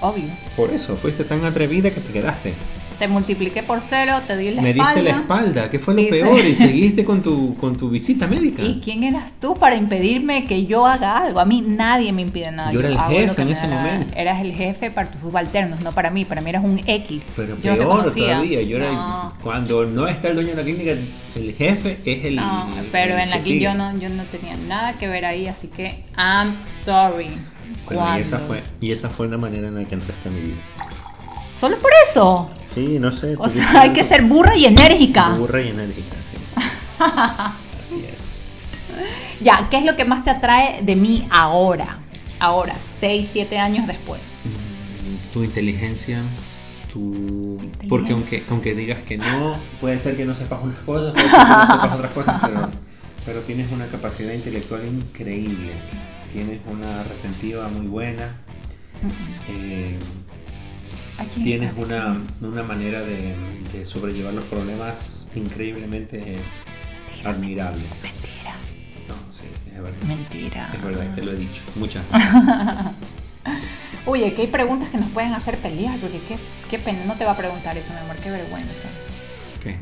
obvio. 0.00 0.24
Por 0.56 0.70
eso, 0.70 0.96
fuiste 0.96 1.24
tan 1.24 1.44
atrevida 1.44 1.90
que 1.90 2.00
te 2.00 2.12
quedaste. 2.12 2.54
Te 2.98 3.08
multipliqué 3.08 3.62
por 3.64 3.80
cero, 3.80 4.20
te 4.26 4.36
di 4.36 4.50
la 4.52 4.62
Me 4.62 4.70
espalda. 4.70 4.94
diste 4.94 5.10
la 5.12 5.18
espalda, 5.20 5.70
que 5.70 5.78
fue 5.80 5.94
lo 5.94 6.00
Dice- 6.00 6.10
peor, 6.12 6.38
y 6.44 6.54
seguiste 6.54 7.04
con 7.04 7.22
tu, 7.22 7.56
con 7.56 7.76
tu 7.76 7.90
visita 7.90 8.26
médica. 8.26 8.62
¿Y 8.62 8.80
quién 8.80 9.02
eras 9.02 9.32
tú 9.40 9.54
para 9.56 9.74
impedirme 9.76 10.44
que 10.46 10.64
yo 10.66 10.86
haga 10.86 11.18
algo? 11.18 11.40
A 11.40 11.44
mí 11.44 11.60
nadie 11.66 12.12
me 12.12 12.22
impide 12.22 12.50
nada. 12.52 12.72
Yo 12.72 12.78
era 12.80 12.88
el 12.90 12.94
lo 12.94 13.00
jefe 13.08 13.42
en 13.42 13.46
me 13.48 13.52
ese 13.52 13.66
da 13.66 13.74
la 13.74 13.82
momento. 13.82 14.14
Eras 14.16 14.40
el 14.42 14.54
jefe 14.54 14.90
para 14.90 15.10
tus 15.10 15.20
subalternos, 15.22 15.80
no 15.82 15.92
para 15.92 16.10
mí. 16.10 16.24
Para 16.24 16.40
mí 16.40 16.50
eras 16.50 16.62
un 16.64 16.80
X. 16.86 17.24
Pero 17.34 17.56
yo 17.60 17.72
no 17.72 17.78
te 17.78 17.84
peor 17.84 18.14
todavía, 18.14 18.62
yo 18.62 18.76
era 18.76 18.88
el- 18.90 18.94
No. 18.94 19.32
cuando 19.42 19.84
no 19.86 20.06
está 20.06 20.28
el 20.28 20.34
dueño 20.36 20.50
de 20.50 20.56
la 20.56 20.62
clínica, 20.62 20.92
el 20.92 21.52
jefe 21.54 21.98
es 22.04 22.24
el. 22.24 22.36
No, 22.36 22.68
pero 22.92 23.14
el 23.14 23.20
en 23.22 23.30
la 23.30 23.38
que 23.38 23.44
que 23.44 23.60
yo 23.60 23.74
no, 23.74 23.98
yo 23.98 24.08
no 24.08 24.22
tenía 24.24 24.56
nada 24.68 24.92
que 24.94 25.08
ver 25.08 25.24
ahí, 25.24 25.48
así 25.48 25.66
que 25.68 26.04
I'm 26.16 26.54
sorry. 26.84 27.28
Bueno, 27.86 28.18
y 28.18 28.20
esa, 28.22 28.38
fue, 28.38 28.62
y 28.80 28.92
esa 28.92 29.10
fue 29.10 29.28
la 29.28 29.36
manera 29.36 29.68
en 29.68 29.74
la 29.74 29.84
que 29.84 29.94
entraste 29.94 30.28
a 30.28 30.32
mi 30.32 30.40
vida. 30.40 30.56
Solo 31.64 31.78
por 31.78 31.90
eso. 32.06 32.50
Sí, 32.66 32.98
no 33.00 33.10
sé. 33.10 33.36
O 33.38 33.48
sea, 33.48 33.80
hay 33.80 33.94
que 33.94 34.04
ser 34.04 34.22
burra 34.24 34.54
y 34.54 34.66
enérgica. 34.66 35.30
Burra 35.30 35.62
y 35.62 35.68
enérgica, 35.68 36.14
sí. 36.30 36.36
Así 37.82 38.04
es. 38.04 38.42
Ya, 39.40 39.68
¿qué 39.70 39.78
es 39.78 39.84
lo 39.86 39.96
que 39.96 40.04
más 40.04 40.22
te 40.24 40.28
atrae 40.28 40.82
de 40.82 40.94
mí 40.94 41.26
ahora? 41.30 42.00
Ahora, 42.38 42.74
6, 43.00 43.30
7 43.32 43.58
años 43.58 43.86
después. 43.86 44.20
Mm, 44.44 45.32
Tu 45.32 45.42
inteligencia, 45.44 46.20
tu... 46.92 47.00
Inteligencia. 47.14 47.88
Porque 47.88 48.12
aunque, 48.12 48.44
aunque 48.50 48.74
digas 48.74 49.00
que 49.00 49.16
no, 49.16 49.56
puede 49.80 49.98
ser 49.98 50.18
que 50.18 50.26
no 50.26 50.34
sepas 50.34 50.62
unas 50.62 50.76
cosas, 50.80 51.14
puede 51.14 51.30
ser 51.30 51.30
que 51.30 51.48
no 51.48 51.66
sepas 51.66 51.92
otras 51.94 52.12
cosas, 52.12 52.40
pero, 52.44 52.68
pero 53.24 53.40
tienes 53.40 53.72
una 53.72 53.86
capacidad 53.86 54.34
intelectual 54.34 54.84
increíble. 54.84 55.72
Tienes 56.30 56.60
una 56.70 57.04
retentiva 57.04 57.68
muy 57.68 57.86
buena. 57.86 58.36
eh, 59.48 59.98
¿A 59.98 60.04
quién 60.06 60.23
tienes 61.34 61.72
una, 61.76 62.22
una 62.40 62.62
manera 62.62 63.00
de, 63.02 63.34
de 63.72 63.86
sobrellevar 63.86 64.34
los 64.34 64.44
problemas 64.44 65.28
increíblemente 65.34 66.36
admirable. 67.24 67.82
Mentira, 68.02 68.54
No, 69.08 69.14
sí, 69.32 69.44
es 69.66 69.82
verdad. 69.82 70.02
mentira. 70.06 70.70
Es 70.74 70.82
verdad, 70.82 71.14
te 71.14 71.22
lo 71.22 71.32
he 71.32 71.36
dicho 71.36 71.62
muchas 71.76 72.04
veces. 72.10 72.28
Oye, 74.06 74.34
que 74.34 74.42
hay 74.42 74.48
preguntas 74.48 74.90
que 74.90 74.98
nos 74.98 75.08
pueden 75.10 75.32
hacer 75.32 75.58
pelear, 75.58 75.98
porque 75.98 76.18
qué, 76.28 76.36
qué 76.70 76.78
pena, 76.78 77.04
no 77.06 77.14
te 77.14 77.24
va 77.24 77.32
a 77.32 77.36
preguntar 77.36 77.76
eso, 77.78 77.92
mi 77.92 77.98
amor, 78.00 78.16
qué 78.16 78.30
vergüenza. 78.30 78.72
¿Qué? 79.62 79.76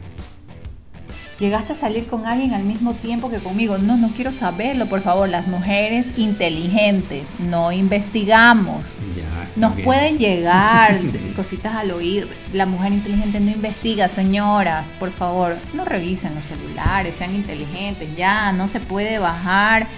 Llegaste 1.43 1.73
a 1.73 1.75
salir 1.75 2.07
con 2.07 2.25
alguien 2.25 2.55
al 2.55 2.63
mismo 2.63 2.95
tiempo 2.95 3.29
que 3.29 3.39
conmigo. 3.39 3.77
No, 3.77 3.97
no 3.97 4.11
quiero 4.15 4.31
saberlo, 4.31 4.87
por 4.87 5.01
favor. 5.01 5.29
Las 5.29 5.49
mujeres 5.49 6.07
inteligentes 6.17 7.27
no 7.41 7.73
investigamos. 7.73 8.95
Ya, 9.17 9.49
Nos 9.57 9.75
bien. 9.75 9.85
pueden 9.85 10.19
llegar 10.19 11.01
cositas 11.35 11.75
al 11.75 11.91
oír. 11.91 12.29
La 12.53 12.65
mujer 12.65 12.93
inteligente 12.93 13.41
no 13.41 13.51
investiga, 13.51 14.07
señoras, 14.07 14.87
por 15.01 15.11
favor, 15.11 15.57
no 15.75 15.85
revisen 15.85 16.37
los 16.37 16.45
celulares, 16.45 17.17
sean 17.19 17.35
inteligentes. 17.35 18.15
Ya, 18.17 18.53
no 18.53 18.69
se 18.69 18.79
puede 18.79 19.19
bajar 19.19 19.89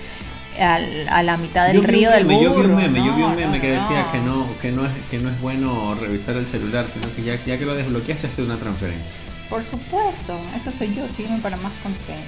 a 0.58 1.22
la 1.22 1.36
mitad 1.36 1.66
del 1.66 1.76
Yo 1.76 1.82
río 1.82 2.10
del 2.10 2.24
burro. 2.24 2.40
Yo 2.40 2.54
vi 2.54 2.60
un 2.62 2.74
meme, 2.74 3.04
yo 3.04 3.14
vi 3.16 3.22
un 3.22 3.36
meme 3.36 3.56
no, 3.58 3.60
que 3.60 3.70
decía 3.70 4.06
no. 4.06 4.12
que 4.12 4.18
no, 4.18 4.58
que 4.62 4.72
no 4.72 4.86
es, 4.86 4.92
que 5.10 5.18
no 5.18 5.28
es 5.28 5.38
bueno 5.42 5.94
revisar 5.94 6.36
el 6.36 6.46
celular, 6.46 6.86
sino 6.88 7.14
que 7.14 7.22
ya, 7.22 7.34
ya 7.44 7.58
que 7.58 7.66
lo 7.66 7.74
desbloqueaste, 7.74 8.30
una 8.42 8.56
transferencia. 8.56 9.12
Por 9.54 9.62
supuesto, 9.62 10.36
eso 10.60 10.72
soy 10.76 10.92
yo, 10.96 11.08
sígueme 11.10 11.38
para 11.38 11.56
más 11.56 11.72
consejos. 11.80 12.24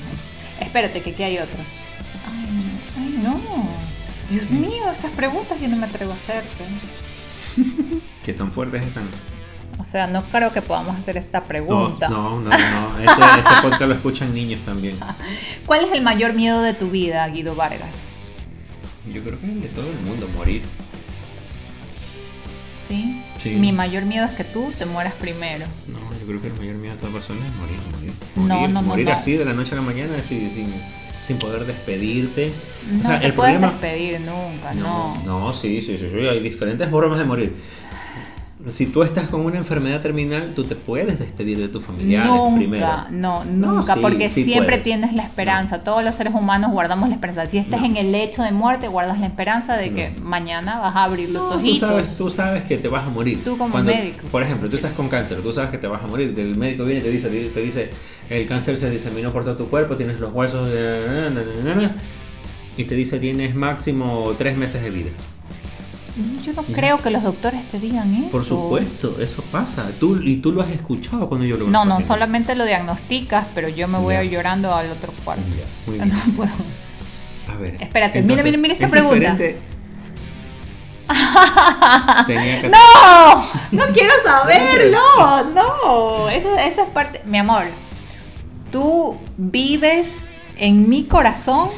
Espérate, 0.60 1.02
que 1.02 1.10
aquí 1.10 1.24
hay 1.24 1.38
otro. 1.38 1.56
Ay, 2.24 2.46
no, 2.54 3.02
ay, 3.02 3.20
no. 3.20 3.68
Dios 4.30 4.48
mío, 4.52 4.84
estas 4.92 5.10
preguntas 5.10 5.60
yo 5.60 5.66
no 5.66 5.76
me 5.76 5.86
atrevo 5.86 6.12
a 6.12 6.14
hacerte. 6.14 6.64
¿Qué 8.24 8.32
tan 8.32 8.52
fuertes 8.52 8.86
están? 8.86 9.08
O 9.76 9.82
sea, 9.82 10.06
no 10.06 10.22
creo 10.26 10.52
que 10.52 10.62
podamos 10.62 10.96
hacer 11.00 11.16
esta 11.16 11.40
No, 11.40 11.46
pregunta. 11.48 12.08
no, 12.08 12.38
no, 12.38 12.48
no. 12.48 12.98
Este, 13.00 13.22
este 13.40 13.60
podcast 13.60 13.82
lo 13.88 13.94
escuchan 13.94 14.32
niños 14.32 14.64
también. 14.64 14.96
¿Cuál 15.66 15.86
es 15.86 15.92
el 15.94 16.02
mayor 16.02 16.32
miedo 16.32 16.62
de 16.62 16.74
tu 16.74 16.90
vida, 16.90 17.26
Guido 17.26 17.56
Vargas? 17.56 17.96
Yo 19.12 19.20
creo 19.24 19.40
que 19.40 19.46
es 19.46 19.52
el 19.52 19.62
de 19.62 19.68
todo 19.70 19.90
el 19.90 19.98
mundo, 19.98 20.28
morir. 20.36 20.62
¿Sí? 22.86 23.20
Sí. 23.42 23.50
Mi 23.56 23.72
mayor 23.72 24.04
miedo 24.04 24.26
es 24.26 24.34
que 24.36 24.44
tú 24.44 24.72
te 24.78 24.86
mueras 24.86 25.14
primero. 25.14 25.66
No, 25.88 26.05
yo 26.26 26.40
creo 26.40 26.40
que 26.42 26.48
el 26.48 26.54
mayor 26.54 26.74
miedo 26.76 26.94
de 26.94 27.00
toda 27.00 27.12
persona 27.12 27.46
es 27.46 27.54
morir, 27.54 27.76
morir. 27.92 28.12
Morir, 28.34 28.68
no, 28.74 28.82
no, 28.82 28.88
morir 28.88 29.06
no. 29.06 29.12
así 29.12 29.34
de 29.34 29.44
la 29.44 29.52
noche 29.52 29.72
a 29.72 29.76
la 29.76 29.82
mañana 29.82 30.22
sin, 30.22 30.50
sin, 30.52 30.68
sin 31.20 31.38
poder 31.38 31.64
despedirte. 31.64 32.52
No 32.90 33.00
o 33.00 33.02
sea, 33.04 33.20
te 33.20 33.26
el 33.26 33.34
puedes 33.34 33.58
problema... 33.58 33.72
despedir 33.80 34.20
nunca, 34.20 34.74
No, 34.74 35.14
no. 35.24 35.38
no, 35.40 35.54
sí, 35.54 35.80
sí, 35.82 35.96
sí, 35.98 36.08
sí, 36.10 36.26
hay 36.26 36.40
diferentes 36.40 36.88
formas 36.90 37.18
de 37.18 37.24
morir. 37.24 37.54
Si 38.68 38.86
tú 38.86 39.02
estás 39.04 39.28
con 39.28 39.42
una 39.42 39.58
enfermedad 39.58 40.00
terminal, 40.00 40.52
tú 40.54 40.64
te 40.64 40.74
puedes 40.74 41.18
despedir 41.18 41.56
de 41.58 41.68
tus 41.68 41.84
familiares 41.84 42.28
Nunca, 42.30 42.56
primero. 42.56 42.86
no, 43.10 43.44
nunca, 43.44 43.94
sí, 43.94 44.00
porque 44.00 44.28
sí 44.28 44.44
siempre 44.44 44.66
puedes. 44.78 44.82
tienes 44.82 45.12
la 45.12 45.22
esperanza. 45.22 45.84
Todos 45.84 46.02
los 46.02 46.14
seres 46.16 46.34
humanos 46.34 46.72
guardamos 46.72 47.08
la 47.08 47.14
esperanza. 47.14 47.46
Si 47.48 47.58
estás 47.58 47.80
No. 47.80 47.86
en 47.86 47.96
el 47.96 48.10
lecho 48.10 48.42
de 48.42 48.50
muerte, 48.50 48.88
guardas 48.88 49.20
la 49.20 49.26
esperanza 49.26 49.76
de 49.76 49.90
No. 49.90 49.96
que 49.96 50.10
mañana 50.20 50.80
vas 50.80 50.96
a 50.96 51.04
abrir 51.04 51.30
los 51.30 51.42
No, 51.44 51.50
tú 51.50 51.56
ojitos. 51.58 51.88
sabes, 51.90 52.16
tú 52.16 52.28
sabes 52.30 52.64
que 52.64 52.76
te 52.78 52.88
vas 52.88 53.06
a 53.06 53.08
morir. 53.08 53.44
Tú 53.44 53.56
como 53.56 53.78
médico. 53.78 54.26
Por 54.32 54.42
ejemplo, 54.42 54.68
tú 54.68 54.76
estás 54.76 54.94
con 54.94 55.08
cáncer, 55.08 55.40
tú 55.42 55.52
sabes 55.52 55.70
que 55.70 55.78
te 55.78 55.86
vas 55.86 56.02
a 56.02 56.06
morir. 56.08 56.34
El 56.36 56.56
médico 56.56 56.84
viene 56.84 57.00
y 57.00 57.04
te 57.04 57.10
dice, 57.10 57.28
te 57.28 57.60
dice, 57.60 57.90
el 58.28 58.48
cáncer 58.48 58.78
se 58.78 58.90
diseminó 58.90 59.32
por 59.32 59.44
todo 59.44 59.56
tu 59.56 59.68
cuerpo, 59.68 59.96
tienes 59.96 60.18
los 60.18 60.32
huesos 60.32 60.68
de... 60.70 61.04
na, 61.06 61.30
na, 61.30 61.42
na, 61.64 61.74
na, 61.82 61.96
y 62.76 62.84
te 62.84 62.94
dice 62.96 63.20
tienes 63.20 63.54
máximo 63.54 64.32
tres 64.36 64.56
meses 64.56 64.82
de 64.82 64.90
vida. 64.90 65.10
Yo 66.42 66.52
no 66.54 66.62
creo 66.62 66.98
que 67.00 67.10
los 67.10 67.22
doctores 67.22 67.68
te 67.68 67.78
digan 67.78 68.14
eso. 68.14 68.30
Por 68.30 68.44
supuesto, 68.44 69.16
eso 69.20 69.42
pasa. 69.52 69.90
Tú, 70.00 70.16
y 70.22 70.36
tú 70.36 70.50
lo 70.52 70.62
has 70.62 70.70
escuchado 70.70 71.28
cuando 71.28 71.46
yo 71.46 71.56
lo 71.58 71.66
No, 71.68 71.84
no, 71.84 72.00
solamente 72.00 72.54
lo 72.54 72.64
diagnosticas, 72.64 73.46
pero 73.54 73.68
yo 73.68 73.86
me 73.88 73.98
voy 73.98 74.28
llorando 74.30 74.74
al 74.74 74.90
otro 74.90 75.12
cuarto. 75.24 75.42
Muy 75.86 75.96
bien. 75.98 76.08
No 76.08 76.34
puedo. 76.34 76.50
A 77.52 77.56
ver. 77.58 77.76
Espérate, 77.80 78.22
mira, 78.22 78.42
mira, 78.42 78.56
mira 78.58 78.72
esta 78.74 78.86
es 78.86 78.90
pregunta. 78.90 79.14
diferente- 79.14 79.60
Tenía 82.26 82.60
que- 82.62 82.68
¡No! 82.68 83.44
¡No 83.72 83.84
quiero 83.92 84.12
saberlo! 84.24 85.44
¡No! 85.54 86.28
Eso, 86.30 86.56
eso 86.56 86.82
es 86.82 86.88
parte. 86.92 87.22
Mi 87.26 87.38
amor, 87.38 87.64
tú 88.72 89.16
vives 89.36 90.08
en 90.58 90.88
mi 90.88 91.04
corazón 91.04 91.70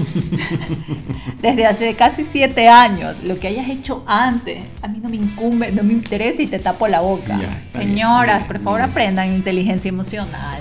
desde 1.42 1.66
hace 1.66 1.94
casi 1.96 2.24
siete 2.24 2.68
años. 2.68 3.16
Lo 3.24 3.38
que 3.38 3.48
hayas 3.48 3.68
hecho 3.68 4.04
antes, 4.06 4.60
a 4.82 4.88
mí 4.88 4.98
no 5.02 5.08
me 5.08 5.16
incumbe, 5.16 5.72
no 5.72 5.82
me 5.82 5.92
interesa 5.92 6.42
y 6.42 6.46
te 6.46 6.58
tapo 6.58 6.88
la 6.88 7.00
boca. 7.00 7.38
Ya, 7.40 7.62
Señoras, 7.80 8.38
bien, 8.38 8.46
por 8.48 8.58
favor, 8.60 8.80
bien. 8.80 8.90
aprendan 8.90 9.34
inteligencia 9.34 9.88
emocional. 9.88 10.60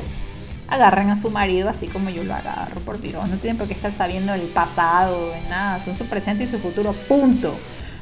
Agarran 0.69 1.09
a 1.09 1.21
su 1.21 1.29
marido 1.31 1.69
así 1.69 1.87
como 1.87 2.09
yo 2.09 2.23
lo 2.23 2.33
agarro, 2.35 2.81
por 2.81 2.99
Dios. 2.99 3.27
No 3.29 3.37
tienen 3.37 3.57
por 3.57 3.67
qué 3.67 3.73
estar 3.73 3.93
sabiendo 3.93 4.33
el 4.33 4.41
pasado, 4.41 5.29
de 5.31 5.41
nada. 5.49 5.83
Son 5.83 5.97
su 5.97 6.05
presente 6.05 6.43
y 6.43 6.47
su 6.47 6.59
futuro. 6.59 6.91
Punto. 6.93 7.57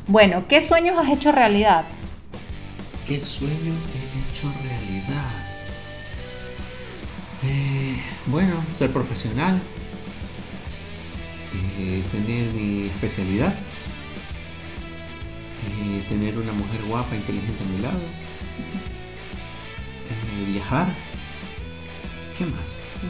Bueno, 0.08 0.46
¿qué 0.48 0.66
sueños 0.68 0.98
has 0.98 1.10
hecho 1.12 1.32
realidad? 1.32 1.86
¿Qué 3.08 3.22
sueño 3.22 3.54
he 3.54 4.34
hecho 4.34 4.52
realidad? 4.64 5.30
Eh, 7.44 7.98
bueno, 8.26 8.56
ser 8.78 8.92
profesional. 8.92 9.62
Eh, 11.78 12.04
tener 12.12 12.54
mi 12.54 12.86
especialidad. 12.88 13.54
eh, 15.68 16.04
tener 16.10 16.38
una 16.38 16.52
mujer 16.54 16.82
guapa, 16.88 17.16
inteligente 17.16 17.64
a 17.64 17.68
mi 17.68 17.80
lado. 17.82 17.98
eh, 20.10 20.46
viajar. 20.52 20.88
¿Qué 22.38 22.46
más? 22.46 22.60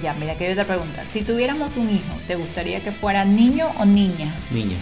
Ya, 0.01 0.13
mira 0.13 0.35
que 0.35 0.45
hay 0.47 0.51
otra 0.53 0.65
pregunta. 0.65 1.03
Si 1.13 1.21
tuviéramos 1.21 1.75
un 1.77 1.89
hijo, 1.89 2.13
¿te 2.27 2.35
gustaría 2.35 2.81
que 2.83 2.91
fuera 2.91 3.23
niño 3.25 3.67
o 3.77 3.85
niña? 3.85 4.33
Niña, 4.51 4.77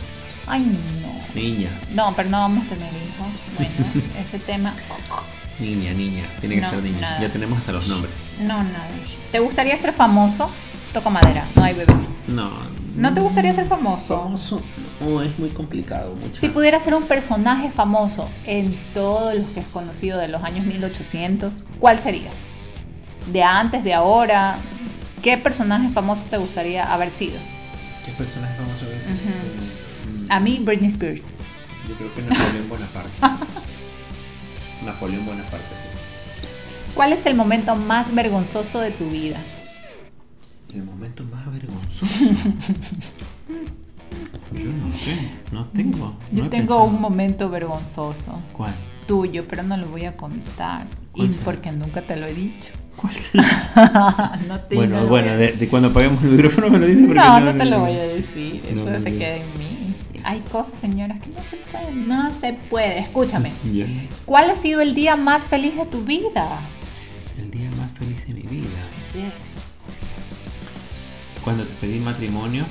Ay, 0.47 0.61
no. 0.61 1.41
niña, 1.41 1.69
No, 1.93 2.13
pero 2.15 2.29
no 2.29 2.39
vamos 2.39 2.65
a 2.65 2.69
tener 2.69 2.89
hijos. 2.93 3.27
Bueno, 3.57 4.05
ese 4.27 4.39
tema. 4.39 4.73
niña, 5.59 5.93
niña. 5.93 6.23
Tiene 6.41 6.55
que 6.55 6.61
No, 6.61 6.69
ser 6.71 6.83
niña. 6.83 6.99
nada. 7.01 7.21
Ya 7.21 7.31
tenemos 7.31 7.59
hasta 7.59 7.71
los 7.73 7.87
nombres. 7.87 8.13
No, 8.39 8.63
nada. 8.63 8.87
¿Te 9.31 9.39
gustaría 9.39 9.77
ser 9.77 9.93
famoso? 9.93 10.49
Toca 10.93 11.09
madera, 11.09 11.45
no 11.55 11.63
hay 11.63 11.73
bebés. 11.73 11.95
No, 12.27 12.49
¿No 12.49 12.72
te 13.13 13.21
gustaría 13.21 13.53
ser 13.53 13.67
famoso? 13.67 14.21
Famoso, 14.21 14.61
no, 15.01 15.21
es 15.21 15.37
muy 15.39 15.49
complicado. 15.49 16.15
Mucha... 16.15 16.39
Si 16.39 16.49
pudieras 16.49 16.83
ser 16.83 16.93
un 16.93 17.03
personaje 17.03 17.71
famoso 17.71 18.29
en 18.45 18.77
todos 18.93 19.35
los 19.35 19.45
que 19.47 19.61
has 19.61 19.65
conocido 19.67 20.19
de 20.19 20.27
los 20.27 20.43
años 20.43 20.65
1800, 20.65 21.65
¿cuál 21.79 21.99
serías? 21.99 22.35
De 23.31 23.41
antes, 23.41 23.83
de 23.83 23.93
ahora, 23.93 24.57
¿qué 25.21 25.37
personaje 25.37 25.89
famoso 25.89 26.25
te 26.29 26.37
gustaría 26.37 26.91
haber 26.91 27.09
sido? 27.09 27.37
¿Qué 28.05 28.11
personaje 28.11 28.55
famoso 28.55 28.85
es? 28.91 29.05
Ujú. 29.05 30.27
A 30.29 30.39
mí, 30.39 30.59
Britney 30.61 30.87
Spears. 30.87 31.25
Yo 31.87 31.95
creo 31.95 32.13
que 32.13 32.21
Napoleón 32.21 32.69
Bonaparte. 32.69 33.11
Napoleón 34.85 35.25
Bonaparte, 35.25 35.75
sí. 35.75 35.93
¿Cuál 36.93 37.13
es 37.13 37.25
el 37.25 37.35
momento 37.35 37.75
más 37.75 38.13
vergonzoso 38.13 38.79
de 38.79 38.91
tu 38.91 39.09
vida? 39.09 39.37
El 40.73 40.83
momento 40.83 41.23
más 41.25 41.45
vergonzoso. 41.51 42.05
Yo 44.53 44.71
no 44.71 44.93
sé, 44.93 45.17
no 45.51 45.65
tengo. 45.67 46.15
Yo 46.31 46.41
no 46.41 46.45
he 46.45 46.49
tengo 46.49 46.67
pensado. 46.67 46.83
un 46.83 47.01
momento 47.01 47.49
vergonzoso 47.49 48.39
¿Cuál? 48.53 48.73
tuyo, 49.07 49.45
pero 49.47 49.63
no 49.63 49.75
lo 49.77 49.87
voy 49.87 50.05
a 50.05 50.15
contar. 50.15 50.85
¿Cuál 51.11 51.29
Y 51.31 51.33
porque 51.43 51.71
nunca 51.71 52.01
te 52.03 52.15
lo 52.15 52.25
he 52.27 52.33
dicho. 52.33 52.71
¿Cuál 52.95 53.13
será? 53.13 54.39
no 54.47 54.59
te 54.61 54.75
bueno, 54.75 55.01
no 55.01 55.07
bueno, 55.07 55.35
de, 55.35 55.53
de 55.53 55.67
cuando 55.67 55.89
apaguemos 55.89 56.23
el 56.23 56.29
micrófono 56.31 56.69
me 56.69 56.77
lo 56.79 56.85
dice 56.85 57.05
porque 57.05 57.19
No, 57.19 57.39
no, 57.39 57.55
te 57.55 57.65
lo 57.65 57.79
voy 57.79 57.91
a 57.97 58.03
decir. 58.03 58.61
Eso 58.65 58.75
No, 58.75 58.85
no, 58.91 59.01
se 59.01 59.09
no. 59.11 59.19
queda 59.19 59.35
en 59.37 59.47
mí. 59.59 59.95
Hay 60.23 60.39
cosas, 60.51 60.73
señoras, 60.79 61.19
que 61.19 61.29
no 61.29 61.39
se 61.49 61.57
pueden. 61.71 62.07
No 62.07 62.31
se 62.31 62.53
puede. 62.69 62.99
Escúchame. 62.99 63.51
Ya. 63.73 63.85
¿Cuál 64.25 64.51
ha 64.51 64.55
sido 64.55 64.79
el 64.81 64.93
día 64.95 65.15
más 65.15 65.45
feliz 65.47 65.75
de 65.75 65.85
tu 65.87 66.03
vida? 66.03 66.61
El 67.37 67.49
día 67.51 67.69
más 67.77 67.91
feliz 67.93 68.25
de 68.27 68.33
mi 68.35 68.43
vida. 68.43 68.69
Yes. 69.13 69.33
Cuando 71.43 71.63
te 71.65 71.73
pedí 71.75 71.99
matrimonio. 71.99 72.65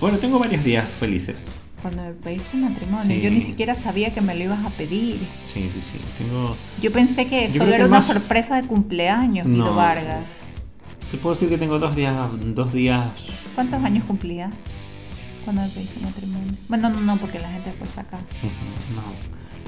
Bueno, 0.00 0.18
tengo 0.18 0.38
varios 0.38 0.64
días 0.64 0.86
felices. 0.98 1.48
Cuando 1.82 2.02
me 2.02 2.12
pediste 2.12 2.56
matrimonio, 2.56 3.04
Sí. 3.06 3.20
yo 3.22 3.30
ni 3.30 3.40
siquiera 3.42 3.74
sabía 3.74 4.12
que 4.12 4.20
me 4.20 4.34
lo 4.34 4.44
ibas 4.44 4.64
a 4.64 4.70
pedir. 4.70 5.16
Sí, 5.44 5.68
sí, 5.72 5.80
sí. 5.80 5.98
Tengo. 6.18 6.56
Yo 6.80 6.92
pensé 6.92 7.26
que 7.26 7.48
Yo 7.48 7.54
solo 7.58 7.70
era 7.70 7.78
que 7.78 7.84
una 7.88 7.98
más- 7.98 8.06
sorpresa 8.06 8.60
de 8.60 8.66
cumpleaños, 8.68 9.46
Guido 9.46 9.64
No. 9.66 9.74
Vargas. 9.74 10.42
Te 11.10 11.16
puedo 11.16 11.34
decir 11.34 11.48
que 11.48 11.58
tengo 11.58 11.78
dos 11.78 11.96
días. 11.96 12.14
Dos 12.54 12.72
días. 12.72 13.10
¿Cuántos 13.54 13.82
años 13.82 14.04
cumplía 14.04 14.50
cuando 15.44 15.62
me 15.62 15.68
pediste 15.68 16.00
matrimonio? 16.00 16.52
Bueno, 16.68 16.90
no, 16.90 17.00
no, 17.00 17.16
porque 17.18 17.38
la 17.40 17.50
gente 17.50 17.70
después 17.70 17.90
saca. 17.90 18.18
No. 18.94 19.02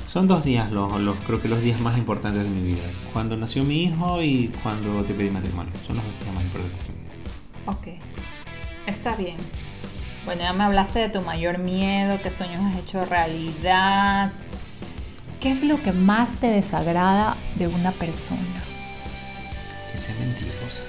Son 0.07 0.29
dos 0.29 0.45
días 0.45 0.71
los, 0.71 1.01
los, 1.01 1.17
creo 1.27 1.41
que 1.41 1.49
los 1.49 1.63
días 1.63 1.81
más 1.81 1.97
importantes 1.97 2.43
de 2.45 2.49
mi 2.51 2.63
vida. 2.63 2.83
Cuando 3.15 3.37
nació 3.37 3.65
mi 3.65 3.85
hijo 3.85 4.23
y 4.23 4.53
cuando 4.63 5.03
te 5.05 5.15
pedí 5.15 5.31
matrimonio. 5.31 5.73
Son 5.87 5.97
los 5.97 6.05
dos 6.05 6.21
días 6.23 6.35
más 6.35 6.45
importantes 6.45 6.87
de 6.87 6.93
mi 6.93 7.01
vida. 7.01 7.13
Ok, 7.67 7.87
está 8.87 9.15
bien. 9.17 9.37
Bueno, 10.25 10.43
ya 10.43 10.53
me 10.53 10.65
hablaste 10.65 11.01
de 11.01 11.09
tu 11.09 11.21
mayor 11.21 11.59
miedo, 11.59 12.19
qué 12.23 12.31
sueños 12.31 12.63
has 12.65 12.81
hecho 12.81 13.05
realidad. 13.05 14.31
¿Qué 15.41 15.51
es 15.51 15.65
lo 15.65 15.83
que 15.83 15.93
más 15.93 16.29
te 16.37 16.47
desagrada 16.47 17.37
de 17.57 17.67
una 17.67 17.91
persona? 17.91 18.41
Que 19.91 19.99
sea 19.99 20.15
mentirosa. 20.21 20.85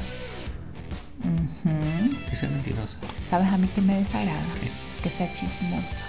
Ujú. 1.24 2.30
Que 2.30 2.36
sea 2.36 2.50
mentirosa. 2.50 2.98
¿Sabes 3.30 3.52
a 3.52 3.58
mí 3.58 3.68
qué 3.74 3.82
me 3.82 3.96
desagrada? 3.96 4.40
¿Qué? 4.62 4.70
Que 5.02 5.10
sea 5.10 5.34
chismosa. 5.34 6.02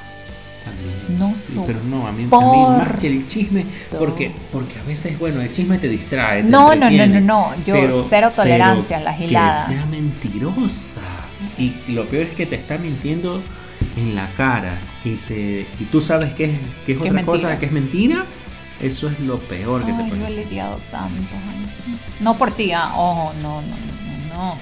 También. 0.65 1.19
No 1.19 1.35
Sí, 1.35 1.61
pero 1.67 1.81
no, 1.85 2.07
a 2.07 2.13
mí, 2.13 2.25
a 2.31 2.37
mí 2.37 2.79
más 2.79 2.99
que 2.99 3.07
el 3.07 3.27
chisme, 3.27 3.67
porque, 3.99 4.33
porque 4.51 4.79
a 4.79 4.83
veces, 4.83 5.19
bueno, 5.19 5.41
el 5.41 5.53
chisme 5.53 5.79
te 5.79 5.89
distrae. 5.89 6.43
te 6.43 6.49
No, 6.49 6.75
no, 6.75 6.91
no, 6.91 7.07
no, 7.07 7.21
no, 7.21 7.55
yo 7.65 8.07
cero 8.09 8.31
tolerancia 8.35 8.99
a 8.99 9.01
la 9.01 9.15
gilada. 9.15 9.67
Que 9.67 9.75
sea 9.75 9.87
mentirosa. 9.87 11.01
Y 11.59 11.75
lo 11.89 12.07
peor 12.07 12.25
es 12.25 12.35
que 12.35 12.47
te 12.47 12.57
está 12.57 12.79
mintiendo 12.79 13.43
en 13.97 14.15
la 14.15 14.29
cara 14.35 14.79
y 15.05 15.15
te 15.17 15.67
y 15.81 15.85
tú 15.85 16.01
sabes 16.01 16.35
que 16.35 16.45
es, 16.45 16.51
que 16.87 16.93
es 16.93 16.99
Que 16.99 17.05
es 17.07 17.11
otra 17.11 17.25
cosa, 17.25 17.59
que 17.59 17.67
es 17.67 17.73
mentira. 17.73 18.27
Eso 18.81 19.09
es 19.09 19.21
lo 19.21 19.39
peor 19.39 19.85
que 19.85 19.93
Ay, 19.93 19.97
te 19.99 20.03
yo 20.05 20.09
puede 20.11 20.23
he 20.25 20.31
decir. 20.31 20.47
lidiado 20.47 20.77
tantos 20.91 21.15
años. 21.33 22.01
No 22.21 22.37
por 22.37 22.51
ti, 22.51 22.73
ah, 22.73 22.93
ojo, 22.97 23.33
no, 23.41 23.61
no, 23.63 23.69
no, 23.69 24.35
no. 24.35 24.59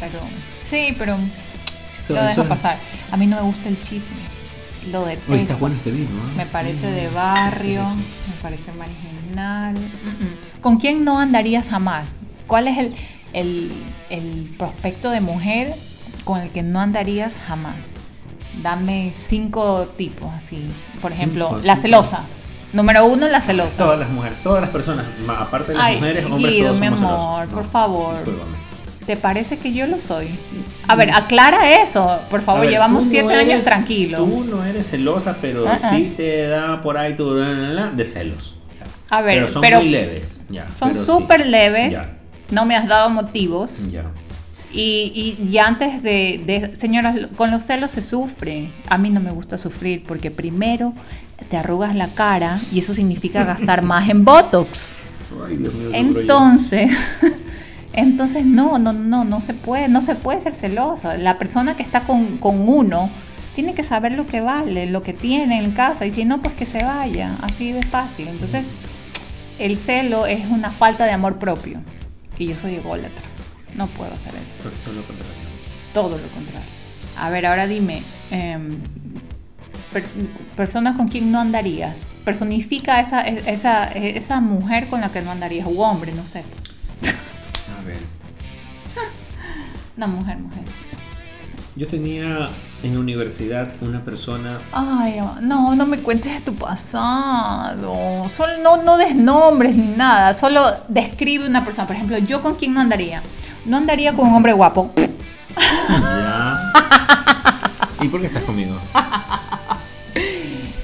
Pero, 0.00 0.20
sí, 0.62 0.94
pero 0.96 1.16
Eso- 1.98 2.14
lo 2.14 2.22
dejo 2.22 2.42
es- 2.42 2.48
pasar. 2.48 2.78
A 3.10 3.16
mí 3.16 3.26
no 3.26 3.36
me 3.36 3.42
gusta 3.42 3.68
el 3.68 3.80
chisme. 3.82 4.28
Lo 4.92 5.02
Oye, 5.02 5.14
está 5.14 5.32
detesto. 5.32 5.58
bueno 5.58 5.74
este 5.76 5.90
vino, 5.90 6.08
¿eh? 6.08 6.36
Me 6.36 6.46
parece 6.46 6.86
de 6.86 7.08
Mm, 7.10 7.14
barrio, 7.14 7.82
sí, 7.96 8.02
sí, 8.02 8.30
me 8.30 8.42
parece 8.42 8.72
marginal. 8.72 9.74
Mm, 9.74 10.24
mm. 10.24 10.60
¿Con 10.62 10.78
quién 10.78 11.04
no 11.04 11.18
andarías 11.18 11.68
jamás? 11.68 12.12
¿Cuál 12.46 12.68
es 12.68 12.78
el, 12.78 12.94
el, 13.32 13.72
el 14.10 14.54
prospecto 14.58 15.10
de 15.10 15.20
mujer 15.20 15.74
con 16.24 16.40
el 16.40 16.50
que 16.50 16.62
no 16.62 16.80
andarías 16.80 17.32
jamás? 17.46 17.76
Dame 18.62 19.12
cinco 19.28 19.86
tipos 19.96 20.30
así. 20.34 20.66
Por 21.00 21.12
ejemplo, 21.12 21.48
Cinco 21.48 21.60
la 21.64 21.76
celosa. 21.76 22.22
Número 22.72 23.06
uno, 23.06 23.28
la 23.28 23.40
celosa. 23.40 23.76
Todas 23.78 23.98
las 24.00 24.10
mujeres, 24.10 24.38
todas 24.42 24.60
las 24.60 24.70
personas, 24.70 25.06
aparte 25.28 25.72
de 25.72 25.78
las 25.78 25.86
Ay, 25.86 25.96
mujeres, 25.96 26.24
hombres, 26.26 26.52
Guido, 26.54 26.66
todos 26.68 26.80
mi 26.80 26.86
somos 26.88 27.00
amor, 27.02 27.40
celosos. 27.48 27.54
por 27.54 27.64
No, 27.64 27.70
favor. 27.70 28.14
discúlpame. 28.16 28.68
¿Te 29.06 29.16
parece 29.16 29.56
que 29.56 29.72
yo 29.72 29.86
lo 29.86 29.98
soy? 30.00 30.28
A 30.86 30.94
ver, 30.94 31.10
aclara 31.12 31.80
eso, 31.82 32.20
por 32.28 32.42
favor. 32.42 32.62
Ver, 32.62 32.70
Llevamos 32.70 33.04
no 33.04 33.10
siete 33.10 33.32
años 33.32 33.64
tranquilos. 33.64 34.20
Tú 34.20 34.44
no 34.44 34.62
eres 34.66 34.90
celosa, 34.90 35.38
pero 35.40 35.66
ah. 35.66 35.78
sí 35.88 36.12
te 36.14 36.46
da 36.46 36.82
por 36.82 36.98
ahí 36.98 37.16
tu 37.16 37.32
de 37.34 38.04
celos. 38.04 38.54
ya. 38.78 39.16
A 39.16 39.22
ver, 39.22 39.38
pero 39.38 39.52
son 39.52 39.62
pero 39.62 39.78
muy 39.80 39.88
leves. 39.88 40.42
Ya, 40.50 40.66
Son 40.78 40.94
sí. 40.94 41.02
súper 41.06 41.46
leves. 41.46 41.92
Ya, 41.92 42.17
No 42.50 42.64
me 42.66 42.76
has 42.76 42.86
dado 42.88 43.10
motivos. 43.10 43.82
ya. 43.90 44.04
Y, 44.70 45.38
y, 45.40 45.48
y 45.48 45.58
antes 45.58 46.02
de, 46.02 46.42
de- 46.46 46.76
señoras, 46.76 47.16
con 47.36 47.50
los 47.50 47.62
celos 47.62 47.90
se 47.90 48.02
sufre. 48.02 48.70
A 48.88 48.98
mí 48.98 49.08
no 49.10 49.18
me 49.20 49.30
gusta 49.30 49.56
sufrir 49.56 50.04
porque 50.06 50.30
primero 50.30 50.92
te 51.48 51.56
arrugas 51.56 51.94
la 51.94 52.08
cara 52.08 52.60
y 52.70 52.80
eso 52.80 52.92
significa 52.92 53.44
gastar 53.44 53.82
más 53.92 54.08
en 54.10 54.24
Botox. 54.26 54.98
Ay, 55.46 55.56
Dios 55.56 55.72
mío. 55.74 55.90
Entonces, 55.94 56.90
entonces 57.94 58.44
no, 58.44 58.78
no, 58.78 58.92
no, 58.92 59.24
no 59.24 59.40
se 59.40 59.54
puede, 59.54 59.88
no 59.88 60.02
se 60.02 60.14
puede 60.14 60.40
ser 60.42 60.54
celosa. 60.54 61.16
La 61.16 61.38
persona 61.38 61.74
que 61.76 61.82
está 61.82 62.02
con, 62.04 62.36
con 62.38 62.68
uno 62.68 63.10
tiene 63.54 63.74
que 63.74 63.82
saber 63.82 64.12
lo 64.12 64.26
que 64.26 64.40
vale, 64.40 64.86
lo 64.86 65.02
que 65.02 65.12
tiene 65.14 65.58
en 65.58 65.72
casa 65.72 66.04
y 66.06 66.10
si 66.10 66.24
no, 66.24 66.42
pues 66.42 66.54
que 66.54 66.66
se 66.66 66.84
vaya, 66.84 67.36
así 67.40 67.72
de 67.72 67.82
fácil. 67.82 68.28
Entonces, 68.28 68.68
el 69.58 69.78
celo 69.78 70.26
es 70.26 70.46
una 70.50 70.70
falta 70.70 71.04
de 71.06 71.12
amor 71.12 71.38
propio 71.38 71.80
y 72.38 72.46
yo 72.48 72.56
soy 72.56 72.76
ególatra. 72.76 73.22
No 73.74 73.86
puedo 73.88 74.12
hacer 74.14 74.34
eso. 74.34 74.54
Pero 74.62 74.74
todo 74.84 74.94
lo 74.94 75.02
contrario. 75.02 75.34
Todo 75.94 76.16
lo 76.18 76.28
contrario. 76.28 76.68
A 77.16 77.30
ver, 77.30 77.46
ahora 77.46 77.66
dime, 77.66 78.02
em, 78.30 78.78
per- 79.92 80.04
personas 80.56 80.96
con 80.96 81.08
quien 81.08 81.30
no 81.32 81.40
andarías. 81.40 81.96
Personifica 82.24 83.00
esa, 83.00 83.22
esa, 83.22 83.84
esa 83.84 84.40
mujer 84.40 84.88
con 84.88 85.00
la 85.00 85.10
que 85.10 85.20
no 85.22 85.30
andarías, 85.30 85.66
o 85.66 85.70
hombre, 85.80 86.12
no 86.12 86.26
sé. 86.26 86.44
A 87.78 87.82
ver. 87.84 87.98
No, 89.96 90.06
mujer, 90.06 90.38
mujer. 90.38 90.62
Yo 91.74 91.86
tenía 91.88 92.50
en 92.82 92.94
la 92.94 93.00
universidad 93.00 93.68
una 93.80 94.04
persona. 94.04 94.60
Ay, 94.72 95.20
no, 95.40 95.74
no 95.74 95.86
me 95.86 95.98
cuentes 95.98 96.42
tu 96.44 96.54
pasado. 96.54 98.28
Solo, 98.28 98.58
no, 98.62 98.82
no 98.82 98.96
des 98.96 99.14
nombres 99.14 99.76
ni 99.76 99.96
nada. 99.96 100.34
Solo 100.34 100.64
describe 100.88 101.46
una 101.46 101.64
persona. 101.64 101.86
Por 101.86 101.96
ejemplo, 101.96 102.18
yo 102.18 102.40
con 102.40 102.54
quién 102.54 102.74
no 102.74 102.80
andaría. 102.80 103.22
No 103.64 103.76
andaría 103.76 104.12
con 104.12 104.28
un 104.28 104.34
hombre 104.34 104.52
guapo. 104.52 104.92
Ya. 105.88 106.72
¿Y 108.00 108.08
por 108.08 108.20
qué 108.20 108.28
estás 108.28 108.44
conmigo? 108.44 108.78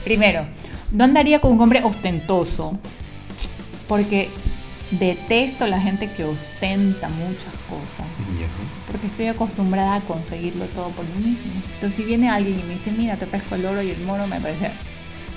Primero, 0.02 0.46
no 0.90 1.04
andaría 1.04 1.40
con 1.40 1.52
un 1.52 1.60
hombre 1.60 1.82
ostentoso. 1.84 2.76
Porque 3.86 4.30
detesto 4.90 5.66
la 5.66 5.80
gente 5.80 6.10
que 6.10 6.24
ostenta 6.24 7.08
muchas 7.08 7.52
cosas. 7.68 8.06
Ya. 8.38 8.48
Porque 8.94 9.08
estoy 9.08 9.26
acostumbrada 9.26 9.96
a 9.96 10.00
conseguirlo 10.02 10.66
todo 10.66 10.90
por 10.90 11.04
mí 11.04 11.30
mismo. 11.30 11.50
Entonces, 11.74 11.96
si 11.96 12.04
viene 12.04 12.30
alguien 12.30 12.60
y 12.60 12.62
me 12.62 12.74
dice, 12.74 12.92
mira, 12.92 13.16
te 13.16 13.26
pesco 13.26 13.56
el 13.56 13.66
oro 13.66 13.82
y 13.82 13.90
el 13.90 14.00
moro, 14.02 14.28
me 14.28 14.40
parece 14.40 14.70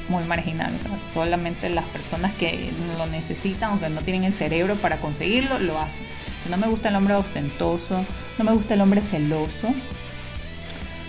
muy 0.09 0.23
marginal. 0.25 0.75
O 0.75 0.79
sea, 0.79 0.91
solamente 1.11 1.67
las 1.69 1.85
personas 1.85 2.35
que 2.35 2.69
lo 2.95 3.07
necesitan 3.07 3.73
o 3.73 3.79
que 3.79 3.89
no 3.89 4.01
tienen 4.01 4.25
el 4.25 4.33
cerebro 4.33 4.75
para 4.75 4.97
conseguirlo, 4.97 5.57
lo 5.57 5.79
hacen. 5.79 6.05
Entonces, 6.27 6.51
no 6.51 6.57
me 6.57 6.67
gusta 6.67 6.89
el 6.89 6.97
hombre 6.97 7.15
ostentoso, 7.15 8.05
no 8.37 8.43
me 8.45 8.51
gusta 8.51 8.75
el 8.75 8.81
hombre 8.81 9.01
celoso, 9.01 9.69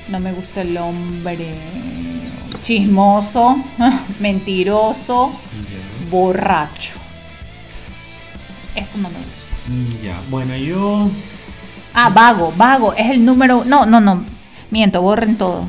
no 0.08 0.18
me 0.18 0.32
gusta 0.32 0.62
el 0.62 0.74
hombre 0.78 1.54
chismoso, 2.62 3.62
mentiroso, 4.20 5.32
borracho. 6.10 6.98
Eso 8.74 8.96
no 8.96 9.10
me 9.10 9.18
gusta. 9.18 10.02
Ya. 10.02 10.18
Bueno, 10.30 10.56
yo. 10.56 11.10
Ah, 11.94 12.10
vago, 12.10 12.52
vago, 12.56 12.94
es 12.94 13.10
el 13.10 13.24
número. 13.24 13.64
No, 13.64 13.86
no, 13.86 14.00
no. 14.00 14.24
Miento, 14.70 15.02
borren 15.02 15.36
todo. 15.36 15.68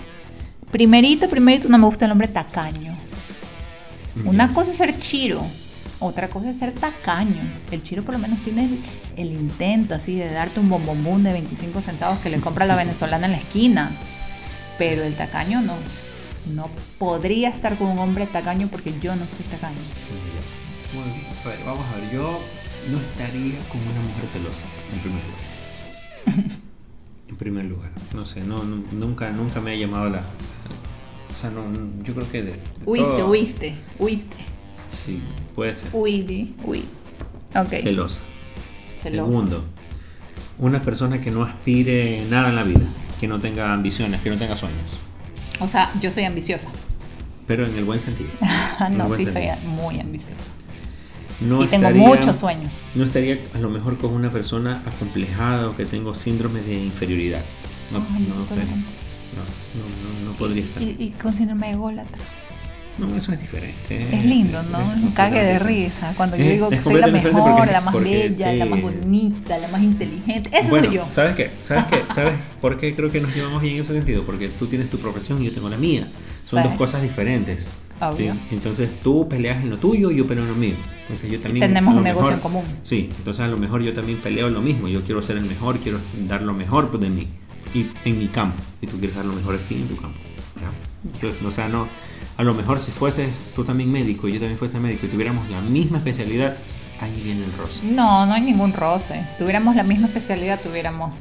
Primerito, 0.71 1.29
primerito, 1.29 1.67
no 1.69 1.77
me 1.77 1.85
gusta 1.85 2.05
el 2.05 2.11
hombre 2.11 2.27
tacaño. 2.27 2.97
Una 4.25 4.53
cosa 4.53 4.71
es 4.71 4.77
ser 4.77 4.99
chiro, 4.99 5.41
Otra 5.99 6.29
cosa 6.29 6.49
es 6.49 6.57
ser 6.59 6.73
tacaño. 6.73 7.41
El 7.71 7.81
chiro 7.83 8.03
por 8.03 8.13
lo 8.13 8.19
menos 8.19 8.41
tiene 8.41 8.65
el, 8.65 8.79
el 9.17 9.31
intento 9.31 9.95
así 9.95 10.15
de 10.15 10.29
darte 10.31 10.59
un 10.59 10.69
bombombón 10.69 11.23
de 11.23 11.33
25 11.33 11.81
centavos 11.81 12.19
que 12.19 12.29
le 12.29 12.39
compra 12.39 12.65
la 12.65 12.75
venezolana 12.75 13.25
en 13.25 13.33
la 13.33 13.37
esquina. 13.37 13.91
Pero 14.77 15.03
el 15.03 15.15
tacaño 15.15 15.61
no. 15.61 15.75
No 16.53 16.69
podría 16.97 17.49
estar 17.49 17.75
con 17.75 17.87
un 17.87 17.99
hombre 17.99 18.25
tacaño 18.27 18.67
porque 18.67 18.93
yo 18.99 19.15
no 19.15 19.25
soy 19.25 19.45
tacaño. 19.51 19.77
Bueno, 20.93 21.11
a 21.43 21.47
ver, 21.47 21.59
vamos 21.65 21.85
a 21.85 21.99
ver, 21.99 22.11
yo 22.11 22.39
no 22.89 22.99
estaría 22.99 23.59
con 23.69 23.81
una 23.81 24.01
mujer 24.01 24.27
celosa, 24.27 24.65
en 24.93 24.99
primer 24.99 25.23
lugar. 25.23 25.48
En 27.29 27.35
primer 27.37 27.65
lugar, 27.65 27.91
no 28.13 28.25
sé, 28.25 28.41
no, 28.41 28.63
nu- 28.63 28.85
nunca, 28.91 29.29
nunca 29.31 29.61
me 29.61 29.73
ha 29.73 29.75
llamado 29.75 30.09
la... 30.09 30.21
O 31.29 31.33
sea, 31.33 31.49
no, 31.51 31.61
yo 32.03 32.13
creo 32.15 32.31
que 32.31 32.41
de... 32.43 32.51
de 32.53 32.59
Huiste, 32.85 33.07
todo- 33.07 33.29
huiste, 33.29 33.75
huiste. 33.99 34.35
Sí, 34.89 35.21
puede 35.55 35.75
ser. 35.75 35.89
Huidi, 35.93 36.55
huí. 36.63 36.83
Ok. 37.55 37.67
Celosa. 37.69 38.19
Celosa. 38.97 39.29
Segundo, 39.31 39.63
una 40.57 40.81
persona 40.81 41.21
que 41.21 41.29
no 41.29 41.43
aspire 41.43 42.25
nada 42.29 42.49
en 42.49 42.55
la 42.55 42.63
vida, 42.63 42.81
que 43.19 43.27
no 43.27 43.39
tenga 43.39 43.71
ambiciones, 43.73 44.21
que 44.21 44.29
no 44.31 44.37
tenga 44.39 44.57
sueños, 44.57 44.89
O 45.59 45.67
sea, 45.67 45.91
yo 46.01 46.11
soy 46.11 46.23
ambiciosa. 46.23 46.69
pero 47.45 47.65
en 47.67 47.75
el 47.77 47.85
buen 47.85 48.01
sentido. 48.01 48.29
El 48.89 48.97
no, 48.97 49.07
buen 49.07 49.23
sí, 49.23 49.31
soy 49.31 49.45
muy 49.65 49.99
ambiciosa. 49.99 50.41
No 51.41 51.63
y 51.63 51.67
tengo 51.67 51.87
estaría- 51.87 52.07
muchos 52.07 52.35
sueños. 52.35 52.73
No 52.95 53.05
estaría 53.05 53.37
a 53.53 53.57
lo 53.59 53.69
mejor 53.69 53.97
con 53.97 54.13
una 54.13 54.29
persona 54.31 54.83
acomplejada 54.85 55.69
o 55.69 55.75
que 55.75 55.85
tengo 55.85 56.13
síndrome 56.15 56.61
de 56.61 56.75
inferioridad. 56.83 57.41
No, 57.91 58.05
Ay, 58.13 58.27
no, 58.27 58.43
estaría. 58.43 58.65
no, 58.65 58.71
no, 58.71 60.23
no, 60.25 60.31
no 60.31 60.37
podría 60.37 60.63
estar. 60.63 60.81
Y, 60.83 60.95
y 60.99 61.09
con 61.11 61.33
síndrome 61.33 61.67
de 61.67 61.73
ególatra. 61.73 62.17
No, 62.97 63.15
eso 63.15 63.31
es 63.31 63.39
diferente. 63.39 63.97
Es 64.13 64.25
lindo, 64.25 64.61
¿no? 64.63 64.91
Es 64.91 64.99
Un 65.01 65.11
cague 65.11 65.41
de 65.41 65.57
risa. 65.59 66.13
Cuando 66.17 66.35
yo 66.35 66.43
digo 66.43 66.69
que 66.69 66.81
soy 66.81 66.95
la 66.99 67.07
mejor, 67.07 67.31
porque- 67.31 67.71
la 67.71 67.79
más 67.79 67.93
porque, 67.93 68.29
bella, 68.35 68.53
la 68.55 68.65
más 68.65 68.81
bonita, 68.81 69.57
la 69.57 69.67
más 69.69 69.81
inteligente. 69.81 70.49
Esa 70.51 70.67
bueno, 70.69 70.87
soy 70.87 70.95
yo. 70.97 71.05
¿sabes 71.09 71.35
qué? 71.37 71.51
¿Sabes 71.61 71.85
qué? 71.85 72.01
¿Sabes 72.13 72.33
por 72.59 72.77
qué 72.77 72.93
creo 72.97 73.09
que 73.09 73.21
nos 73.21 73.33
llevamos 73.33 73.61
bien 73.61 73.75
en 73.75 73.81
ese 73.81 73.93
sentido? 73.93 74.25
Porque 74.25 74.49
tú 74.49 74.67
tienes 74.67 74.89
tu 74.89 74.99
profesión 74.99 75.41
y 75.41 75.45
yo 75.45 75.53
tengo 75.53 75.69
la 75.69 75.77
mía. 75.77 76.07
Son 76.45 76.61
Sí. 76.61 76.67
dos 76.67 76.77
cosas 76.77 77.01
diferentes. 77.01 77.65
Obvio. 78.01 78.33
¿sí? 78.33 78.39
Entonces 78.51 78.89
tú 79.03 79.27
peleas 79.27 79.61
en 79.63 79.69
lo 79.69 79.77
tuyo 79.77 80.11
y 80.11 80.17
yo 80.17 80.27
peleo 80.27 80.43
en 80.43 80.49
lo 80.49 80.55
mío. 80.55 80.75
Entonces 81.01 81.31
yo 81.31 81.39
también... 81.39 81.67
Tenemos 81.67 81.95
un 81.95 82.03
negocio 82.03 82.31
mejor- 82.31 82.33
en 82.33 82.39
común. 82.39 82.63
Sí, 82.83 83.09
entonces 83.17 83.41
a 83.43 83.47
lo 83.47 83.57
mejor 83.57 83.81
yo 83.81 83.93
también 83.93 84.19
peleo 84.19 84.47
en 84.47 84.53
lo 84.53 84.61
mismo. 84.61 84.87
Yo 84.87 85.01
quiero 85.03 85.21
ser 85.21 85.37
el 85.37 85.45
mejor, 85.45 85.79
quiero 85.79 85.99
dar 86.27 86.41
lo 86.41 86.53
mejor 86.53 86.97
de 86.99 87.09
mí 87.09 87.27
y 87.73 87.87
en 88.05 88.19
mi 88.19 88.27
campo. 88.27 88.61
Y 88.81 88.87
tú 88.87 88.97
quieres 88.97 89.15
dar 89.15 89.25
lo 89.25 89.33
mejor 89.33 89.57
de 89.57 89.63
ti 89.65 89.75
en 89.75 89.87
tu 89.87 89.95
campo. 89.97 90.17
¿ya? 90.59 90.71
Entonces, 91.03 91.43
o 91.43 91.51
sea, 91.51 91.67
no... 91.67 91.87
A 92.37 92.43
lo 92.43 92.53
mejor 92.53 92.79
si 92.79 92.91
fueses 92.91 93.51
tú 93.53 93.65
también 93.65 93.91
médico 93.91 94.27
y 94.29 94.33
yo 94.33 94.39
también 94.39 94.57
fuese 94.57 94.79
médico 94.79 95.05
y 95.07 95.09
tuviéramos 95.09 95.49
la 95.49 95.59
misma 95.59 95.97
especialidad, 95.97 96.55
ahí 97.01 97.21
viene 97.21 97.43
el 97.43 97.51
roce. 97.57 97.83
No, 97.85 98.25
no 98.25 98.33
hay 98.33 98.41
ningún 98.41 98.71
roce. 98.71 99.21
Si 99.29 99.37
tuviéramos 99.37 99.75
la 99.75 99.83
misma 99.83 100.07
especialidad, 100.07 100.57
tuviéramos 100.61 101.11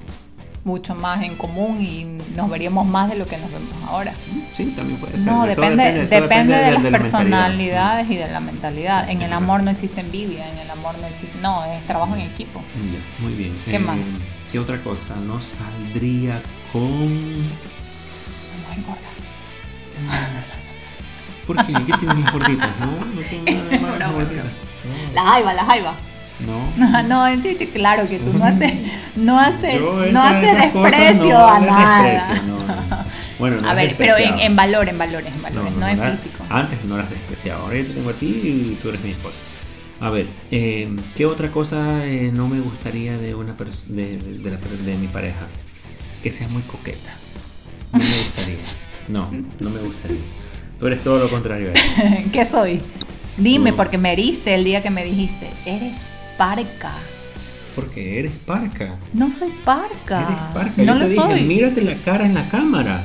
mucho 0.64 0.94
más 0.94 1.22
en 1.22 1.36
común 1.36 1.80
y 1.80 2.04
nos 2.36 2.50
veríamos 2.50 2.86
más 2.86 3.08
de 3.08 3.16
lo 3.16 3.26
que 3.26 3.38
nos 3.38 3.50
vemos 3.50 3.72
ahora. 3.86 4.12
Sí, 4.52 4.66
también 4.76 4.98
puede 4.98 5.14
ser. 5.14 5.26
No, 5.26 5.46
depende, 5.46 6.06
depende, 6.06 6.54
de, 6.54 6.72
la 6.72 6.80
las 6.80 7.00
personalidades 7.00 8.10
y 8.10 8.16
de 8.16 8.28
la 8.28 8.40
mentalidad. 8.40 9.08
En 9.08 9.22
el 9.22 9.32
amor 9.32 9.62
no 9.62 9.70
existe 9.70 10.00
envidia, 10.00 10.50
en 10.50 10.58
el 10.58 10.70
amor 10.70 10.98
no 10.98 11.06
existe. 11.06 11.38
No, 11.40 11.64
es 11.64 11.86
trabajo 11.86 12.14
en 12.14 12.22
equipo. 12.22 12.62
Ya, 12.92 13.24
muy 13.24 13.34
bien. 13.34 13.54
¿Qué 13.64 13.78
más? 13.78 13.98
¿Qué 14.52 14.58
otra 14.58 14.78
cosa? 14.78 15.14
No 15.16 15.40
saldría 15.40 16.42
con. 16.72 16.82
Muy 16.82 17.46
gorda. 18.86 19.08
¿Por 21.46 21.56
qué? 21.66 21.72
¿Qué 21.72 21.92
tienen 21.98 22.22
las 22.22 22.32
gorditas? 22.32 22.70
No, 22.80 22.86
no 22.86 23.88
con 23.88 23.98
las 23.98 24.12
gorditas. 24.12 24.46
La 25.14 25.22
jaiba, 25.22 25.54
la 25.54 25.64
jaiba. 25.64 26.07
No. 26.76 27.02
No, 27.02 27.26
entiendo, 27.26 27.64
claro 27.72 28.08
que 28.08 28.18
tú 28.18 28.32
no 28.32 28.44
haces, 28.44 28.72
no 29.16 29.38
haces, 29.38 29.80
no 30.12 30.22
haces 30.22 30.56
desprecio 30.56 31.38
no 31.38 31.48
a 31.48 31.58
nada. 31.58 32.02
desprecio, 32.04 32.42
no, 32.46 32.58
no, 32.58 32.66
no. 32.66 33.04
Bueno, 33.38 33.60
no 33.60 33.70
a 33.70 33.74
ver, 33.74 33.94
pero 33.98 34.16
en, 34.16 34.38
en 34.40 34.56
valor, 34.56 34.88
en 34.88 34.98
valores, 34.98 35.34
en 35.34 35.42
valores, 35.42 35.72
no, 35.74 35.88
en 35.88 35.98
físico. 35.98 36.44
Antes 36.48 36.84
no 36.84 36.96
las 36.96 37.10
despreciaba, 37.10 37.62
ahora 37.62 37.76
te 37.76 37.84
tengo 37.84 38.10
a 38.10 38.14
ti 38.14 38.26
y 38.26 38.78
tú 38.80 38.88
eres 38.88 39.02
mi 39.02 39.10
esposa. 39.10 39.38
A 40.00 40.10
ver, 40.10 40.28
eh, 40.50 40.94
¿qué 41.16 41.26
otra 41.26 41.50
cosa 41.50 42.06
eh, 42.06 42.30
no 42.32 42.46
me 42.48 42.60
gustaría 42.60 43.18
de 43.18 43.34
una 43.34 43.54
de, 43.54 44.18
de, 44.18 44.38
de 44.38 44.50
la 44.50 44.56
de 44.58 44.96
mi 44.96 45.08
pareja? 45.08 45.48
Que 46.22 46.30
sea 46.30 46.46
muy 46.48 46.62
coqueta. 46.62 47.14
No 47.92 47.98
me 47.98 48.04
gustaría. 48.04 48.58
No, 49.08 49.30
no 49.58 49.70
me 49.70 49.80
gustaría. 49.80 50.20
Tú 50.78 50.86
eres 50.86 51.02
todo 51.02 51.18
lo 51.18 51.28
contrario. 51.28 51.72
¿Qué 52.32 52.46
soy? 52.46 52.80
Dime, 53.36 53.72
porque 53.72 53.98
me 53.98 54.12
heriste 54.12 54.54
el 54.54 54.64
día 54.64 54.82
que 54.82 54.90
me 54.90 55.04
dijiste, 55.04 55.48
eres 55.64 55.94
parca. 56.38 56.92
Porque 57.74 58.18
eres 58.18 58.32
parca. 58.46 58.94
No 59.12 59.30
soy 59.30 59.52
parca. 59.64 60.22
Eres 60.22 60.42
parca. 60.54 60.72
No 60.78 60.84
Yo 60.84 60.94
lo 60.94 61.04
te 61.04 61.10
dije, 61.10 61.20
soy. 61.22 61.42
mírate 61.42 61.82
la 61.82 61.94
cara 61.96 62.24
en 62.24 62.34
la 62.34 62.48
cámara. 62.48 63.02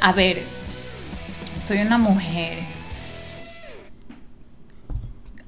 A 0.00 0.12
ver, 0.12 0.42
soy 1.64 1.78
una 1.78 1.96
mujer 1.98 2.58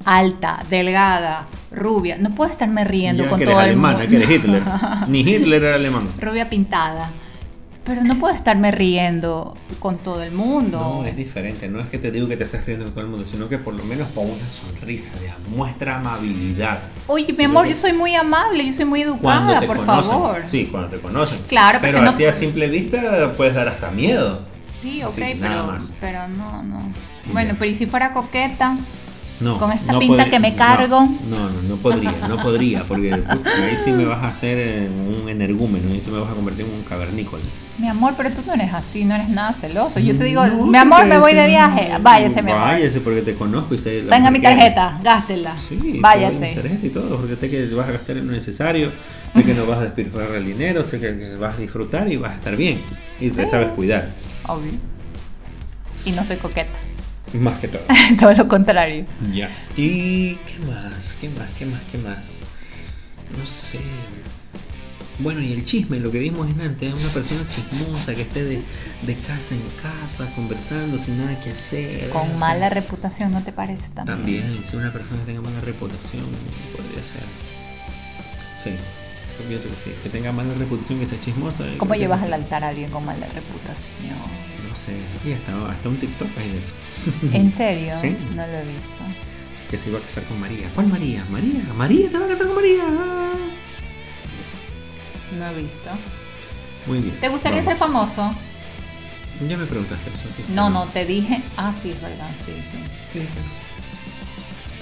alta, 0.05 0.61
delgada, 0.69 1.47
rubia. 1.71 2.17
No 2.19 2.35
puedo 2.35 2.51
estarme 2.51 2.85
riendo 2.85 3.25
Ya 3.25 3.29
con 3.31 3.39
que 3.39 3.45
eres 3.45 3.55
todo 3.55 3.63
el 3.63 3.71
alemana, 3.71 3.99
mundo. 3.99 4.11
que 4.11 4.17
eres 4.17 4.31
Hitler. 4.31 4.63
Ni 5.09 5.21
Hitler 5.21 5.63
era 5.65 5.75
alemán. 5.77 6.09
rubia 6.21 6.49
pintada. 6.51 7.11
Pero 7.85 8.03
no 8.05 8.15
puedo 8.15 8.33
estarme 8.33 8.71
riendo 8.71 9.57
con 9.81 9.97
todo 9.99 10.23
el 10.23 10.31
mundo. 10.31 10.79
No, 10.79 11.05
es 11.05 11.17
diferente. 11.17 11.69
No 11.69 11.81
es 11.81 11.89
que 11.89 11.99
te 11.99 12.13
digo 12.13 12.29
que 12.29 12.37
te 12.37 12.45
estás 12.45 12.65
riendo 12.65 12.85
con 12.85 12.95
todo 12.95 13.05
el 13.05 13.11
mundo, 13.11 13.27
sino 13.27 13.49
que 13.49 13.59
por 13.59 13.75
lo 13.75 13.83
menos 13.83 14.07
pon 14.11 14.27
una 14.31 14.49
sonrisa, 14.49 15.19
de 15.19 15.33
muestra 15.51 15.99
amabilidad. 15.99 16.81
Oye, 17.09 17.33
mi 17.37 17.43
amor, 17.45 17.67
yo 17.67 17.75
soy 17.75 17.93
muy 17.93 18.15
amable, 18.15 18.65
yo 18.65 18.73
soy 18.73 18.85
muy 18.85 19.03
educada, 19.03 19.61
por 19.63 19.79
conocen. 19.79 20.11
favor. 20.13 20.43
Sí, 20.47 20.67
cuando 20.71 20.91
te 20.91 21.01
conocen. 21.01 21.41
Claro, 21.49 21.81
pero 21.83 22.01
no- 22.01 22.11
así 22.11 22.25
a 22.25 22.33
simple 22.33 22.69
vista 22.69 23.33
puedes 23.37 23.55
dar 23.55 23.67
hasta 23.67 23.91
miedo. 23.91 24.43
Sí, 24.81 25.03
ok, 25.03 25.11
Sí, 25.13 25.35
nada 25.41 25.63
pero, 25.63 25.67
más. 25.73 25.93
pero 26.01 26.29
no, 26.29 26.63
no. 26.63 26.93
Ya. 27.27 27.33
Bueno, 27.33 27.55
pero 27.59 27.71
¿y 27.71 27.75
si 27.75 27.87
fuera 27.87 28.13
coqueta? 28.13 28.77
No, 29.43 29.59
Con 29.59 29.73
esta 29.73 29.93
no 29.93 29.99
pinta 29.99 30.31
que 30.31 30.39
me 30.39 30.55
cargo. 30.55 31.01
No, 31.29 31.51
no, 31.51 31.63
no 31.63 31.77
podría, 31.77 32.13
no 32.29 32.41
podría, 32.41 32.85
porque 32.85 33.13
ahí 33.13 33.77
sí 33.83 33.91
me 33.91 34.05
vas 34.05 34.23
a 34.23 34.29
hacer 34.29 34.59
eh, 34.59 34.89
un 34.89 35.29
energúmeno, 35.29 35.93
ahí 35.93 36.01
sí 36.01 36.11
me 36.11 36.19
vas 36.19 36.31
a 36.31 36.35
convertir 36.35 36.65
en 36.67 36.73
un 36.73 36.83
cavernícola. 36.83 37.43
Mi 37.79 37.89
amor, 37.89 38.15
pero 38.17 38.31
tú 38.31 38.43
no 38.47 38.55
eres 38.55 38.73
así, 38.73 39.05
no 39.05 39.15
eres 39.15 39.29
nada 39.29 39.53
celoso. 39.53 39.99
Yo 39.99 40.17
te 40.17 40.25
digo, 40.25 40.47
No, 40.47 40.67
mi 40.67 40.79
amor, 40.79 41.07
me 41.07 41.19
voy 41.19 41.35
de 41.35 41.47
viaje. 41.49 41.91
Váyase, 42.01 42.43
mi 42.43 42.53
amor. 42.53 42.63
Váyase 42.67 43.01
porque 43.01 43.23
te 43.23 43.35
conozco 43.35 43.75
y 43.75 43.79
sé. 43.79 44.03
Tenga 44.03 44.31
mi 44.31 44.41
tarjeta, 44.41 45.01
gástela. 45.03 45.57
Sí, 45.69 45.99
Váyase. 46.01 46.53
tarjeta 46.55 46.87
y 46.87 46.91
todo, 46.91 47.17
porque 47.17 47.35
sé 47.35 47.51
que 47.51 47.67
vas 47.75 47.89
a 47.89 47.93
gastar 47.93 48.19
en 48.19 48.27
lo 48.27 48.33
necesario, 48.33 48.93
sé 49.35 49.43
que 49.43 49.55
no 49.55 49.67
vas 49.67 49.79
a 49.79 49.83
despilfarrar 49.83 50.37
el 50.37 50.47
dinero, 50.47 50.85
sé 50.85 51.01
que 51.01 51.37
vas 51.37 51.57
a 51.57 51.59
disfrutar 51.59 52.11
y 52.11 52.17
vas 52.17 52.33
a 52.33 52.35
estar 52.37 52.57
bien. 52.57 52.83
Y 53.21 53.31
te 53.31 53.47
sabes 53.47 53.73
cuidar, 53.73 54.11
Obvio. 54.47 54.73
Y 56.05 56.13
no 56.13 56.23
soy 56.25 56.37
coqueta. 56.37 56.92
Más 57.39 57.59
que 57.61 57.69
todo. 57.69 57.83
Todo 58.21 58.33
lo 58.35 58.49
contrario. 58.49 59.07
Ya. 59.33 59.49
¿Y 59.77 60.35
qué 60.37 60.59
más? 60.67 61.15
¿Qué 61.21 61.29
más? 61.31 61.49
¿Qué 61.59 61.67
más? 61.67 61.81
¿Qué 61.91 61.99
más? 61.99 62.27
No 63.39 63.47
sé. 63.47 63.81
Bueno, 65.19 65.41
y 65.41 65.53
el 65.53 65.65
chisme, 65.65 66.01
lo 66.01 66.11
que 66.11 66.19
vimos 66.19 66.49
en 66.51 66.61
antes, 66.61 66.93
una 66.95 67.09
persona 67.13 67.43
chismosa 67.49 68.15
que 68.15 68.23
esté 68.23 68.45
de, 68.45 68.63
de 69.03 69.15
casa 69.17 69.55
en 69.55 69.63
casa, 69.83 70.27
conversando 70.35 70.99
sin 70.99 71.19
nada 71.19 71.39
que 71.41 71.51
hacer. 71.51 72.09
o 72.11 72.13
Con 72.13 72.29
sea, 72.29 72.37
mala 72.39 72.71
reputación, 72.71 73.31
¿no 73.31 73.43
te 73.43 73.53
parece 73.53 73.91
también? 73.91 74.17
También, 74.43 74.65
si 74.67 74.77
una 74.77 74.93
persona 74.93 75.21
tenga 75.25 75.41
mala 75.43 75.61
reputación, 75.61 76.25
podría 76.75 77.03
ser. 77.05 77.23
Sí, 78.65 78.71
yo 79.39 79.49
pienso 79.49 79.69
que 79.69 79.75
sí. 79.77 79.91
Que 80.03 80.09
tenga 80.09 80.33
mala 80.33 80.55
reputación, 80.55 80.99
que 80.99 81.07
sea 81.07 81.21
chismosa. 81.21 81.67
yo 81.71 81.79
¿Cómo 81.79 81.93
que- 81.93 81.99
llevas 82.01 82.23
al 82.23 82.33
altar 82.33 82.65
a 82.65 82.69
alguien 82.69 82.91
con 82.91 83.05
mala 83.05 83.27
reputación? 83.27 84.17
No 84.73 84.79
sé, 84.79 84.97
y 85.23 85.33
hasta, 85.35 85.71
hasta 85.71 85.87
un 85.87 85.99
TikTok 85.99 86.29
hay 86.39 86.49
de 86.49 86.59
eso. 86.59 86.73
¿En 87.35 87.53
serio? 87.53 87.95
Sí. 88.01 88.17
No 88.35 88.47
lo 88.47 88.55
he 88.55 88.65
visto. 88.65 89.05
que 89.71 89.77
se 89.77 89.91
iba 89.91 89.99
a 89.99 90.03
casar 90.03 90.25
con 90.25 90.41
María. 90.41 90.71
¿Cuál 90.75 90.87
María? 90.89 91.23
María, 91.29 91.63
María, 91.77 92.11
te 92.11 92.19
va 92.19 92.25
a 92.25 92.29
casar 92.29 92.47
con 92.47 92.57
María. 92.57 92.85
No 95.39 95.47
he 95.47 95.55
visto. 95.57 95.91
Muy 96.87 97.01
bien. 97.01 97.15
¿Te 97.21 97.29
gustaría 97.29 97.59
vamos. 97.63 97.71
ser 97.71 97.79
famoso? 97.87 98.35
Ya 99.47 99.59
me 99.59 99.67
preguntaste 99.67 100.09
eso. 100.09 100.25
No, 100.55 100.71
no, 100.71 100.87
te 100.87 101.05
dije. 101.05 101.43
Ah, 101.59 101.75
sí, 101.83 101.91
es 101.91 102.01
verdad, 102.01 102.31
sí, 102.47 102.53
sí. 102.55 102.79
¿Qué 103.13 103.19
dije? 103.21 103.31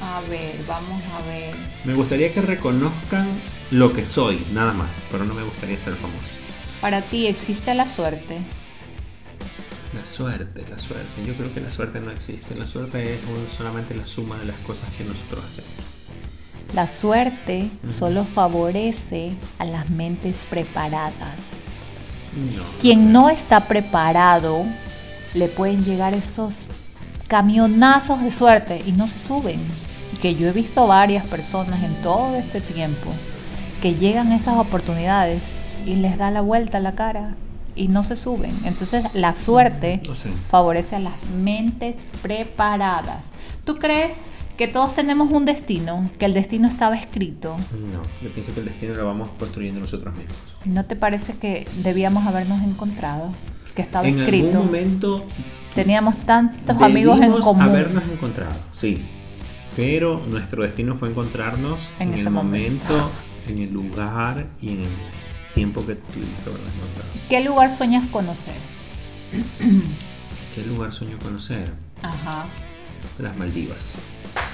A 0.00 0.20
ver, 0.30 0.64
vamos 0.68 1.02
a 1.18 1.26
ver. 1.26 1.52
Me 1.84 1.94
gustaría 1.94 2.32
que 2.32 2.42
reconozcan 2.42 3.28
lo 3.72 3.92
que 3.92 4.06
soy, 4.06 4.46
nada 4.52 4.72
más, 4.72 4.90
pero 5.10 5.24
no 5.24 5.34
me 5.34 5.42
gustaría 5.42 5.76
ser 5.80 5.94
famoso. 5.94 6.28
Para 6.80 7.02
ti, 7.02 7.26
¿existe 7.26 7.74
la 7.74 7.88
suerte? 7.92 8.38
La 9.94 10.06
suerte, 10.06 10.64
la 10.70 10.78
suerte. 10.78 11.24
Yo 11.24 11.34
creo 11.34 11.52
que 11.52 11.60
la 11.60 11.70
suerte 11.70 12.00
no 12.00 12.12
existe. 12.12 12.54
La 12.54 12.66
suerte 12.66 13.14
es 13.14 13.20
solamente 13.56 13.94
la 13.94 14.06
suma 14.06 14.38
de 14.38 14.44
las 14.44 14.58
cosas 14.60 14.88
que 14.92 15.04
nosotros 15.04 15.44
hacemos. 15.44 15.70
La 16.74 16.86
suerte 16.86 17.68
solo 17.90 18.24
favorece 18.24 19.32
a 19.58 19.64
las 19.64 19.90
mentes 19.90 20.46
preparadas. 20.48 21.34
No. 22.36 22.62
Quien 22.80 23.12
no 23.12 23.28
está 23.28 23.66
preparado, 23.66 24.64
le 25.34 25.48
pueden 25.48 25.84
llegar 25.84 26.14
esos 26.14 26.66
camionazos 27.26 28.22
de 28.22 28.30
suerte 28.30 28.82
y 28.86 28.92
no 28.92 29.08
se 29.08 29.18
suben. 29.18 29.60
que 30.20 30.34
yo 30.34 30.48
he 30.48 30.52
visto 30.52 30.86
varias 30.86 31.26
personas 31.26 31.82
en 31.82 31.94
todo 32.02 32.36
este 32.36 32.60
tiempo 32.60 33.10
que 33.80 33.94
llegan 33.94 34.32
a 34.32 34.36
esas 34.36 34.58
oportunidades 34.58 35.40
y 35.86 35.94
les 35.94 36.18
da 36.18 36.30
la 36.30 36.42
vuelta 36.42 36.76
a 36.76 36.80
la 36.80 36.92
cara 36.92 37.36
y 37.74 37.88
no 37.88 38.04
se 38.04 38.16
suben. 38.16 38.52
Entonces 38.64 39.04
la 39.14 39.34
suerte 39.34 40.02
No 40.06 40.14
sé. 40.14 40.30
favorece 40.50 40.96
a 40.96 41.00
las 41.00 41.14
mentes 41.30 41.96
preparadas. 42.22 43.24
¿Tú 43.64 43.76
crees 43.76 44.14
que 44.56 44.68
todos 44.68 44.94
tenemos 44.94 45.32
un 45.32 45.44
destino, 45.46 46.10
que 46.18 46.26
el 46.26 46.34
destino 46.34 46.68
estaba 46.68 46.96
escrito? 46.96 47.56
No, 47.92 48.02
yo 48.22 48.32
pienso 48.34 48.52
que 48.52 48.60
el 48.60 48.66
destino 48.66 48.94
lo 48.94 49.06
vamos 49.06 49.30
construyendo 49.38 49.80
nosotros 49.80 50.14
mismos. 50.14 50.36
¿No 50.64 50.84
te 50.84 50.96
parece 50.96 51.38
que 51.38 51.66
debíamos 51.82 52.26
habernos 52.26 52.62
encontrado? 52.62 53.32
Que 53.74 53.82
estaba 53.82 54.06
en 54.08 54.18
escrito. 54.18 54.48
algún 54.58 54.66
momento 54.66 55.24
Teníamos 55.74 56.16
tantos 56.26 56.76
amigos 56.82 57.20
en 57.22 57.32
común. 57.40 57.62
habernos 57.62 58.02
encontrado, 58.04 58.52
sí. 58.74 59.00
Pero 59.76 60.20
nuestro 60.26 60.64
destino 60.64 60.96
fue 60.96 61.08
encontrarnos 61.10 61.88
En 62.00 62.08
en, 62.08 62.14
ese 62.14 62.24
el 62.24 62.30
momento. 62.30 62.86
momento, 62.88 63.10
en 63.48 63.58
el 63.60 63.72
lugar 63.72 64.46
y 64.60 64.70
en 64.70 64.80
el 64.80 64.88
tiempo 65.54 65.84
que 65.86 65.94
tuvimos 65.96 66.42
que 66.42 66.50
habernos 66.50 66.74
encontrado. 66.74 67.08
¿Qué 67.28 67.40
lugar 67.44 67.74
sueñas 67.76 68.06
conocer? 68.08 68.54
¿Qué 70.54 70.62
lugar 70.66 70.92
sueño 70.92 71.18
conocer? 71.22 71.70
Ajá. 72.02 72.46
Las 73.18 73.36
Maldivas. 73.36 73.78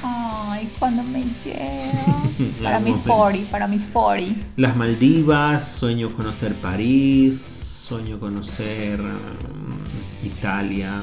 Ay, 0.02 0.70
cuando 0.78 1.02
me 1.02 1.20
llevo. 1.44 2.62
para 2.62 2.78
mis 2.80 2.92
momento. 2.92 3.14
40, 3.14 3.50
para 3.50 3.66
mis 3.66 3.82
40. 3.86 4.46
Las 4.56 4.76
Maldivas, 4.76 5.66
sueño 5.68 6.14
conocer 6.14 6.54
París, 6.54 7.40
sueño 7.40 8.18
conocer 8.18 9.00
mm, 9.00 10.26
Italia. 10.26 11.02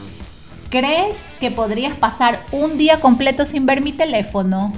¿Crees 0.69 1.15
que 1.39 1.51
podrías 1.51 1.95
pasar 1.95 2.45
un 2.51 2.77
día 2.77 2.99
completo 2.99 3.45
sin 3.45 3.65
ver 3.65 3.81
mi 3.81 3.93
teléfono? 3.93 4.73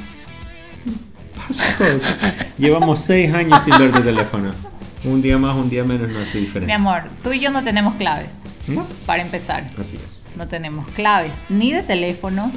Pasos. 1.36 2.20
Llevamos 2.58 3.02
seis 3.02 3.34
años 3.34 3.64
sin 3.64 3.78
ver 3.78 3.92
tu 3.92 4.02
teléfono. 4.02 4.52
Un 5.06 5.22
día 5.22 5.38
más, 5.38 5.56
un 5.56 5.70
día 5.70 5.84
menos 5.84 6.10
no 6.10 6.20
hace 6.20 6.40
diferencia. 6.40 6.66
Mi 6.78 6.82
amor, 6.82 7.04
tú 7.24 7.32
y 7.32 7.40
yo 7.40 7.52
no 7.52 7.64
tenemos 7.64 7.96
claves, 7.96 8.28
¿No? 8.68 8.86
para 9.06 9.22
empezar. 9.22 9.70
Así 9.80 9.98
es. 9.98 10.24
No 10.36 10.48
tenemos 10.48 10.88
claves, 10.92 11.32
ni 11.50 11.72
de 11.72 11.84
teléfonos, 11.84 12.52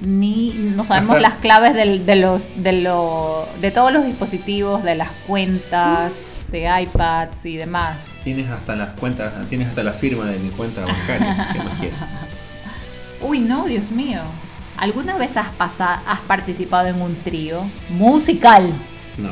ni 0.00 0.50
no 0.74 0.84
sabemos 0.84 1.20
las 1.20 1.34
claves 1.34 1.74
del- 1.74 2.04
de, 2.06 2.16
los, 2.16 2.44
de, 2.56 2.72
lo- 2.72 3.48
de 3.60 3.70
todos 3.70 3.92
los 3.92 4.04
dispositivos, 4.04 4.82
de 4.82 4.94
las 4.96 5.10
cuentas, 5.26 6.12
de 6.50 6.68
iPads 6.82 7.46
y 7.46 7.56
demás. 7.56 7.98
Tienes 8.24 8.50
hasta 8.50 8.74
las 8.76 8.98
cuentas, 8.98 9.32
tienes 9.48 9.68
hasta 9.68 9.82
la 9.82 9.92
firma 9.92 10.24
de 10.26 10.38
mi 10.38 10.48
cuenta 10.50 10.80
bancaria. 10.82 11.48
¿Qué 11.52 11.58
más 11.58 11.78
quieres? 11.78 11.98
Uy, 13.20 13.38
no, 13.40 13.64
Dios 13.66 13.90
mío. 13.90 14.20
¿Alguna 14.76 15.16
vez 15.16 15.36
has, 15.36 15.54
pasa- 15.54 16.00
has 16.06 16.20
participado 16.20 16.88
en 16.88 17.00
un 17.00 17.14
trío 17.14 17.62
musical? 17.90 18.70
No. 19.18 19.30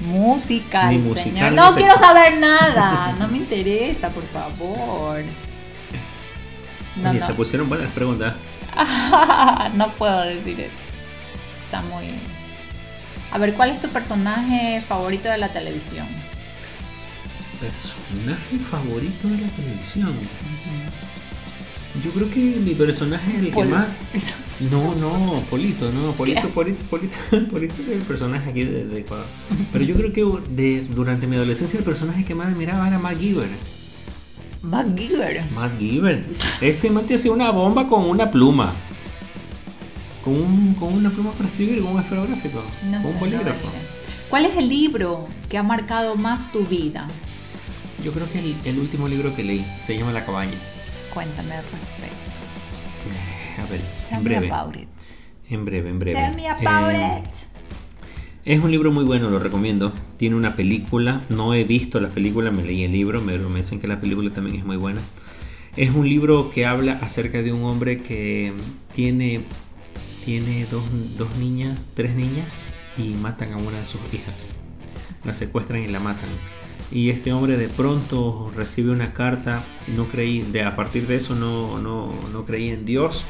Musical, 0.00 0.90
Ni 0.90 0.98
musical, 0.98 1.24
señor. 1.32 1.50
ni 1.50 1.56
No 1.56 1.74
quiero 1.74 1.92
sexual. 1.94 2.16
saber 2.16 2.38
nada. 2.38 3.16
No 3.18 3.28
me 3.28 3.38
interesa, 3.38 4.08
por 4.10 4.24
favor. 4.24 5.22
No, 6.96 7.10
Oye, 7.10 7.20
no. 7.20 7.26
se 7.26 7.34
pusieron 7.34 7.68
buenas 7.68 7.90
preguntas. 7.90 8.34
no 9.74 9.92
puedo 9.92 10.20
decir 10.22 10.60
eso. 10.60 10.70
Está 11.64 11.82
muy. 11.82 12.06
A 13.32 13.38
ver, 13.38 13.54
¿cuál 13.54 13.70
es 13.70 13.80
tu 13.80 13.88
personaje 13.88 14.82
favorito 14.88 15.28
de 15.28 15.38
la 15.38 15.48
televisión? 15.48 16.06
Personaje 17.60 18.58
favorito 18.70 19.28
de 19.28 19.38
la 19.38 19.48
televisión. 19.48 20.16
Yo 22.04 22.10
creo 22.12 22.30
que 22.30 22.38
mi 22.60 22.74
personaje 22.74 23.30
es 23.30 23.42
el 23.44 23.50
que 23.52 23.64
más. 23.64 23.86
No, 24.70 24.94
no, 24.94 25.40
Polito, 25.50 25.90
no, 25.90 26.12
Polito. 26.12 26.48
Polito, 26.50 26.84
Polito, 26.90 27.16
Polito 27.50 27.74
es 27.82 27.88
el 27.88 28.02
personaje 28.02 28.50
aquí 28.50 28.64
de, 28.64 28.84
de 28.84 29.00
Ecuador. 29.00 29.26
Pero 29.72 29.84
yo 29.84 29.94
creo 29.96 30.12
que 30.12 30.50
de, 30.50 30.82
durante 30.82 31.26
mi 31.26 31.36
adolescencia 31.36 31.78
el 31.78 31.84
personaje 31.84 32.24
que 32.24 32.34
más 32.34 32.48
admiraba 32.48 32.86
era. 32.86 32.98
MacGyver. 32.98 33.48
Matt 35.54 35.78
Giver. 35.78 36.26
Ese 36.60 36.90
man 36.90 37.06
te 37.06 37.14
hacía 37.14 37.32
una 37.32 37.50
bomba 37.50 37.88
con 37.88 38.04
una 38.04 38.30
pluma. 38.30 38.74
Con, 40.24 40.34
un- 40.34 40.74
con 40.74 40.92
una 40.92 41.10
pluma 41.10 41.30
para 41.32 41.48
escribir, 41.48 41.80
con 41.82 41.92
un 41.92 42.00
esferográfico, 42.00 42.62
No 42.90 43.00
con 43.02 43.12
un 43.12 43.20
bolígrafo. 43.20 43.68
¿Cuál 44.28 44.46
es 44.46 44.56
el 44.56 44.68
libro 44.68 45.28
que 45.48 45.56
ha 45.58 45.62
marcado 45.62 46.16
más 46.16 46.52
tu 46.52 46.64
vida? 46.64 47.06
yo 48.04 48.12
creo 48.12 48.30
que 48.30 48.38
el, 48.38 48.54
el 48.64 48.78
último 48.78 49.08
libro 49.08 49.34
que 49.34 49.42
leí 49.42 49.64
se 49.84 49.98
llama 49.98 50.12
La 50.12 50.24
cabaña. 50.24 50.52
Cuéntame 51.18 51.52
al 51.56 51.64
respecto. 51.64 52.16
A 53.60 53.66
ver, 53.68 53.80
Tell 54.08 54.18
en 54.18 54.22
me 54.22 54.28
breve. 54.38 54.52
about 54.52 54.76
it. 54.76 54.88
En 55.50 55.64
breve, 55.64 55.90
en 55.90 55.98
breve. 55.98 56.20
Tell 56.20 56.36
me 56.36 56.48
about 56.48 56.92
Eh, 56.94 57.22
it. 57.24 57.34
Es 58.44 58.62
un 58.62 58.70
libro 58.70 58.92
muy 58.92 59.02
bueno, 59.04 59.28
lo 59.28 59.40
recomiendo. 59.40 59.92
Tiene 60.16 60.36
una 60.36 60.54
película, 60.54 61.24
no 61.28 61.54
he 61.54 61.64
visto 61.64 61.98
la 61.98 62.10
película, 62.10 62.52
me 62.52 62.62
leí 62.62 62.84
el 62.84 62.92
libro, 62.92 63.20
pero 63.26 63.48
me 63.50 63.58
dicen 63.62 63.80
que 63.80 63.88
la 63.88 64.00
película 64.00 64.30
también 64.30 64.54
es 64.58 64.64
muy 64.64 64.76
buena. 64.76 65.00
Es 65.74 65.92
un 65.92 66.08
libro 66.08 66.50
que 66.50 66.66
habla 66.66 67.00
acerca 67.02 67.42
de 67.42 67.52
un 67.52 67.64
hombre 67.64 68.00
que 68.00 68.52
tiene, 68.94 69.40
tiene 70.24 70.66
dos, 70.70 70.84
dos 71.16 71.36
niñas, 71.36 71.88
tres 71.94 72.14
niñas, 72.14 72.60
y 72.96 73.14
matan 73.16 73.54
a 73.54 73.56
una 73.56 73.80
de 73.80 73.86
sus 73.88 74.00
hijas. 74.14 74.46
La 75.24 75.32
secuestran 75.32 75.82
y 75.82 75.88
la 75.88 75.98
matan. 75.98 76.28
Y 76.90 77.10
este 77.10 77.32
hombre 77.32 77.56
de 77.56 77.68
pronto 77.68 78.50
recibe 78.56 78.90
una 78.90 79.12
carta, 79.12 79.64
no 79.88 80.08
creí, 80.08 80.40
de, 80.40 80.62
a 80.62 80.74
partir 80.74 81.06
de 81.06 81.16
eso 81.16 81.34
no, 81.34 81.78
no, 81.78 82.14
no 82.32 82.44
creí 82.46 82.70
en 82.70 82.86
Dios, 82.86 83.24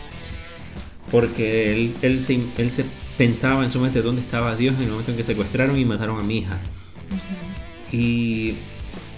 porque 1.10 1.72
él, 1.72 1.94
él, 2.02 2.22
se, 2.22 2.40
él 2.56 2.70
se 2.70 2.84
pensaba 3.16 3.64
en 3.64 3.70
su 3.70 3.80
mente 3.80 4.00
dónde 4.00 4.22
estaba 4.22 4.54
Dios 4.54 4.76
en 4.76 4.84
el 4.84 4.90
momento 4.90 5.10
en 5.10 5.16
que 5.16 5.24
secuestraron 5.24 5.78
y 5.78 5.84
mataron 5.84 6.20
a 6.20 6.24
mi 6.24 6.38
hija. 6.38 6.60
Y 7.90 8.56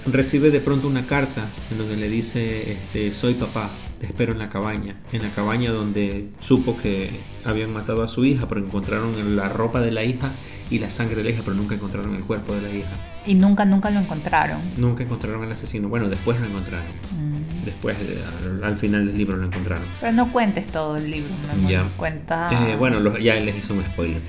recibe 0.07 0.51
de 0.51 0.61
pronto 0.61 0.89
una 0.89 1.07
carta 1.07 1.47
en 1.71 1.79
donde 1.79 1.97
le 1.97 2.09
dice, 2.09 2.73
este, 2.73 3.13
soy 3.13 3.35
papá, 3.35 3.71
te 4.01 4.07
espero 4.07 4.33
en 4.33 4.39
la 4.39 4.49
cabaña. 4.49 4.97
En 5.13 5.23
la 5.23 5.31
cabaña 5.31 5.71
donde 5.71 6.31
supo 6.41 6.77
que 6.77 7.11
habían 7.45 7.73
matado 7.73 8.03
a 8.03 8.09
su 8.09 8.25
hija, 8.25 8.49
pero 8.49 8.65
encontraron 8.65 9.37
la 9.37 9.49
ropa 9.49 9.81
de 9.81 9.91
la 9.91 10.05
hija 10.05 10.33
y 10.71 10.79
la 10.79 10.89
sangre 10.89 11.17
de 11.17 11.25
la 11.25 11.31
hija, 11.31 11.43
pero 11.45 11.57
nunca 11.57 11.75
encontraron 11.75 12.15
el 12.15 12.23
cuerpo 12.23 12.55
de 12.55 12.63
la 12.63 12.75
hija. 12.75 13.20
Y 13.27 13.35
nunca, 13.35 13.65
nunca 13.65 13.91
lo 13.91 14.01
encontraron. 14.01 14.61
Nunca 14.77 15.03
encontraron 15.03 15.45
al 15.45 15.53
asesino. 15.53 15.89
Bueno, 15.89 16.09
después 16.09 16.41
lo 16.41 16.47
encontraron. 16.47 16.87
Mm. 17.19 17.65
Después, 17.65 17.99
eh, 18.01 18.25
al, 18.43 18.65
al 18.65 18.77
final 18.77 19.07
del 19.07 19.19
libro 19.19 19.37
lo 19.37 19.47
encontraron. 19.47 19.85
Pero 20.01 20.13
no 20.13 20.33
cuentes 20.33 20.67
todo 20.69 20.97
el 20.97 21.11
libro, 21.11 21.31
amor. 21.53 21.71
Ya. 21.71 21.85
Cuenta 21.97 22.51
Eh, 22.51 22.77
bueno, 22.77 23.19
ya 23.19 23.35
les 23.35 23.57
hice 23.57 23.73
un 23.75 23.85
spoiler. 23.85 24.23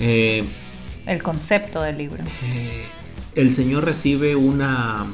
Eh, 0.00 0.44
el 1.06 1.22
concepto 1.22 1.82
del 1.82 1.98
libro. 1.98 2.24
Eh, 2.44 2.84
el 3.36 3.54
señor 3.54 3.84
recibe 3.84 4.34
una, 4.34 5.06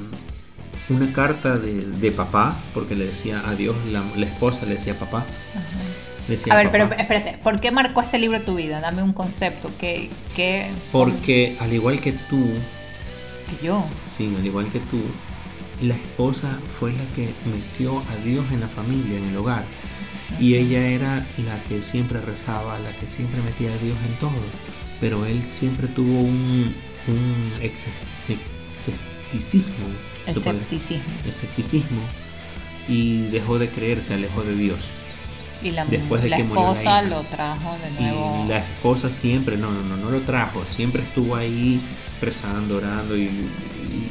una 0.89 1.13
carta 1.13 1.59
de, 1.59 1.85
de 1.85 2.11
papá, 2.11 2.57
porque 2.73 2.95
le 2.95 3.07
decía 3.07 3.43
adiós, 3.47 3.77
la, 3.91 4.03
la 4.17 4.27
esposa 4.27 4.65
le 4.65 4.73
decía 4.75 4.99
papá. 4.99 5.25
decía 6.27 6.55
A 6.55 6.57
ver, 6.57 6.71
pero 6.71 6.91
espérate, 6.93 7.39
¿por 7.43 7.61
qué 7.61 7.71
marcó 7.71 8.01
este 8.01 8.19
libro 8.19 8.41
tu 8.43 8.55
vida? 8.55 8.81
Dame 8.81 9.03
un 9.03 9.13
concepto 9.13 9.71
que 9.79 10.11
Porque 10.93 11.57
al 11.61 11.73
igual 11.73 12.01
que 12.01 12.13
tú, 12.13 12.43
que 13.49 13.67
yo. 13.67 13.85
sí, 14.11 14.33
al 14.37 14.45
igual 14.47 14.69
que 14.71 14.81
tú, 14.81 15.01
la 15.83 15.95
esposa 15.95 16.59
fue 16.79 16.93
la 16.93 17.05
que 17.15 17.31
metió 17.51 18.01
a 18.11 18.17
Dios 18.25 18.45
en 18.53 18.61
la 18.61 18.69
familia, 18.69 19.17
en 19.19 19.25
el 19.25 19.37
hogar. 19.37 19.65
Y 20.39 20.55
ella 20.57 20.87
era 20.89 21.27
la 21.39 21.63
que 21.65 21.83
siempre 21.83 22.21
rezaba, 22.21 22.79
la 22.79 22.95
que 22.95 23.07
siempre 23.07 23.41
metía 23.43 23.73
a 23.73 23.79
Dios 23.79 23.97
en 24.07 24.15
todo. 24.19 24.41
Pero 25.01 25.25
él 25.27 25.43
siempre 25.47 25.87
tuvo 25.89 26.21
un, 26.21 26.75
un 27.07 27.53
ex- 27.61 27.87
escepticismo. 28.69 29.87
Escepticismo. 30.27 31.03
escepticismo 31.27 32.03
y 32.89 33.23
dejó 33.29 33.59
de 33.59 33.69
creer, 33.71 34.03
se 34.03 34.15
alejó 34.15 34.43
de 34.43 34.55
Dios. 34.55 34.81
Y 35.63 35.73
la, 35.73 35.85
Después 35.87 36.23
de 36.23 36.29
la 36.31 36.37
que 36.37 36.45
murió 36.45 36.63
la 36.67 36.73
esposa 36.73 36.83
hija. 36.83 37.03
lo 37.03 37.23
trajo 37.23 37.77
de 37.83 38.01
nuevo. 38.01 38.43
Y 38.45 38.49
la 38.49 38.59
esposa 38.59 39.11
siempre, 39.11 39.57
no, 39.57 39.71
no, 39.73 39.83
no, 39.83 39.97
no 39.97 40.11
lo 40.11 40.21
trajo, 40.21 40.65
siempre 40.67 41.03
estuvo 41.03 41.35
ahí 41.35 41.81
rezando, 42.21 42.77
orando 42.77 43.17
y, 43.17 43.23
y- 43.23 43.29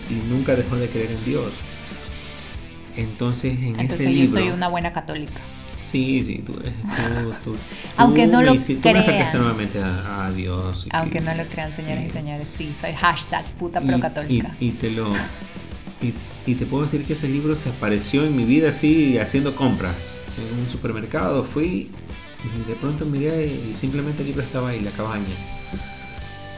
y 0.10 0.22
nunca 0.30 0.56
dejó 0.56 0.76
de 0.76 0.88
creer 0.90 1.12
en 1.12 1.24
Dios. 1.26 1.52
Entonces 2.96 3.54
en 3.60 3.80
Entonces 3.80 4.02
ese 4.02 4.14
yo 4.14 4.22
libro... 4.24 4.40
soy 4.42 4.50
una 4.50 4.68
buena 4.68 4.92
católica. 4.94 5.40
Sí, 5.86 6.22
sí, 6.26 6.44
tú, 6.46 6.54
eres- 6.60 6.74
tú, 7.44 7.52
tú- 7.52 7.58
Aunque 7.98 8.26
tú 8.26 8.32
no 8.34 8.40
me 8.40 8.46
lo 8.48 8.54
hici- 8.56 8.82
tú 8.82 8.90
me 8.90 9.00
acercaste 9.00 9.14
crean. 9.32 9.38
nuevamente 9.38 9.80
a, 9.82 10.26
a 10.26 10.32
Dios. 10.32 10.86
y- 10.86 10.90
Aunque 10.92 11.22
no 11.22 11.34
lo 11.34 11.46
crean, 11.46 11.74
señores 11.76 12.04
y 12.04 12.08
y- 12.08 12.12
señores, 12.12 12.48
sí, 12.58 12.74
soy 12.82 12.92
hashtag 12.94 13.46
puta 13.54 13.80
y- 13.82 13.86
pero 13.86 14.00
católica. 14.00 14.56
Y, 14.60 14.68
y 14.68 14.72
te 14.72 14.92
lo 14.92 15.10
y, 16.02 16.14
y 16.46 16.56
te 16.56 16.66
puedo 16.66 16.84
decir 16.84 17.06
que 17.06 17.14
ese 17.14 17.28
libro 17.30 17.56
se 17.56 17.70
apareció 17.70 18.26
en 18.26 18.36
mi 18.36 18.44
vida 18.44 18.70
así 18.70 19.18
haciendo 19.18 19.56
compras 19.56 20.12
en 20.38 20.60
un 20.60 20.70
supermercado 20.70 21.44
fui 21.44 21.90
y 22.44 22.68
de 22.70 22.76
pronto 22.76 23.06
miré 23.06 23.48
y 23.48 23.76
simplemente 23.76 24.22
el 24.22 24.28
libro 24.30 24.44
estaba 24.44 24.70
ahí 24.70 24.80
la 24.82 24.92
cabaña 24.92 25.26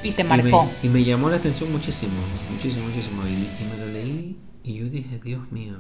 Y, 0.04 0.12
te 0.12 0.24
Y 0.24 0.26
marcó. 0.26 0.66
me, 0.66 0.88
y 0.88 0.90
me 0.90 1.04
llamó 1.04 1.30
la 1.30 1.38
atención 1.38 1.72
muchísimo 1.72 2.14
muchísimo 2.52 2.86
muchísimo 2.88 3.22
y, 3.26 3.32
y 3.34 3.68
me 3.72 3.86
lo 3.86 3.92
leí 3.92 4.38
y 4.64 4.74
yo 4.76 4.90
dije 4.90 5.20
Dios 5.24 5.50
mío 5.52 5.76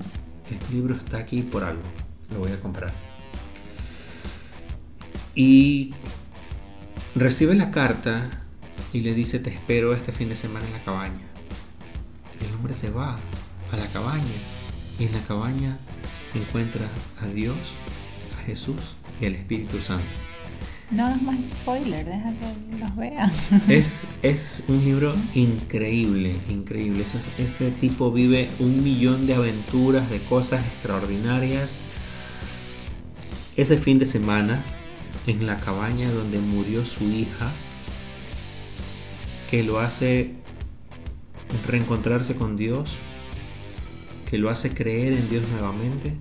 este 0.49 0.73
libro 0.73 0.95
está 0.95 1.17
aquí 1.17 1.41
por 1.41 1.63
algo 1.63 1.83
lo 2.31 2.39
voy 2.39 2.51
a 2.51 2.59
comprar 2.59 2.93
y 5.35 5.93
recibe 7.15 7.55
la 7.55 7.71
carta 7.71 8.29
y 8.91 9.01
le 9.01 9.13
dice, 9.13 9.39
te 9.39 9.51
espero 9.51 9.93
este 9.93 10.11
fin 10.11 10.29
de 10.29 10.35
semana 10.35 10.65
en 10.65 10.73
la 10.73 10.83
cabaña. 10.83 11.27
Y 12.41 12.45
el 12.45 12.53
hombre 12.55 12.73
se 12.73 12.89
va 12.89 13.19
a 13.71 13.77
la 13.77 13.85
cabaña 13.87 14.23
y 14.97 15.05
en 15.05 15.13
la 15.13 15.21
cabaña 15.21 15.77
se 16.25 16.39
encuentra 16.39 16.89
a 17.21 17.27
Dios, 17.27 17.57
Jesús 18.49 18.95
y 19.21 19.25
al 19.25 19.35
Espíritu 19.35 19.79
Santo. 19.79 20.05
No 20.91 21.05
hagas 21.05 21.21
más 21.21 21.37
spoiler, 21.61 22.03
deja 22.03 22.33
que 22.33 22.77
los 22.79 22.95
vean. 22.95 23.31
Es, 23.69 24.07
es 24.23 24.63
un 24.67 24.83
libro 24.83 25.13
increíble, 25.35 26.37
increíble. 26.49 27.03
Ese, 27.03 27.19
ese 27.37 27.69
tipo 27.71 28.11
vive 28.11 28.49
un 28.59 28.83
millón 28.83 29.27
de 29.27 29.35
aventuras, 29.35 30.09
de 30.09 30.19
cosas 30.19 30.65
extraordinarias. 30.65 31.81
Ese 33.55 33.77
fin 33.77 33.99
de 33.99 34.07
semana, 34.07 34.65
en 35.27 35.45
la 35.45 35.59
cabaña 35.59 36.09
donde 36.09 36.39
murió 36.39 36.83
su 36.85 37.03
hija, 37.03 37.51
que 39.51 39.61
lo 39.61 39.79
hace 39.79 40.33
reencontrarse 41.67 42.35
con 42.35 42.57
Dios, 42.57 42.95
que 44.29 44.39
lo 44.39 44.49
hace 44.49 44.73
creer 44.73 45.13
en 45.13 45.29
Dios 45.29 45.47
nuevamente. 45.49 46.15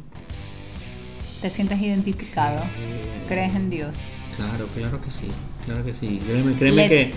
¿Te 1.41 1.51
sientes 1.51 1.81
identificado? 1.81 2.59
Eh, 2.79 3.25
¿Crees 3.29 3.55
en 3.55 3.71
Dios? 3.71 3.97
Claro, 4.37 4.67
claro 4.75 5.01
que 5.01 5.11
sí, 5.11 5.29
claro 5.65 5.85
que 5.85 5.95
sí. 5.95 6.21
Créeme, 6.27 6.55
créeme 6.57 6.83
Le- 6.83 6.89
que, 6.89 7.13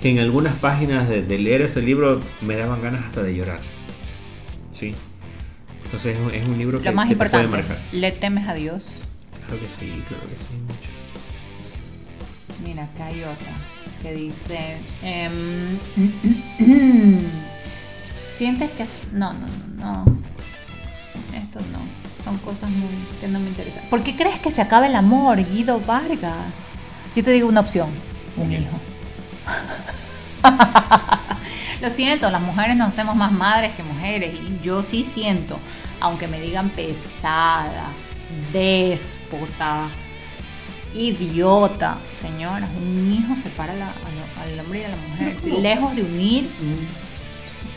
que 0.00 0.10
en 0.10 0.18
algunas 0.18 0.54
páginas 0.56 1.08
de, 1.08 1.22
de 1.22 1.38
leer 1.38 1.62
ese 1.62 1.82
libro 1.82 2.20
me 2.40 2.56
daban 2.56 2.82
ganas 2.82 3.04
hasta 3.06 3.22
de 3.22 3.34
llorar. 3.34 3.60
Sí. 4.78 4.94
Entonces 5.84 6.16
es 6.16 6.22
un, 6.24 6.34
es 6.34 6.44
un 6.46 6.58
libro 6.58 6.80
que, 6.80 6.90
Lo 6.90 6.94
más 6.96 7.08
que 7.08 7.14
te 7.16 7.28
puede 7.28 7.46
marcar. 7.48 7.78
¿le 7.92 8.12
temes 8.12 8.48
a 8.48 8.54
Dios? 8.54 8.86
Claro 9.46 9.60
que 9.62 9.68
sí, 9.70 10.02
claro 10.08 10.28
que 10.28 10.36
sí, 10.38 10.54
mucho. 10.62 10.90
Mira, 12.64 12.84
acá 12.84 13.06
hay 13.06 13.20
otra 13.22 13.52
que 14.02 14.14
dice... 14.14 14.76
em, 15.02 15.78
¿Sientes 18.36 18.70
que... 18.72 18.86
No, 19.12 19.32
no, 19.32 19.46
no, 19.76 20.04
no. 20.04 20.18
Esto 21.38 21.60
no. 21.72 21.78
Son 22.24 22.38
cosas 22.38 22.70
muy, 22.70 22.88
que 23.20 23.28
no 23.28 23.38
me 23.38 23.48
interesan. 23.48 23.84
¿Por 23.90 24.02
qué 24.02 24.16
crees 24.16 24.40
que 24.40 24.50
se 24.50 24.62
acaba 24.62 24.86
el 24.86 24.96
amor, 24.96 25.36
Guido 25.44 25.78
Vargas? 25.80 26.34
Yo 27.14 27.22
te 27.22 27.30
digo 27.30 27.48
una 27.48 27.60
opción. 27.60 27.90
Un 28.36 28.50
hijo. 28.50 28.80
Lo 31.82 31.90
siento, 31.90 32.30
las 32.30 32.40
mujeres 32.40 32.76
nos 32.76 32.88
hacemos 32.88 33.14
más 33.16 33.30
madres 33.32 33.72
que 33.74 33.82
mujeres. 33.82 34.34
Y 34.34 34.58
yo 34.64 34.82
sí 34.82 35.06
siento, 35.14 35.58
aunque 36.00 36.26
me 36.28 36.40
digan 36.40 36.70
pesada, 36.70 37.84
déspota, 38.52 39.88
idiota. 40.94 41.98
Señora, 42.22 42.68
un 42.80 43.12
hijo 43.12 43.36
separa 43.40 43.74
la- 43.74 43.92
al 44.42 44.60
hombre 44.60 44.80
y 44.80 44.84
a 44.84 44.88
la 44.88 44.96
mujer. 44.96 45.60
Lejos 45.60 45.94
de 45.94 46.02
unir, 46.02 46.50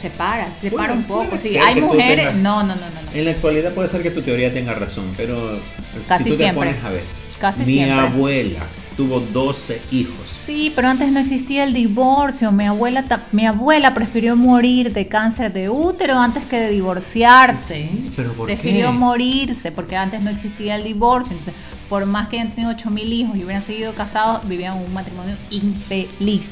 separa, 0.02 0.48
separa 0.52 0.94
Bueno, 0.94 1.02
un 1.02 1.04
poco. 1.04 1.38
Sí, 1.40 1.58
hay 1.58 1.80
mujeres. 1.82 2.28
tengas- 2.28 2.42
No, 2.42 2.64
no, 2.64 2.76
no, 2.76 2.82
no. 2.82 3.02
no. 3.02 3.12
En 3.14 3.26
la 3.26 3.32
actualidad 3.32 3.74
puede 3.74 3.88
ser 3.88 4.02
que 4.04 4.12
tu 4.12 4.22
teoría 4.22 4.54
tenga 4.54 4.74
razón, 4.74 5.14
pero 5.18 5.60
Casi 6.08 6.26
si 6.26 6.30
tú 6.32 6.38
te 6.38 6.44
siempre. 6.44 6.70
pones 6.72 6.84
a 6.84 6.90
ver, 6.90 7.04
Casi 7.40 7.64
mi 7.66 7.74
siempre. 7.74 8.08
abuela 8.08 8.60
tuvo 8.96 9.20
12 9.20 9.80
hijos. 9.92 10.16
Sí, 10.46 10.72
pero 10.76 10.88
antes 10.88 11.12
no 11.12 11.20
existía 11.20 11.64
el 11.66 11.74
divorcio. 11.74 12.52
Mi 12.52 12.66
abuela, 12.66 13.04
ta- 13.04 13.28
mi 13.32 13.46
abuela 13.46 13.94
prefirió 13.94 14.36
morir 14.36 14.92
de 14.94 15.08
cáncer 15.08 15.54
de 15.54 15.70
útero 15.70 16.18
antes 16.18 16.46
que 16.46 16.60
de 16.60 16.70
divorciarse. 16.72 17.90
Sí, 17.92 18.12
pero 18.16 18.34
¿por 18.34 18.48
prefirió 18.48 18.88
qué? 18.88 18.94
morirse 18.94 19.72
porque 19.72 19.96
antes 19.98 20.20
no 20.22 20.30
existía 20.32 20.76
el 20.76 20.84
divorcio. 20.84 21.34
Entonces, 21.34 21.54
por 21.90 22.06
más 22.08 22.28
que 22.30 22.40
hayan 22.40 22.54
tenido 22.56 22.72
8 22.72 22.90
mil 22.90 23.12
hijos 23.14 23.38
y 23.38 23.44
hubieran 23.44 23.64
seguido 23.64 23.94
casados, 23.94 24.48
vivían 24.48 24.78
un 24.78 24.92
matrimonio 24.94 25.36
infeliz. 25.52 26.50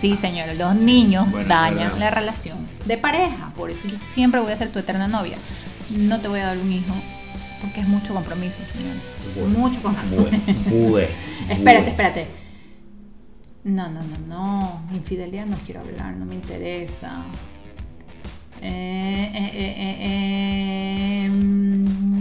Sí, 0.00 0.16
señora, 0.16 0.54
los 0.54 0.74
niños 0.74 1.30
bueno, 1.30 1.48
dañan 1.48 1.98
la 1.98 2.10
relación 2.10 2.58
de 2.84 2.96
pareja. 2.96 3.52
Por 3.56 3.70
eso 3.70 3.88
yo 3.88 3.96
siempre 4.14 4.40
voy 4.40 4.52
a 4.52 4.56
ser 4.56 4.70
tu 4.70 4.78
eterna 4.78 5.08
novia. 5.08 5.36
No 5.90 6.20
te 6.20 6.28
voy 6.28 6.40
a 6.40 6.46
dar 6.46 6.58
un 6.58 6.70
hijo 6.70 6.94
porque 7.60 7.80
es 7.80 7.88
mucho 7.88 8.14
compromiso, 8.14 8.58
señora. 8.66 9.00
Bueno, 9.34 9.58
mucho 9.58 9.82
compromiso. 9.82 10.28
Espérate, 11.48 11.90
espérate. 11.90 12.26
No, 13.64 13.88
no, 13.88 14.00
no, 14.02 14.18
no. 14.28 14.82
Infidelidad 14.94 15.46
no 15.46 15.56
quiero 15.66 15.80
hablar, 15.80 16.16
no 16.16 16.24
me 16.24 16.34
interesa. 16.36 17.24
Eh, 18.60 19.30
eh, 19.34 19.50
eh, 19.54 19.74
eh, 19.78 21.26
eh, 21.26 21.28
mm. 21.28 22.17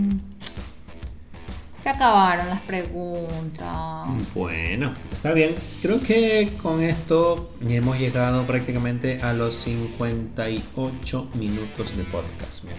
Se 1.88 1.91
acabaron 1.91 2.49
las 2.49 2.59
preguntas. 2.63 4.07
Bueno, 4.35 4.93
está 5.09 5.31
bien. 5.31 5.55
Creo 5.81 6.01
que 6.01 6.51
con 6.61 6.83
esto 6.83 7.53
hemos 7.65 7.97
llegado 7.97 8.45
prácticamente 8.45 9.21
a 9.21 9.31
los 9.31 9.55
58 9.55 11.29
minutos 11.33 11.95
de 11.95 12.03
podcast. 12.03 12.65
mira. 12.65 12.75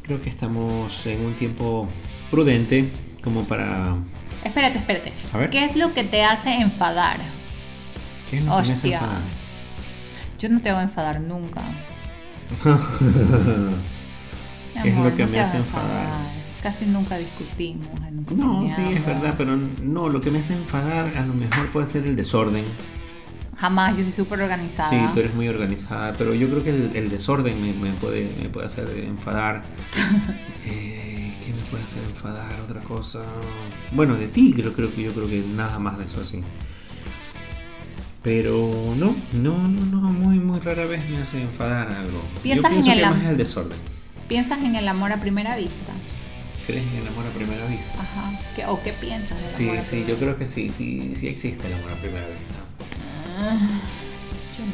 Creo 0.00 0.22
que 0.22 0.30
estamos 0.30 1.04
en 1.04 1.20
un 1.20 1.36
tiempo 1.36 1.86
prudente 2.30 2.90
como 3.22 3.44
para... 3.44 3.94
Espérate, 4.42 4.78
espérate. 4.78 5.12
A 5.34 5.36
ver. 5.36 5.50
¿Qué 5.50 5.66
es 5.66 5.76
lo 5.76 5.92
que 5.92 6.02
te 6.02 6.24
hace 6.24 6.50
enfadar? 6.50 7.18
¿Qué 8.30 8.38
es 8.38 8.44
lo 8.44 8.56
que 8.56 8.68
me 8.68 8.72
hace 8.72 8.94
enfadar? 8.94 9.20
Yo 10.38 10.48
no 10.48 10.62
te 10.62 10.70
voy 10.70 10.80
a 10.80 10.84
enfadar 10.84 11.20
nunca. 11.20 11.60
¿Qué 14.82 14.88
es 14.88 14.96
lo 14.96 15.14
que 15.14 15.26
me 15.26 15.40
hace 15.40 15.58
enfadar? 15.58 16.43
Casi 16.64 16.86
nunca 16.86 17.18
discutimos. 17.18 17.90
nunca 18.10 18.32
No, 18.32 18.66
sí, 18.70 18.80
es 18.90 19.04
verdad, 19.04 19.34
pero 19.36 19.54
no, 19.54 20.08
lo 20.08 20.22
que 20.22 20.30
me 20.30 20.38
hace 20.38 20.54
enfadar 20.54 21.14
a 21.14 21.26
lo 21.26 21.34
mejor 21.34 21.70
puede 21.70 21.88
ser 21.88 22.06
el 22.06 22.16
desorden. 22.16 22.64
Jamás, 23.58 23.94
yo 23.98 24.02
soy 24.02 24.12
súper 24.12 24.40
organizada. 24.40 24.88
Sí, 24.88 24.96
tú 25.12 25.20
eres 25.20 25.34
muy 25.34 25.46
organizada, 25.46 26.14
pero 26.16 26.32
yo 26.32 26.48
creo 26.48 26.64
que 26.64 26.70
el, 26.70 26.96
el 26.96 27.10
desorden 27.10 27.60
me, 27.60 27.74
me 27.74 27.94
puede, 27.98 28.34
me 28.42 28.48
puede 28.48 28.66
hacer 28.66 28.88
enfadar. 28.98 29.62
Eh, 30.66 31.34
¿Qué 31.44 31.52
me 31.52 31.60
puede 31.64 31.84
hacer 31.84 32.02
enfadar? 32.02 32.50
Otra 32.64 32.80
cosa. 32.80 33.22
Bueno, 33.92 34.14
de 34.14 34.28
ti 34.28 34.54
creo, 34.54 34.72
creo 34.72 34.90
que 34.94 35.02
yo 35.02 35.12
creo 35.12 35.28
que 35.28 35.44
nada 35.54 35.78
más 35.78 35.98
de 35.98 36.06
eso 36.06 36.22
así. 36.22 36.42
Pero 38.22 38.94
no, 38.96 39.14
no, 39.34 39.68
no, 39.68 39.84
no, 39.84 40.00
muy, 40.10 40.38
muy 40.38 40.60
rara 40.60 40.86
vez 40.86 41.06
me 41.10 41.18
hace 41.18 41.42
enfadar 41.42 41.92
algo. 41.92 42.22
Yo 42.36 42.42
¿Piensas 42.42 42.72
en 42.72 42.82
pienso 42.82 42.92
el 42.92 42.98
que 42.98 43.04
más 43.04 43.22
es 43.22 43.28
el 43.28 43.36
desorden. 43.36 43.78
¿Piensas 44.26 44.58
en 44.60 44.76
el 44.76 44.88
amor 44.88 45.12
a 45.12 45.20
primera 45.20 45.54
vista? 45.58 45.92
¿Crees 46.66 46.86
en 46.92 46.98
el 46.98 47.08
amor 47.08 47.26
a 47.26 47.30
primera 47.30 47.66
vista? 47.66 47.94
Ajá. 48.00 48.32
¿Qué- 48.56 48.66
¿O 48.66 48.82
qué 48.82 48.92
piensas 48.92 49.38
del 49.40 49.50
Sí, 49.54 49.64
amor 49.68 49.78
a 49.78 49.82
sí, 49.82 49.88
primera 49.90 50.08
yo 50.08 50.16
creo 50.18 50.38
que 50.38 50.46
sí, 50.46 50.70
sí, 50.70 51.14
sí 51.20 51.28
existe 51.28 51.66
el 51.66 51.74
amor 51.74 51.92
a 51.92 51.96
primera 51.96 52.26
vista. 52.26 52.54
Ah, 53.38 53.56
Yo 54.56 54.64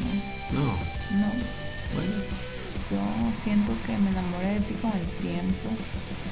no, 0.56 0.60
No, 0.60 0.66
no. 0.66 1.32
bueno, 1.94 2.12
Yo 2.90 3.42
siento 3.44 3.72
que 3.86 3.96
me 3.98 4.10
enamoré 4.10 4.54
de 4.54 4.60
ti 4.60 4.74
con 4.82 4.90
el 4.92 5.06
tiempo, 5.22 5.70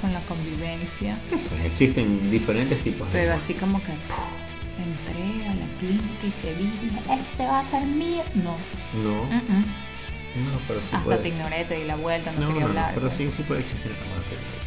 con 0.01 0.13
la 0.13 0.21
convivencia, 0.23 1.17
eso, 1.33 1.55
existen 1.65 2.31
diferentes 2.31 2.83
tipos 2.83 3.07
de 3.13 3.13
pero 3.19 3.33
amor. 3.33 3.45
así 3.45 3.55
como 3.55 3.79
que 3.81 3.93
¡puf! 3.93 4.19
entré 4.79 5.49
a 5.49 5.55
la 5.55 5.67
clínica 5.79 6.27
y 6.27 6.31
te 6.43 6.55
dije, 6.55 7.01
este 7.21 7.47
va 7.47 7.61
a 7.61 7.65
ser 7.65 7.83
mío. 7.87 8.23
No, 8.35 8.57
No, 9.03 9.25
mm-mm. 9.31 9.65
no, 10.45 10.59
pero 10.69 10.81
sí 10.81 10.89
hasta 10.93 11.01
puede. 11.05 11.19
te 11.19 11.29
ignoré, 11.29 11.65
te 11.65 11.75
di 11.77 11.85
la 11.85 11.97
vuelta, 11.97 12.33
no, 12.33 12.41
No, 12.41 12.47
quería 12.49 12.63
no, 12.63 12.69
hablar. 12.69 12.91
pero 12.95 13.07
pues. 13.07 13.15
sí, 13.17 13.31
sí 13.31 13.43
puede 13.45 13.61
existir 13.61 13.93
el 13.93 13.97
amor 14.03 14.19
a 14.19 14.23
primera 14.23 14.47
vista, 14.51 14.58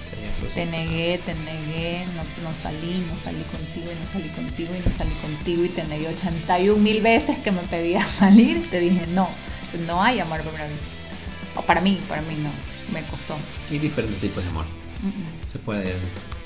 sé. 0.50 0.66
Te 0.66 0.72
negué, 0.72 1.18
te 1.20 1.34
negué, 1.36 2.06
no, 2.16 2.24
no 2.50 2.56
salí, 2.56 3.06
no 3.12 3.18
salí 3.24 3.44
contigo 3.44 3.92
y 3.92 3.96
no 4.00 4.08
salí 4.12 4.30
contigo 4.30 4.74
y 4.76 4.88
no 4.89 4.96
salí 4.98 5.12
contigo 5.22 5.66
y 5.66 5.70
te 5.70 5.84
negué 5.86 6.08
81 6.10 6.82
mil 6.82 7.02
veces 7.02 7.38
que 7.39 7.52
me 7.52 7.62
pedías 7.62 8.10
salir. 8.12 8.70
Te 8.70 8.80
dije 8.80 9.06
no, 9.08 9.28
no 9.88 10.02
hay 10.04 10.20
amor 10.20 10.39
a 10.39 10.44
primera 10.44 10.68
vista. 10.68 10.86
O 11.56 11.62
para 11.62 11.82
mí, 11.82 12.00
para 12.08 12.22
mí 12.22 12.36
no, 12.36 12.50
me 12.94 13.02
costó. 13.08 13.38
Y 13.70 13.78
diferentes 13.78 14.20
tipos 14.22 14.44
de 14.44 14.50
amor. 14.50 14.66
Se 15.48 15.60
puede, 15.60 15.96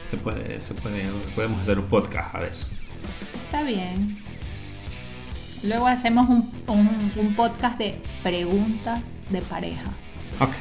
se 0.10 0.18
puede, 0.18 0.62
se 0.62 0.74
puede, 0.74 1.10
podemos 1.36 1.62
hacer 1.62 1.78
un 1.78 1.86
podcast 1.88 2.34
de 2.36 2.48
eso. 2.48 2.68
Está 3.46 3.62
bien. 3.64 4.18
Luego 5.64 5.88
hacemos 5.88 6.28
un, 6.30 6.52
un- 6.68 7.12
un 7.16 7.36
podcast 7.36 7.78
de 7.78 8.00
preguntas 8.24 9.02
de 9.30 9.42
pareja. 9.42 9.92
Ok, 10.40 10.56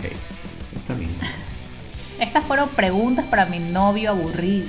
está 0.75 0.95
bien. 0.95 1.11
Estas 2.21 2.45
fueron 2.45 2.69
preguntas 2.71 3.25
para 3.27 3.47
mi 3.47 3.59
novio 3.59 4.11
aburrido. 4.11 4.67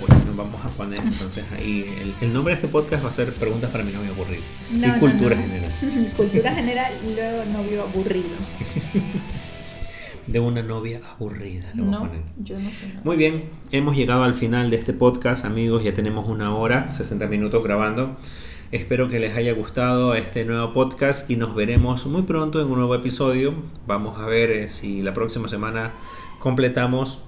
Bueno, 0.00 0.24
vamos 0.34 0.64
a 0.64 0.68
poner 0.68 1.00
entonces 1.00 1.44
ahí. 1.56 1.84
El, 2.00 2.14
el 2.20 2.32
nombre 2.32 2.54
de 2.54 2.60
este 2.60 2.68
podcast 2.68 3.04
va 3.04 3.10
a 3.10 3.12
ser 3.12 3.32
Preguntas 3.34 3.70
para 3.70 3.84
mi 3.84 3.92
novio 3.92 4.10
aburrido. 4.12 4.42
No, 4.72 4.86
y 4.86 4.90
no, 4.90 4.98
cultura 4.98 5.36
no. 5.36 5.42
general. 5.42 5.72
Cultura 6.16 6.54
general 6.54 6.92
y 7.08 7.14
luego 7.14 7.44
novio 7.52 7.82
aburrido. 7.82 8.28
De 10.26 10.40
una 10.40 10.62
novia 10.62 11.00
aburrida, 11.16 11.66
le 11.74 11.82
voy 11.82 11.88
a 11.94 11.98
No, 11.98 12.06
poner. 12.06 12.22
yo 12.38 12.58
no 12.58 12.70
sé. 12.70 12.86
nada. 12.88 13.00
Muy 13.04 13.16
bien, 13.16 13.44
hemos 13.72 13.94
llegado 13.94 14.24
al 14.24 14.32
final 14.32 14.70
de 14.70 14.76
este 14.78 14.94
podcast, 14.94 15.44
amigos. 15.44 15.84
Ya 15.84 15.92
tenemos 15.92 16.26
una 16.26 16.54
hora, 16.56 16.90
60 16.90 17.26
minutos 17.26 17.62
grabando. 17.62 18.16
Espero 18.74 19.08
que 19.08 19.20
les 19.20 19.36
haya 19.36 19.52
gustado 19.52 20.16
este 20.16 20.44
nuevo 20.44 20.72
podcast 20.72 21.30
y 21.30 21.36
nos 21.36 21.54
veremos 21.54 22.06
muy 22.06 22.22
pronto 22.22 22.60
en 22.60 22.66
un 22.66 22.78
nuevo 22.78 22.96
episodio. 22.96 23.54
Vamos 23.86 24.18
a 24.18 24.26
ver 24.26 24.50
eh, 24.50 24.66
si 24.66 25.00
la 25.00 25.14
próxima 25.14 25.46
semana 25.46 25.92
completamos 26.40 27.22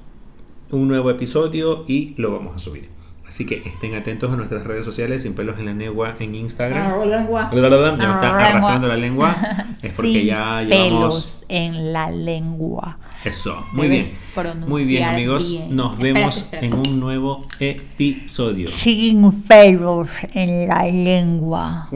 un 0.72 0.88
nuevo 0.88 1.08
episodio 1.08 1.84
y 1.86 2.14
lo 2.16 2.32
vamos 2.32 2.56
a 2.56 2.58
subir. 2.58 2.95
Así 3.28 3.44
que 3.44 3.56
estén 3.66 3.94
atentos 3.96 4.32
a 4.32 4.36
nuestras 4.36 4.64
redes 4.64 4.84
sociales, 4.84 5.22
sin 5.24 5.34
pelos 5.34 5.58
en 5.58 5.66
la 5.66 5.72
lengua 5.74 6.14
en 6.20 6.34
Instagram. 6.36 6.92
Ah, 7.02 7.04
lengua. 7.04 7.50
Ya 7.98 8.08
me 8.08 8.14
está 8.14 8.28
Ah, 8.36 8.46
arrastrando 8.46 8.88
la 8.88 8.96
lengua. 8.96 9.36
Es 9.82 9.92
porque 9.92 10.12
Sin 10.12 10.26
ya 10.26 10.62
llevamos. 10.62 10.64
pelos 10.70 11.44
en 11.48 11.92
la 11.92 12.10
lengua. 12.10 12.98
Eso, 13.24 13.66
muy 13.72 13.88
Debes 13.88 14.18
bien. 14.34 14.60
Muy 14.68 14.84
bien, 14.84 15.04
amigos. 15.04 15.50
bien. 15.50 15.74
Nos 15.76 15.98
vemos 15.98 16.36
espérate. 16.38 16.66
en 16.66 16.74
un 16.74 17.00
nuevo 17.00 17.42
episodio. 17.60 18.70
Sin 18.70 19.32
pelos 19.42 20.08
en 20.32 20.68
la 20.68 20.84
lengua. 20.84 21.88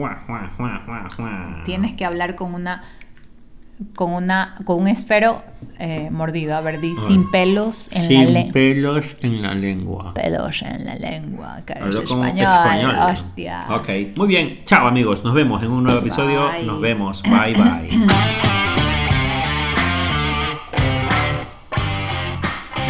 Tienes 1.65 1.95
que 1.95 2.05
hablar 2.05 2.35
con 2.35 2.53
una 2.53 2.83
con 3.95 4.13
una 4.13 4.55
con 4.65 4.81
un 4.81 4.87
esfero 4.87 5.41
eh, 5.79 6.09
mordido. 6.11 6.55
A 6.55 6.61
ver, 6.61 6.79
di 6.79 6.95
sin 6.95 7.29
pelos 7.31 7.87
en 7.91 8.03
la 8.03 8.07
Sin 8.25 8.33
lengua. 8.33 8.53
pelos 8.53 9.05
en 9.21 9.41
la 9.41 9.53
lengua. 9.55 10.13
Pelos 10.13 10.61
en 10.61 10.85
la 10.85 10.95
lengua. 10.95 11.61
Que 11.65 11.73
eres 11.73 11.99
como 12.01 12.25
español, 12.25 12.95
hostia. 13.11 13.65
Ok, 13.69 13.89
muy 14.17 14.27
bien. 14.27 14.59
Chao 14.65 14.87
amigos, 14.87 15.23
nos 15.23 15.33
vemos 15.33 15.61
en 15.63 15.71
un 15.71 15.83
nuevo 15.83 15.99
episodio. 15.99 16.51
Bye. 16.51 16.65
Nos 16.65 16.81
vemos. 16.81 17.23
Bye 17.23 17.53
bye. 17.53 18.07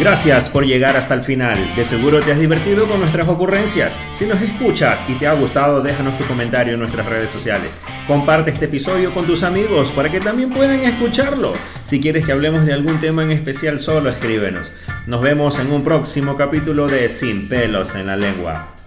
Gracias 0.02 0.48
por 0.48 0.66
llegar 0.66 0.96
hasta 0.96 1.14
el 1.14 1.20
final. 1.20 1.56
De 1.76 1.84
seguro 1.84 2.18
te 2.18 2.32
has 2.32 2.40
divertido 2.40 2.88
con 2.88 2.98
nuestras 2.98 3.28
ocurrencias. 3.28 4.00
Si 4.14 4.26
nos 4.26 4.42
escuchas 4.42 5.08
y 5.08 5.14
te 5.14 5.28
ha 5.28 5.32
gustado, 5.34 5.80
déjanos 5.80 6.18
tu 6.18 6.24
comentario 6.24 6.74
en 6.74 6.80
nuestras 6.80 7.06
redes 7.06 7.30
sociales. 7.30 7.78
Comparte 8.08 8.50
este 8.50 8.64
episodio 8.64 9.14
con 9.14 9.26
tus 9.26 9.44
amigos 9.44 9.92
para 9.92 10.10
que 10.10 10.18
también 10.18 10.50
puedan 10.50 10.80
escucharlo. 10.80 11.52
Si 11.84 12.00
quieres 12.00 12.26
que 12.26 12.32
hablemos 12.32 12.66
de 12.66 12.72
algún 12.72 13.00
tema 13.00 13.22
en 13.22 13.30
especial, 13.30 13.78
solo 13.78 14.10
escríbenos. 14.10 14.72
Nos 15.06 15.22
vemos 15.22 15.60
en 15.60 15.70
un 15.70 15.84
próximo 15.84 16.36
capítulo 16.36 16.88
de 16.88 17.08
Sin 17.08 17.48
pelos 17.48 17.94
en 17.94 18.08
la 18.08 18.16
lengua. 18.16 18.81